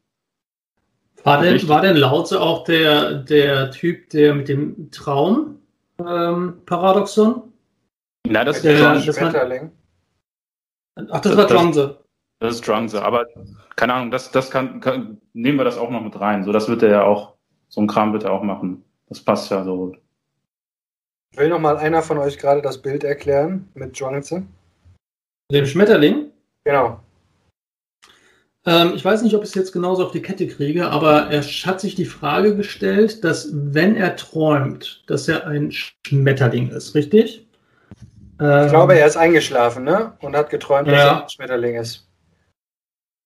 [1.22, 7.34] War denn, war denn Lautze auch der, der Typ, der mit dem Traum-Paradoxon?
[7.34, 7.42] Ähm,
[8.28, 9.70] Na, das ist John Schmetterling.
[10.97, 12.03] Ach, das, das war Zhuangzi.
[12.45, 13.26] Das ist Zhuangzi, aber
[13.74, 16.45] keine Ahnung, das, das kann, kann, nehmen wir das auch noch mit rein.
[16.45, 17.36] So, das wird er ja auch,
[17.70, 18.84] so ein Kram wird er auch machen.
[19.09, 19.99] Das passt ja so gut.
[21.36, 24.42] Will noch mal einer von euch gerade das Bild erklären mit Zhuangzi?
[25.51, 26.32] Dem Schmetterling?
[26.64, 27.01] Genau.
[28.66, 31.40] Ähm, ich weiß nicht, ob ich es jetzt genauso auf die Kette kriege, aber er
[31.40, 37.47] hat sich die Frage gestellt, dass wenn er träumt, dass er ein Schmetterling ist, richtig?
[38.38, 40.12] Ähm, ich glaube, er ist eingeschlafen, ne?
[40.20, 42.03] Und hat geträumt, dass er ein Schmetterling ist.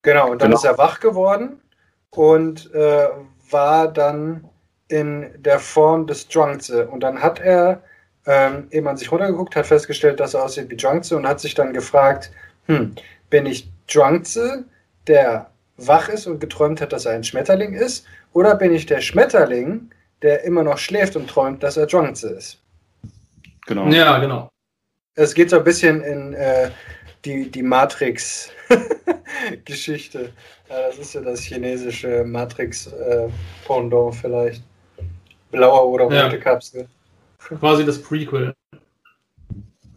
[0.03, 0.59] Genau, und dann genau.
[0.59, 1.61] ist er wach geworden
[2.11, 3.09] und äh,
[3.51, 4.49] war dann
[4.89, 6.83] in der Form des Zhuangzi.
[6.83, 7.83] Und dann hat er
[8.27, 11.55] ähm, eben an sich runtergeguckt, hat festgestellt, dass er aussieht wie Zhuangzi und hat sich
[11.55, 12.31] dann gefragt,
[12.67, 12.95] hm,
[13.31, 14.65] bin ich Zhuangzi?
[15.09, 18.07] der wach ist und geträumt hat, dass er ein Schmetterling ist?
[18.33, 19.91] Oder bin ich der Schmetterling,
[20.23, 22.59] der immer noch schläft und träumt, dass er Zhuangzi ist?
[23.67, 23.89] Genau.
[23.89, 24.49] Ja, genau.
[25.15, 26.71] Es geht so ein bisschen in äh,
[27.25, 30.33] die, die Matrix-Geschichte.
[30.69, 34.63] ja, das ist ja das chinesische Matrix-Pendant vielleicht.
[35.51, 36.37] Blaue oder rote ja.
[36.37, 36.89] Kapsel.
[37.39, 38.55] Quasi das Prequel.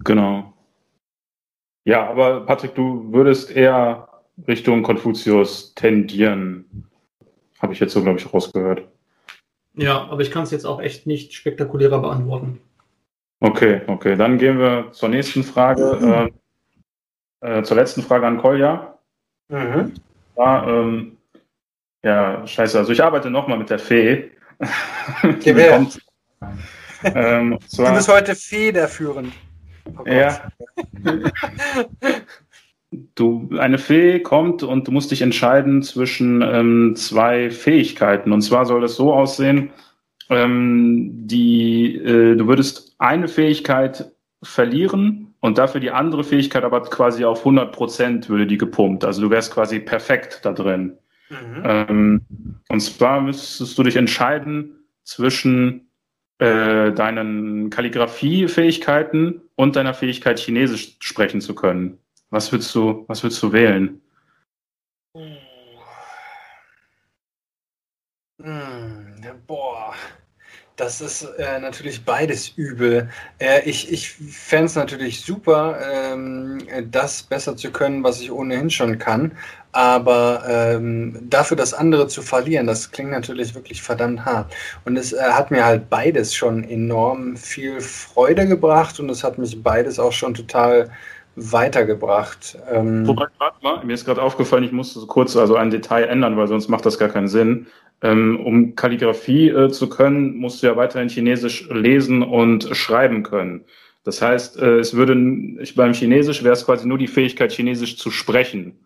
[0.03, 0.53] Genau.
[1.83, 4.07] Ja, aber Patrick, du würdest eher
[4.47, 6.87] Richtung Konfuzius tendieren.
[7.59, 8.87] Habe ich jetzt so, glaube ich, rausgehört.
[9.75, 12.59] Ja, aber ich kann es jetzt auch echt nicht spektakulärer beantworten.
[13.39, 14.15] Okay, okay.
[14.15, 16.29] Dann gehen wir zur nächsten Frage.
[16.31, 16.40] Äh,
[17.41, 18.97] äh, zur letzten Frage an Kolja.
[19.49, 19.93] Mhm.
[20.37, 21.17] Ja, ähm,
[22.03, 22.77] ja, scheiße.
[22.77, 24.31] Also ich arbeite nochmal mit der Fee.
[25.43, 25.87] Her.
[27.03, 29.33] ähm, zwar, du bist heute federführend.
[29.97, 30.51] Oh ja.
[33.15, 38.33] Du, eine Fee kommt und du musst dich entscheiden zwischen ähm, zwei Fähigkeiten.
[38.33, 39.71] Und zwar soll das so aussehen,
[40.29, 44.11] ähm, die, äh, du würdest eine Fähigkeit
[44.43, 49.03] verlieren, und dafür die andere Fähigkeit aber quasi auf 100 Prozent würde die gepumpt.
[49.03, 50.97] Also du wärst quasi perfekt da drin.
[51.29, 51.63] Mhm.
[51.65, 52.21] Ähm,
[52.69, 55.89] und zwar müsstest du dich entscheiden zwischen
[56.37, 61.97] äh, deinen Kalligraphiefähigkeiten und deiner Fähigkeit, Chinesisch sprechen zu können.
[62.29, 64.01] Was würdest du, was würdest du wählen?
[68.41, 69.93] Hm, boah,
[70.81, 73.07] das ist äh, natürlich beides übel.
[73.37, 76.57] Äh, ich ich fände es natürlich super, ähm,
[76.89, 79.31] das besser zu können, was ich ohnehin schon kann.
[79.73, 84.53] Aber ähm, dafür das andere zu verlieren, das klingt natürlich wirklich verdammt hart.
[84.83, 89.37] Und es äh, hat mir halt beides schon enorm viel Freude gebracht und es hat
[89.37, 90.89] mich beides auch schon total
[91.35, 92.57] weitergebracht.
[92.71, 96.05] Ähm, Wobei, warte mal, mir ist gerade aufgefallen, ich musste so kurz also ein Detail
[96.05, 97.67] ändern, weil sonst macht das gar keinen Sinn.
[98.03, 103.63] Ähm, um Kalligrafie äh, zu können, musst du ja weiterhin Chinesisch lesen und schreiben können.
[104.03, 105.13] Das heißt, äh, es würde,
[105.75, 108.79] beim Chinesisch wäre es quasi nur die Fähigkeit, Chinesisch zu sprechen.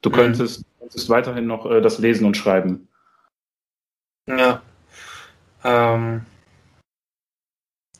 [0.00, 0.14] Du mhm.
[0.14, 2.88] könntest, könntest weiterhin noch äh, das Lesen und Schreiben.
[4.26, 4.62] Ja.
[5.62, 6.22] Ähm.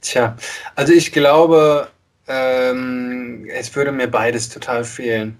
[0.00, 0.36] Tja,
[0.74, 1.88] also ich glaube,
[2.28, 5.38] ähm, es würde mir beides total fehlen.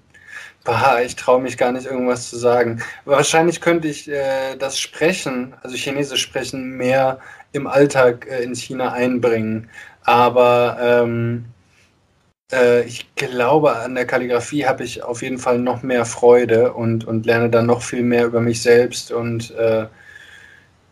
[0.65, 2.83] Bah, ich traue mich gar nicht, irgendwas zu sagen.
[3.05, 7.21] Wahrscheinlich könnte ich äh, das Sprechen, also Chinesisch sprechen, mehr
[7.53, 9.69] im Alltag äh, in China einbringen.
[10.03, 11.45] Aber ähm,
[12.53, 17.05] äh, ich glaube, an der Kalligrafie habe ich auf jeden Fall noch mehr Freude und,
[17.07, 19.87] und lerne dann noch viel mehr über mich selbst und äh,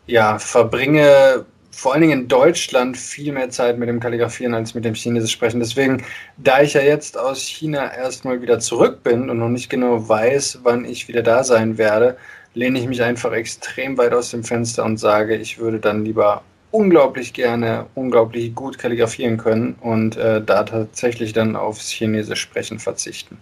[0.07, 4.85] ja, verbringe vor allen Dingen in Deutschland viel mehr Zeit mit dem Kalligrafieren als mit
[4.85, 5.59] dem Chinesisch sprechen.
[5.59, 6.05] Deswegen,
[6.37, 10.61] da ich ja jetzt aus China erstmal wieder zurück bin und noch nicht genau weiß,
[10.63, 12.17] wann ich wieder da sein werde,
[12.55, 16.43] lehne ich mich einfach extrem weit aus dem Fenster und sage, ich würde dann lieber
[16.71, 23.39] unglaublich gerne, unglaublich gut kalligrafieren können und äh, da tatsächlich dann aufs Chinesisch sprechen verzichten.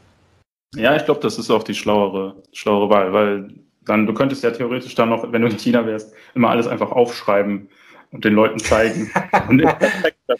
[0.77, 3.49] Ja, ich glaube, das ist auch die schlauere, schlauere Wahl, weil
[3.83, 6.93] dann, du könntest ja theoretisch dann noch, wenn du in China wärst, immer alles einfach
[6.93, 7.69] aufschreiben
[8.13, 9.11] und den Leuten zeigen.
[9.49, 10.39] und das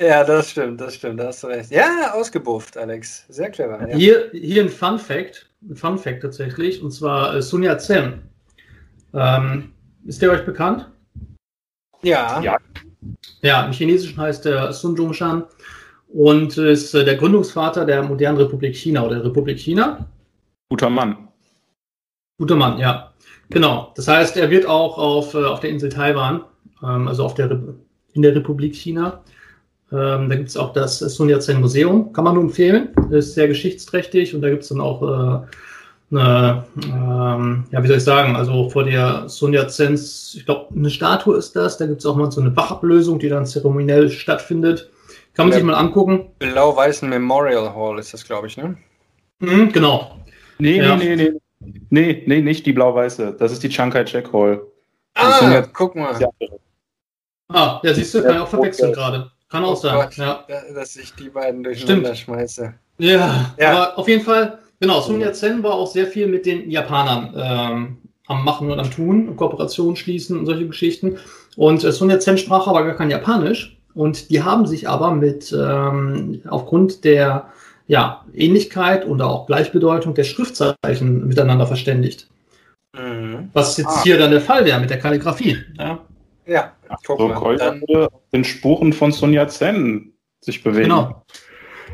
[0.00, 1.70] ja, das stimmt, das stimmt, da hast du recht.
[1.70, 3.24] Ja, ausgebufft, Alex.
[3.28, 3.88] Sehr clever.
[3.88, 3.96] Ja.
[3.96, 8.22] Hier, hier ein Fun Fact, ein Fun Fact tatsächlich, und zwar äh, Sun Yat-sen.
[9.14, 9.72] Ähm,
[10.04, 10.90] ist der euch bekannt?
[12.02, 12.40] Ja.
[12.40, 12.58] Ja,
[13.42, 15.44] ja im Chinesischen heißt er Sun Zhongshan
[16.08, 20.06] und ist äh, der Gründungsvater der modernen Republik China oder der Republik China.
[20.68, 21.28] Guter Mann.
[22.38, 23.12] Guter Mann, ja.
[23.50, 23.92] Genau.
[23.96, 26.44] Das heißt, er wird auch auf, äh, auf der Insel Taiwan
[26.82, 27.50] ähm, also auf der,
[28.12, 29.22] in der Republik China.
[29.92, 33.48] Ähm, da gibt es auch das Sun Yat-sen Museum, kann man nur empfehlen, ist sehr
[33.48, 35.46] geschichtsträchtig und da gibt es dann auch äh,
[36.12, 40.90] eine, ähm, ja, wie soll ich sagen, also vor der Sun Yat-sens, ich glaube, eine
[40.90, 44.90] Statue ist das, da gibt es auch mal so eine Bachablösung, die dann zeremoniell stattfindet.
[45.34, 46.30] Kann man der sich mal angucken.
[46.38, 48.76] Blau-weißen Memorial Hall ist das, glaube ich, ne?
[49.40, 50.16] Mhm, genau.
[50.58, 50.96] Nee, ja.
[50.96, 51.40] nee, nee, nee.
[51.90, 53.36] Nee, nee, nicht die blau-weiße.
[53.38, 54.62] Das ist die Chiang Kai-shek Hall.
[55.14, 56.18] Ah, guck mal.
[57.52, 59.30] Ah, ja, siehst du, kann ich auch verwechseln gerade.
[59.48, 59.94] Kann auch oh sein.
[59.96, 60.44] Gott, ja.
[60.74, 62.72] Dass ich die beiden durcheinander schmeiße.
[62.98, 66.70] Ja, ja, aber auf jeden Fall, genau, Sun Yat-sen war auch sehr viel mit den
[66.70, 71.18] Japanern ähm, am Machen und am Tun, Kooperationen schließen und solche Geschichten.
[71.56, 73.76] Und äh, Sun Yat-sen sprach aber gar kein Japanisch.
[73.94, 77.50] Und die haben sich aber mit, ähm, aufgrund der
[77.88, 82.28] ja, Ähnlichkeit und auch Gleichbedeutung der Schriftzeichen miteinander verständigt.
[82.96, 83.50] Mhm.
[83.52, 84.02] Was jetzt ah.
[84.04, 85.58] hier dann der Fall wäre mit der Kalligrafie.
[85.76, 85.98] Ja.
[86.50, 86.72] Ja,
[87.06, 87.56] guck so mal.
[87.56, 87.80] Dann,
[88.32, 90.88] den Spuren von Sun Yat-sen sich bewegen.
[90.88, 91.24] Genau.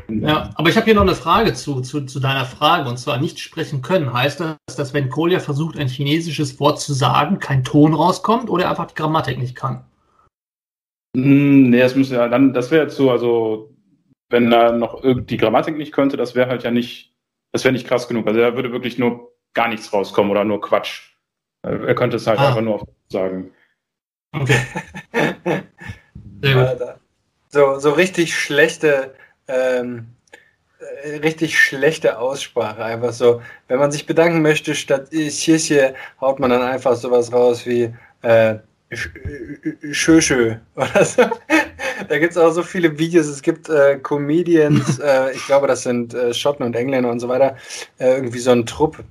[0.09, 3.19] Ja, aber ich habe hier noch eine Frage zu, zu, zu deiner Frage, und zwar
[3.19, 4.13] nicht sprechen können.
[4.13, 8.69] Heißt das, dass wenn Kolja versucht, ein chinesisches Wort zu sagen, kein Ton rauskommt oder
[8.69, 9.85] einfach die Grammatik nicht kann?
[11.15, 13.75] Hm, nee, das müsste ja dann, das wäre jetzt so, also
[14.29, 17.13] wenn er noch die Grammatik nicht könnte, das wäre halt ja nicht,
[17.51, 18.25] das wäre nicht krass genug.
[18.27, 21.11] Also er würde wirklich nur gar nichts rauskommen oder nur Quatsch.
[21.61, 22.47] Er könnte es halt ah.
[22.47, 23.51] einfach nur auf sagen.
[24.41, 25.63] Okay.
[27.49, 29.13] so, so richtig schlechte,
[29.47, 30.07] ähm,
[31.03, 32.83] äh, richtig schlechte Aussprache.
[32.83, 37.65] Einfach so, wenn man sich bedanken möchte, statt Tschirche haut man dann einfach sowas raus
[37.65, 38.55] wie äh,
[39.91, 41.23] Schöschö oder so.
[42.07, 43.27] Da gibt es auch so viele Videos.
[43.27, 47.27] Es gibt äh, Comedians, äh, ich glaube, das sind äh, Schotten und Engländer und so
[47.27, 47.57] weiter.
[47.97, 49.03] Äh, irgendwie so ein Trupp.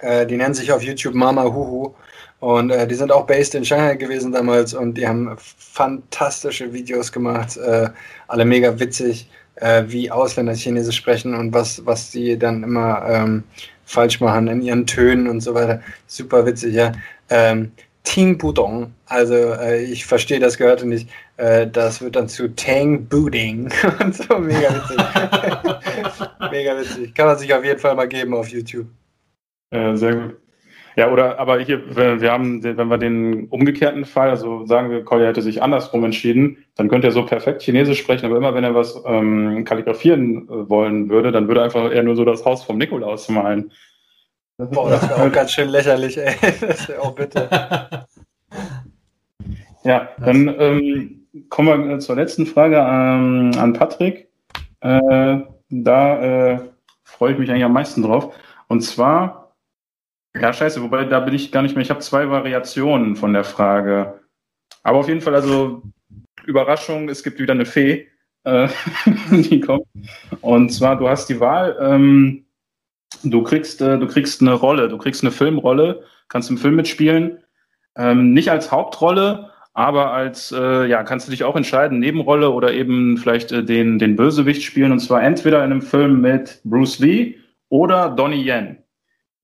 [0.00, 1.94] Äh, die nennen sich auf YouTube Mama Huhu.
[2.40, 7.10] Und äh, die sind auch based in Shanghai gewesen damals und die haben fantastische Videos
[7.10, 7.88] gemacht, äh,
[8.28, 13.44] alle mega witzig, äh, wie Ausländer Chinesisch sprechen und was, was die dann immer ähm,
[13.84, 15.80] falsch machen in ihren Tönen und so weiter.
[16.06, 16.92] Super witzig, ja.
[17.30, 17.72] Ähm,
[18.06, 18.92] Ting Budong.
[19.06, 21.08] Also äh, ich verstehe das gehörte nicht.
[21.36, 23.70] Äh, das wird dann zu Tang Buding.
[24.00, 24.96] Und so mega witzig.
[26.50, 27.14] mega witzig.
[27.14, 28.86] Kann man sich auf jeden Fall mal geben auf YouTube.
[29.70, 30.45] Äh, sehr gut.
[30.96, 35.28] Ja, oder aber hier, wir haben, wenn wir den umgekehrten Fall, also sagen wir, Collier
[35.28, 38.74] hätte sich andersrum entschieden, dann könnte er so perfekt Chinesisch sprechen, aber immer wenn er
[38.74, 42.64] was ähm, kalligrafieren äh, wollen würde, dann würde er einfach eher nur so das Haus
[42.64, 43.72] vom Nikolaus malen.
[44.56, 46.34] Boah, das wäre auch ganz schön lächerlich, ey.
[46.62, 47.46] Das wäre auch bitte.
[49.84, 54.30] ja, dann ähm, kommen wir zur letzten Frage ähm, an Patrick.
[54.80, 56.58] Äh, da äh,
[57.04, 58.34] freue ich mich eigentlich am meisten drauf.
[58.68, 59.45] Und zwar,
[60.40, 61.82] ja, scheiße, wobei da bin ich gar nicht mehr.
[61.82, 64.20] Ich habe zwei Variationen von der Frage.
[64.82, 65.82] Aber auf jeden Fall, also
[66.44, 68.06] Überraschung, es gibt wieder eine Fee,
[68.44, 68.68] äh,
[69.30, 69.86] die kommt.
[70.40, 72.46] Und zwar, du hast die Wahl, ähm,
[73.24, 77.38] du kriegst, äh, du kriegst eine Rolle, du kriegst eine Filmrolle, kannst im Film mitspielen,
[77.96, 82.72] ähm, nicht als Hauptrolle, aber als, äh, ja, kannst du dich auch entscheiden, Nebenrolle oder
[82.72, 86.98] eben vielleicht äh, den, den Bösewicht spielen, und zwar entweder in einem Film mit Bruce
[86.98, 87.36] Lee
[87.68, 88.78] oder Donnie Yen.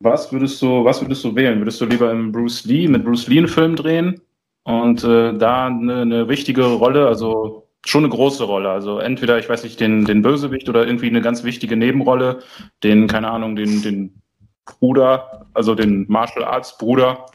[0.02, 1.60] Was würdest du, was würdest du wählen?
[1.60, 4.20] Würdest du lieber im Bruce Lee, mit Bruce Lee einen Film drehen
[4.64, 8.70] und äh, da eine, eine wichtige Rolle, also schon eine große Rolle.
[8.70, 12.40] Also entweder, ich weiß nicht, den, den Bösewicht oder irgendwie eine ganz wichtige Nebenrolle,
[12.82, 14.22] den, keine Ahnung, den, den
[14.64, 17.26] Bruder, also den Martial Arts Bruder.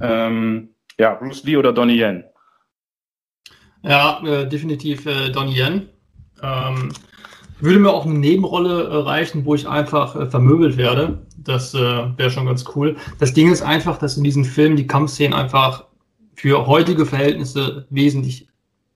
[0.00, 2.24] Ähm, ja, Bruce Lee oder Donnie Yen?
[3.82, 5.88] Ja, äh, definitiv äh, Donnie Yen.
[6.42, 6.92] Ähm,
[7.62, 11.26] würde mir auch eine Nebenrolle äh, reichen, wo ich einfach äh, vermöbelt werde.
[11.36, 12.96] Das äh, wäre schon ganz cool.
[13.18, 15.84] Das Ding ist einfach, dass in diesen Filmen die Kampfszenen einfach
[16.34, 18.48] für heutige Verhältnisse wesentlich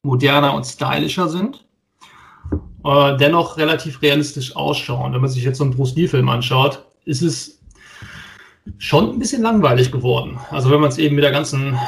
[0.02, 1.64] moderner und stylischer sind,
[2.84, 5.12] äh, dennoch relativ realistisch ausschauen.
[5.12, 7.60] Wenn man sich jetzt so einen Bruce Lee-Film anschaut, ist es
[8.78, 10.38] schon ein bisschen langweilig geworden.
[10.50, 11.78] Also wenn man es eben mit der ganzen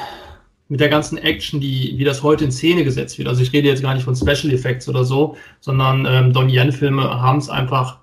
[0.69, 3.29] mit der ganzen Action, die, wie das heute in Szene gesetzt wird.
[3.29, 7.03] Also ich rede jetzt gar nicht von Special Effects oder so, sondern ähm, Don Yen-Filme
[7.03, 7.99] haben es einfach,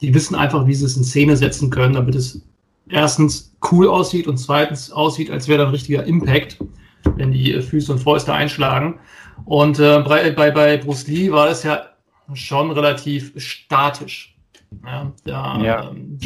[0.00, 2.42] die wissen einfach, wie sie es in Szene setzen können, damit es
[2.88, 6.58] erstens cool aussieht und zweitens aussieht, als wäre da ein richtiger Impact,
[7.16, 9.00] wenn die äh, Füße und Fäuste einschlagen.
[9.44, 11.86] Und äh, bei, bei, bei Bruce Lee war das ja
[12.34, 14.35] schon relativ statisch.
[14.84, 15.90] Ja, der, ja.
[15.90, 16.18] Ähm,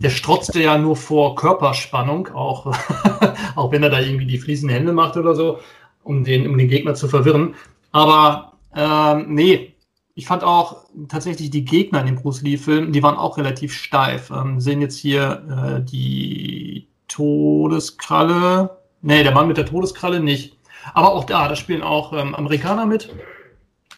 [0.00, 2.66] der strotzte ja nur vor Körperspannung, auch,
[3.56, 5.58] auch wenn er da irgendwie die fließenden Hände macht oder so,
[6.02, 7.54] um den, um den Gegner zu verwirren.
[7.92, 9.74] Aber ähm, nee,
[10.14, 14.30] ich fand auch tatsächlich die Gegner in dem Bruce Lee-Film, die waren auch relativ steif.
[14.30, 18.78] Ähm, sehen jetzt hier äh, die Todeskralle.
[19.02, 20.56] Nee, der Mann mit der Todeskralle nicht.
[20.94, 23.12] Aber auch da, da spielen auch ähm, Amerikaner mit,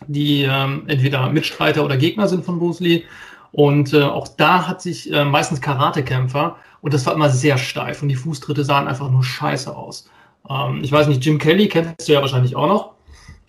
[0.06, 3.04] die ähm, entweder Mitstreiter oder Gegner sind von Bruce Lee.
[3.52, 8.02] Und äh, auch da hat sich äh, meistens Karatekämpfer und das war immer sehr steif
[8.02, 10.08] und die Fußtritte sahen einfach nur scheiße aus.
[10.48, 12.94] Ähm, ich weiß nicht, Jim Kelly kennst du ja wahrscheinlich auch noch.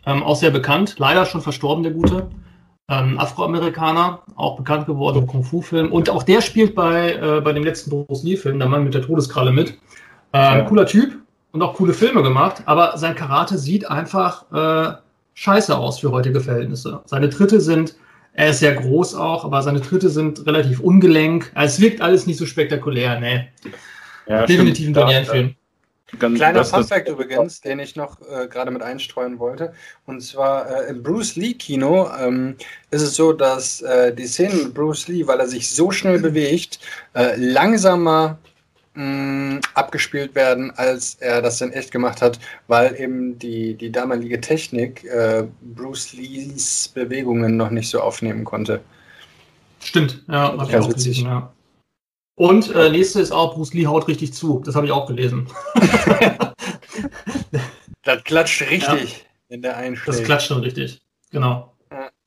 [0.06, 2.30] Ähm, auch sehr bekannt, leider schon verstorben, der Gute.
[2.88, 5.92] Ähm, Afroamerikaner, auch bekannt geworden im Kung-Fu-Film.
[5.92, 9.04] Und auch der spielt bei, äh, bei dem letzten Bruce Lee-Film, der Mann mit der
[9.04, 9.78] Todeskralle mit.
[10.32, 10.62] Äh, ja.
[10.62, 11.20] Cooler Typ,
[11.52, 14.96] und auch coole Filme gemacht, aber sein Karate sieht einfach äh,
[15.34, 17.02] scheiße aus für heutige Verhältnisse.
[17.06, 17.96] Seine Tritte sind,
[18.34, 21.52] er ist sehr groß auch, aber seine Tritte sind relativ ungelenk.
[21.56, 23.50] Es wirkt alles nicht so spektakulär, ne.
[24.28, 25.56] Ja, Definitiv ein Daniel-Film.
[26.18, 29.74] Kleiner Funfact übrigens, den ich noch äh, gerade mit einstreuen wollte.
[30.06, 32.56] Und zwar äh, im Bruce Lee-Kino ähm,
[32.90, 36.20] ist es so, dass äh, die Szenen mit Bruce Lee, weil er sich so schnell
[36.20, 36.80] bewegt,
[37.14, 38.40] äh, langsamer
[39.00, 44.42] mh, abgespielt werden, als er das dann echt gemacht hat, weil eben die, die damalige
[44.42, 48.82] Technik äh, Bruce Lees Bewegungen noch nicht so aufnehmen konnte.
[49.80, 51.54] Stimmt, ja, ich auch gelesen, ja.
[52.36, 54.62] Und äh, nächste ist auch, Bruce Lee haut richtig zu.
[54.66, 55.48] Das habe ich auch gelesen.
[58.04, 59.12] das klatscht richtig
[59.50, 59.56] ja.
[59.56, 60.18] in der Einstellung.
[60.18, 61.02] Das klatscht schon richtig,
[61.32, 61.74] genau.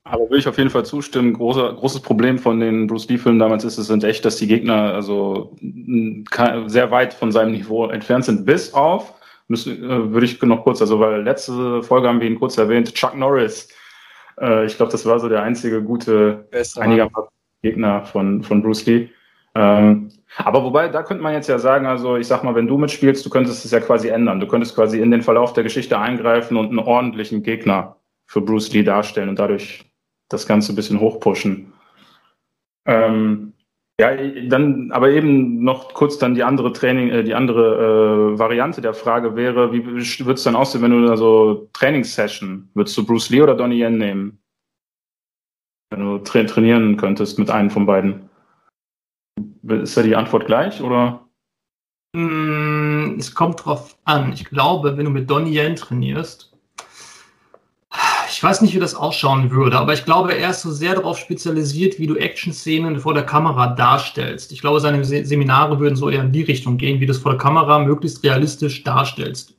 [0.05, 1.33] Aber will ich auf jeden Fall zustimmen.
[1.33, 4.93] Großer, großes Problem von den Bruce Lee-Filmen damals ist es sind echt, dass die Gegner
[4.93, 5.55] also
[6.67, 9.13] sehr weit von seinem Niveau entfernt sind, bis auf,
[9.47, 12.93] müssen, äh, würde ich noch kurz, also weil letzte Folge haben wir ihn kurz erwähnt,
[12.93, 13.69] Chuck Norris.
[14.39, 17.29] Äh, ich glaube, das war so der einzige gute einigermaßen
[17.61, 19.09] Gegner von, von Bruce Lee.
[19.55, 22.77] Ähm, aber wobei, da könnte man jetzt ja sagen, also ich sag mal, wenn du
[22.77, 24.39] mitspielst, du könntest es ja quasi ändern.
[24.39, 28.73] Du könntest quasi in den Verlauf der Geschichte eingreifen und einen ordentlichen Gegner für Bruce
[28.73, 29.85] Lee darstellen und dadurch
[30.33, 31.73] das Ganze ein bisschen hochpushen.
[32.85, 33.53] Ähm,
[33.99, 34.15] ja,
[34.47, 38.95] dann, aber eben noch kurz dann die andere Training, äh, die andere äh, Variante der
[38.95, 43.29] Frage wäre, wie würde es dann aussehen, wenn du da so Trainingssession, würdest du Bruce
[43.29, 44.39] Lee oder Donnie Yen nehmen?
[45.91, 48.29] Wenn du tra trainieren könntest mit einem von beiden.
[49.61, 51.29] Ist da die Antwort gleich oder?
[52.15, 54.33] Mm, es kommt drauf an.
[54.33, 56.52] Ich glaube, wenn du mit Donnie Yen trainierst,
[58.33, 61.19] ich weiß nicht, wie das ausschauen würde, aber ich glaube, er ist so sehr darauf
[61.19, 64.51] spezialisiert, wie du Action-Szenen vor der Kamera darstellst.
[64.51, 67.33] Ich glaube, seine Seminare würden so eher in die Richtung gehen, wie du es vor
[67.33, 69.55] der Kamera möglichst realistisch darstellst.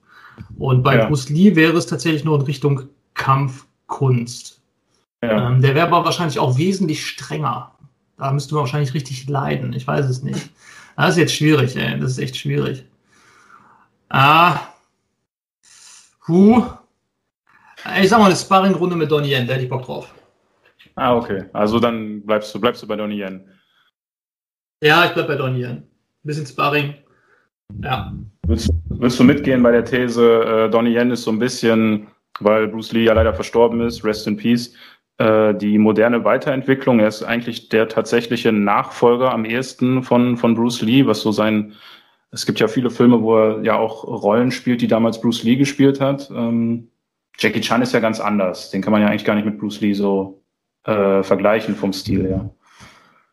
[0.59, 1.07] Und bei ja.
[1.07, 2.83] Bruce Lee wäre es tatsächlich nur in Richtung
[3.15, 4.61] Kampfkunst.
[5.23, 5.51] Ja.
[5.51, 7.71] Ähm, der wäre aber wahrscheinlich auch wesentlich strenger.
[8.19, 9.73] Da müsste man wahrscheinlich richtig leiden.
[9.73, 10.51] Ich weiß es nicht.
[10.97, 11.99] Das ist jetzt schwierig, ey.
[11.99, 12.85] Das ist echt schwierig.
[14.09, 14.59] Ah.
[16.27, 16.65] Huh.
[18.01, 20.15] Ich sag mal eine Sparring-Runde mit Donnie Yen, da hätte ich Bock drauf.
[20.97, 21.45] Ah, okay.
[21.53, 23.49] Also dann bleibst du, bleibst du bei Donnie Yen.
[24.83, 25.77] Ja, ich bleib bei Donnie Yen.
[25.77, 25.89] Ein
[26.23, 26.95] bisschen Sparring.
[27.83, 28.13] Ja.
[28.47, 32.09] Willst, willst du mitgehen bei der These, äh, Donnie Yen ist so ein bisschen,
[32.41, 34.75] weil Bruce Lee ja leider verstorben ist, rest in peace,
[35.19, 37.01] äh, die moderne Weiterentwicklung.
[37.01, 41.75] Er ist eigentlich der tatsächliche Nachfolger am ehesten von, von Bruce Lee, was so sein,
[42.31, 45.57] es gibt ja viele Filme, wo er ja auch Rollen spielt, die damals Bruce Lee
[45.57, 46.31] gespielt hat.
[46.31, 46.89] Ähm,
[47.39, 48.71] Jackie Chan ist ja ganz anders.
[48.71, 50.43] Den kann man ja eigentlich gar nicht mit Bruce Lee so
[50.85, 52.51] äh, vergleichen vom Stil her.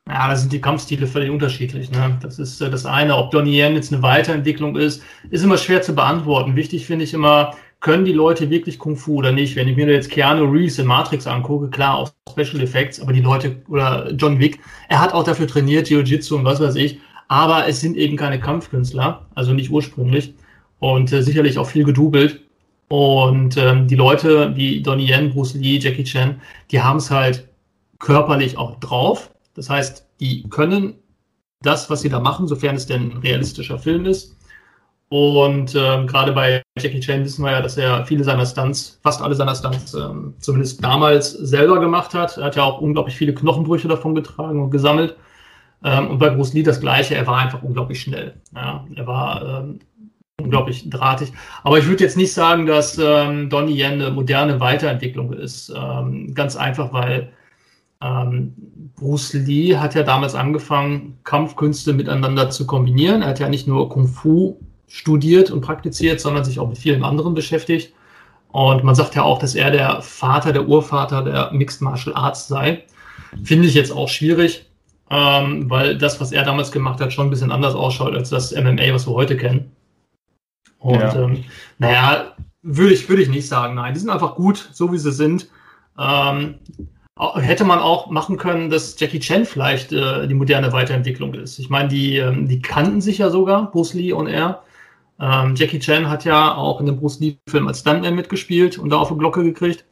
[0.08, 1.92] Ja, da sind die Kampfstile völlig unterschiedlich.
[1.92, 2.18] Ne?
[2.22, 3.16] Das ist äh, das eine.
[3.16, 6.56] Ob Donnie Yen jetzt eine Weiterentwicklung ist, ist immer schwer zu beantworten.
[6.56, 9.56] Wichtig finde ich immer, können die Leute wirklich Kung Fu oder nicht?
[9.56, 13.22] Wenn ich mir jetzt Keanu Reeves in Matrix angucke, klar, auch Special Effects, aber die
[13.22, 14.60] Leute, oder John Wick,
[14.90, 18.40] er hat auch dafür trainiert, Jiu-Jitsu und was weiß ich, aber es sind eben keine
[18.40, 20.36] Kampfkünstler, also nicht ursprünglich
[20.80, 22.42] und äh, sicherlich auch viel gedoubelt.
[22.92, 26.42] Und ähm, die Leute wie Donnie Yen, Bruce Lee, Jackie Chan,
[26.72, 27.48] die haben es halt
[28.00, 29.32] körperlich auch drauf.
[29.54, 30.96] Das heißt, die können
[31.62, 34.36] das, was sie da machen, sofern es denn ein realistischer Film ist.
[35.08, 39.22] Und ähm, gerade bei Jackie Chan wissen wir ja, dass er viele seiner Stunts, fast
[39.22, 42.36] alle seiner Stunts, ähm, zumindest damals selber gemacht hat.
[42.36, 45.16] Er hat ja auch unglaublich viele Knochenbrüche davon getragen und gesammelt.
[45.82, 48.34] Ähm, und bei Bruce Lee das Gleiche, er war einfach unglaublich schnell.
[48.54, 49.80] Ja, er war ähm,
[50.44, 51.32] unglaublich drahtig.
[51.64, 55.74] Aber ich würde jetzt nicht sagen, dass ähm, Donnie Yen eine moderne Weiterentwicklung ist.
[55.76, 57.32] Ähm, ganz einfach, weil
[58.02, 58.54] ähm,
[58.96, 63.22] Bruce Lee hat ja damals angefangen, Kampfkünste miteinander zu kombinieren.
[63.22, 64.58] Er hat ja nicht nur Kung Fu
[64.88, 67.94] studiert und praktiziert, sondern sich auch mit vielen anderen beschäftigt.
[68.50, 72.48] Und man sagt ja auch, dass er der Vater, der Urvater der Mixed Martial Arts
[72.48, 72.84] sei.
[73.44, 74.66] Finde ich jetzt auch schwierig,
[75.10, 78.54] ähm, weil das, was er damals gemacht hat, schon ein bisschen anders ausschaut als das
[78.54, 79.72] MMA, was wir heute kennen.
[80.82, 81.16] Und ja.
[81.16, 81.44] ähm,
[81.78, 82.34] naja,
[82.64, 83.76] würde ich, würde ich nicht sagen.
[83.76, 85.48] Nein, die sind einfach gut, so wie sie sind.
[85.98, 86.56] Ähm,
[87.36, 91.60] hätte man auch machen können, dass Jackie Chan vielleicht äh, die moderne Weiterentwicklung ist.
[91.60, 94.64] Ich meine, die, ähm, die kannten sich ja sogar, Bruce Lee und er.
[95.20, 98.98] Ähm, Jackie Chan hat ja auch in dem Bruce Lee-Film als Stuntman mitgespielt und da
[98.98, 99.86] auf eine Glocke gekriegt.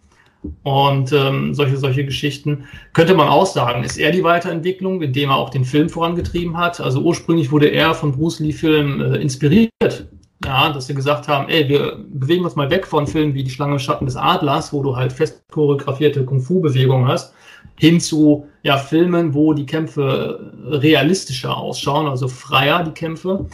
[0.64, 2.64] Und ähm, solche, solche Geschichten
[2.94, 3.84] könnte man auch sagen.
[3.84, 6.80] Ist er die Weiterentwicklung, indem er auch den Film vorangetrieben hat?
[6.80, 10.08] Also ursprünglich wurde er von Bruce Lee-Filmen äh, inspiriert
[10.46, 13.50] ja, dass sie gesagt haben, ey, wir bewegen uns mal weg von Filmen wie Die
[13.50, 17.34] Schlange im Schatten des Adlers, wo du halt fest choreografierte Kung-Fu-Bewegungen hast,
[17.76, 23.46] hin zu ja, Filmen, wo die Kämpfe realistischer ausschauen, also freier die Kämpfe.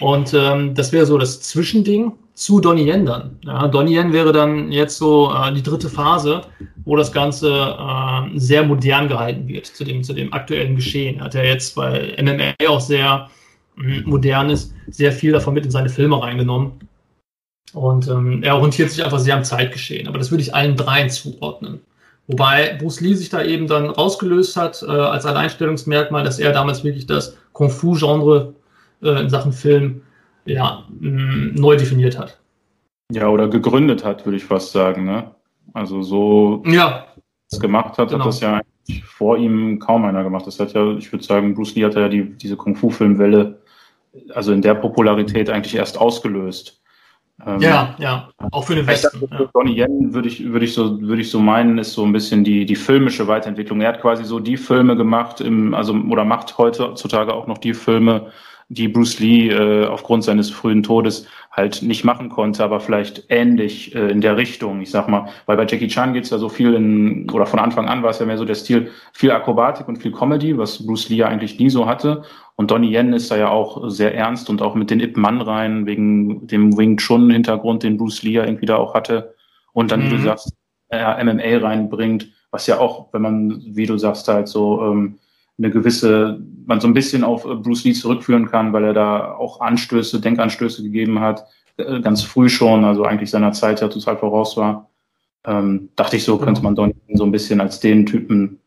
[0.00, 3.36] Und ähm, das wäre so das Zwischending zu Donnie Yen dann.
[3.44, 6.42] Ja, Donnie Yen wäre dann jetzt so äh, die dritte Phase,
[6.84, 11.20] wo das Ganze äh, sehr modern gehalten wird zu dem, zu dem aktuellen Geschehen.
[11.20, 13.28] Hat er jetzt bei MMA auch sehr
[14.04, 16.72] Modernes sehr viel davon mit in seine Filme reingenommen.
[17.74, 20.08] Und ähm, er orientiert sich einfach sehr am Zeitgeschehen.
[20.08, 21.80] Aber das würde ich allen dreien zuordnen.
[22.26, 26.84] Wobei Bruce Lee sich da eben dann rausgelöst hat äh, als Alleinstellungsmerkmal, dass er damals
[26.84, 28.54] wirklich das Kung-Fu-Genre
[29.02, 30.02] äh, in Sachen Film
[30.44, 32.38] ja, mh, neu definiert hat.
[33.12, 35.04] Ja, oder gegründet hat, würde ich fast sagen.
[35.04, 35.30] Ne?
[35.72, 37.06] Also so ja.
[37.50, 38.24] es gemacht hat, genau.
[38.24, 38.60] hat das ja
[39.04, 40.46] vor ihm kaum einer gemacht.
[40.46, 43.58] Das hat ja, ich würde sagen, Bruce Lee hat ja die, diese Kung-Fu-Filmwelle
[44.34, 46.80] also in der Popularität eigentlich erst ausgelöst.
[47.46, 49.20] Ähm, ja, ja, auch für den Westen.
[49.20, 52.12] Für Donnie Yen würde ich, würde ich so, würde ich so meinen, ist so ein
[52.12, 53.80] bisschen die, die filmische Weiterentwicklung.
[53.80, 57.74] Er hat quasi so die Filme gemacht im, also, oder macht heutzutage auch noch die
[57.74, 58.32] Filme,
[58.68, 61.26] die Bruce Lee äh, aufgrund seines frühen Todes
[61.58, 65.58] halt nicht machen konnte, aber vielleicht ähnlich äh, in der Richtung, ich sag mal, weil
[65.58, 68.26] bei Jackie Chan geht's ja so viel in, oder von Anfang an war es ja
[68.26, 71.68] mehr so der Stil, viel Akrobatik und viel Comedy, was Bruce Lee ja eigentlich nie
[71.68, 72.22] so hatte.
[72.56, 75.40] Und Donnie Yen ist da ja auch sehr ernst und auch mit den Ip Man
[75.42, 79.34] rein, wegen dem Wing Chun-Hintergrund, den Bruce Lee ja irgendwie da auch hatte.
[79.72, 80.04] Und dann, mhm.
[80.06, 80.24] wie du mhm.
[80.24, 80.52] sagst,
[80.88, 85.18] äh, MMA reinbringt, was ja auch, wenn man, wie du sagst, halt so ähm,
[85.58, 89.34] eine gewisse, man so ein bisschen auf äh, Bruce Lee zurückführen kann, weil er da
[89.34, 91.44] auch Anstöße, Denkanstöße gegeben hat,
[91.76, 94.90] äh, ganz früh schon, also eigentlich seiner Zeit ja total voraus war.
[95.44, 96.46] Ähm, dachte ich so, genau.
[96.46, 98.60] könnte man Donnie so ein bisschen als den Typen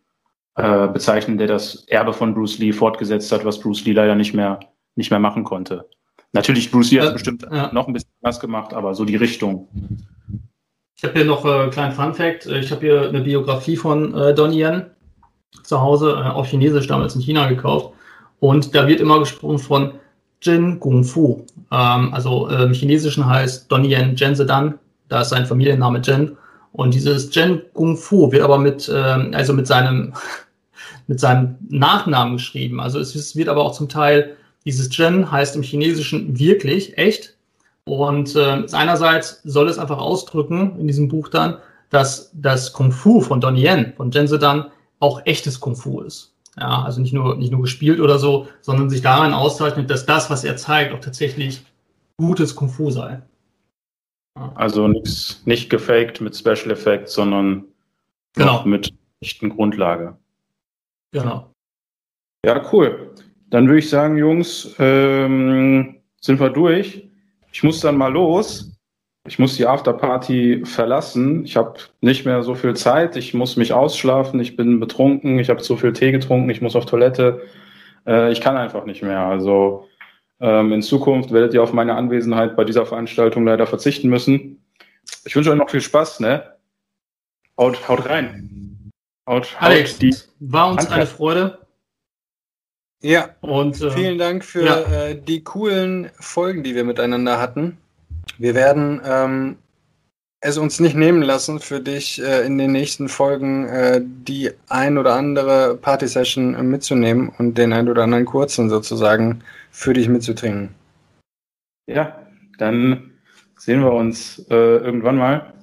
[0.56, 4.34] äh, bezeichnen, der das Erbe von Bruce Lee fortgesetzt hat, was Bruce Lee leider nicht
[4.34, 4.60] mehr,
[4.96, 5.90] nicht mehr machen konnte.
[6.34, 7.72] Natürlich, Bruce Lee hat es bestimmt ja.
[7.74, 9.68] noch ein bisschen anders gemacht, aber so die Richtung.
[10.96, 12.46] Ich habe hier noch einen äh, kleinen Fun Fact.
[12.46, 14.86] Ich habe hier eine Biografie von äh, Donnie Yen
[15.64, 17.94] zu Hause, äh, auf Chinesisch damals in China gekauft.
[18.40, 19.92] Und da wird immer gesprochen von
[20.42, 21.46] Jin Kung Fu.
[21.72, 24.80] Ähm, also äh, im Chinesischen heißt Donnie Yen Jen Sedan.
[25.08, 26.38] Da ist sein Familienname Jen.
[26.74, 30.14] Und dieses Jen Kung Fu wird aber mit, ähm, also mit seinem,
[31.08, 32.80] mit seinem Nachnamen geschrieben.
[32.80, 37.36] Also es wird aber auch zum Teil, dieses Jen heißt im Chinesischen wirklich, echt.
[37.84, 41.58] Und äh, einerseits soll es einfach ausdrücken in diesem Buch dann,
[41.90, 44.66] dass das Kung Fu von Donnie Yen, von Jen Sedan,
[45.02, 46.34] auch echtes Kung Fu ist.
[46.58, 50.30] Ja, also nicht nur, nicht nur gespielt oder so, sondern sich daran auszeichnet, dass das,
[50.30, 51.66] was er zeigt, auch tatsächlich
[52.18, 53.22] gutes Kung Fu sei.
[54.38, 54.52] Ja.
[54.56, 57.66] Also nichts, nicht gefaked mit Special Effects, sondern
[58.34, 58.64] genau.
[58.66, 60.18] mit echten Grundlage.
[61.12, 61.52] Genau.
[62.46, 63.14] Ja, cool.
[63.50, 67.08] Dann würde ich sagen, Jungs, ähm, sind wir durch.
[67.52, 68.71] Ich muss dann mal los.
[69.28, 71.46] Ich muss die Afterparty verlassen.
[71.46, 73.16] Ich habe nicht mehr so viel Zeit.
[73.16, 74.40] Ich muss mich ausschlafen.
[74.40, 75.38] Ich bin betrunken.
[75.38, 76.50] Ich habe zu viel Tee getrunken.
[76.50, 77.42] Ich muss auf Toilette.
[78.08, 79.20] Äh, ich kann einfach nicht mehr.
[79.20, 79.88] Also
[80.40, 84.64] ähm, in Zukunft werdet ihr auf meine Anwesenheit bei dieser Veranstaltung leider verzichten müssen.
[85.24, 86.20] Ich wünsche euch noch viel Spaß.
[86.20, 86.58] Ne?
[87.60, 88.92] Haut, haut rein.
[89.28, 91.00] Haut, Alex, haut die war uns Handkraft.
[91.00, 91.58] eine Freude.
[93.04, 94.82] Ja, und äh, vielen Dank für ja.
[94.82, 97.78] äh, die coolen Folgen, die wir miteinander hatten.
[98.42, 99.58] Wir werden ähm,
[100.40, 104.98] es uns nicht nehmen lassen, für dich äh, in den nächsten Folgen äh, die ein
[104.98, 110.74] oder andere Party-Session äh, mitzunehmen und den ein oder anderen kurzen sozusagen für dich mitzutrinken.
[111.86, 112.20] Ja,
[112.58, 113.12] dann
[113.58, 115.54] sehen wir uns äh, irgendwann mal.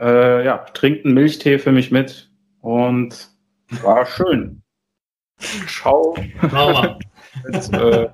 [0.00, 2.30] Äh, ja, trinkt einen Milchtee für mich mit
[2.62, 3.28] und
[3.82, 4.62] war schön.
[5.66, 6.16] Ciao.
[7.44, 8.08] mit, äh,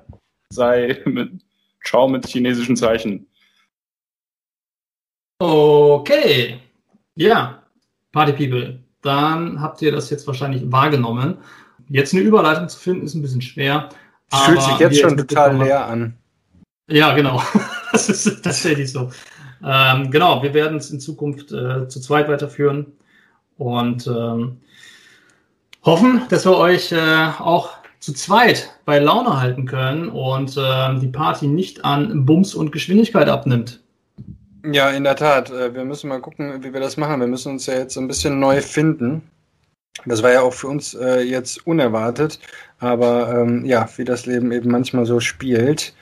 [0.49, 1.41] sei mit,
[1.85, 3.28] ciao mit chinesischen Zeichen.
[5.39, 6.59] Okay.
[7.15, 7.63] Ja,
[8.11, 8.79] Party People.
[9.01, 11.37] Dann habt ihr das jetzt wahrscheinlich wahrgenommen.
[11.87, 13.89] Jetzt eine Überleitung zu finden, ist ein bisschen schwer.
[14.31, 16.17] Es fühlt sich jetzt schon total leer an.
[16.89, 17.41] Ja, genau.
[17.91, 19.09] das ist tatsächlich so.
[19.63, 22.87] Ähm, genau, wir werden es in Zukunft äh, zu zweit weiterführen
[23.57, 24.57] und ähm,
[25.83, 31.07] hoffen, dass wir euch äh, auch zu zweit bei Laune halten können und äh, die
[31.07, 33.81] Party nicht an Bums und Geschwindigkeit abnimmt.
[34.65, 35.49] Ja, in der Tat.
[35.51, 37.19] Äh, wir müssen mal gucken, wie wir das machen.
[37.19, 39.21] Wir müssen uns ja jetzt ein bisschen neu finden.
[40.05, 42.39] Das war ja auch für uns äh, jetzt unerwartet,
[42.79, 45.93] aber ähm, ja, wie das Leben eben manchmal so spielt.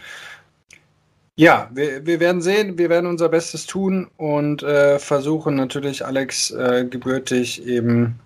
[1.36, 6.52] Ja, wir, wir werden sehen, wir werden unser Bestes tun und äh, versuchen natürlich Alex
[6.52, 8.20] äh, gebürtig eben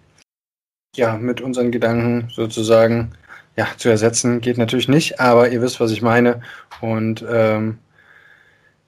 [0.95, 3.11] ja mit unseren Gedanken sozusagen
[3.57, 4.41] ja zu ersetzen.
[4.41, 6.41] Geht natürlich nicht, aber ihr wisst, was ich meine.
[6.81, 7.79] Und ähm,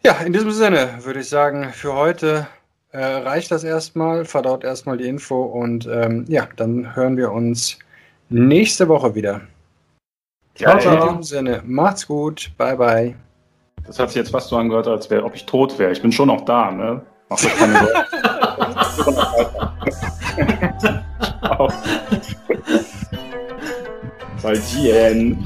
[0.05, 2.47] ja, in diesem Sinne würde ich sagen, für heute
[2.91, 7.79] äh, reicht das erstmal, verdaut erstmal die Info und ähm, ja, dann hören wir uns
[8.29, 9.41] nächste Woche wieder.
[10.55, 10.93] Ciao, ciao.
[10.93, 13.15] In diesem Sinne, macht's gut, bye bye.
[13.85, 15.91] Das hat sich jetzt fast so angehört, als wäre, ob ich tot wäre.
[15.91, 17.01] Ich bin schon noch da, ne?
[17.29, 17.87] Mach dir keine
[18.95, 19.17] Sorgen.
[21.41, 21.69] Ciao.
[24.43, 25.37] 再见。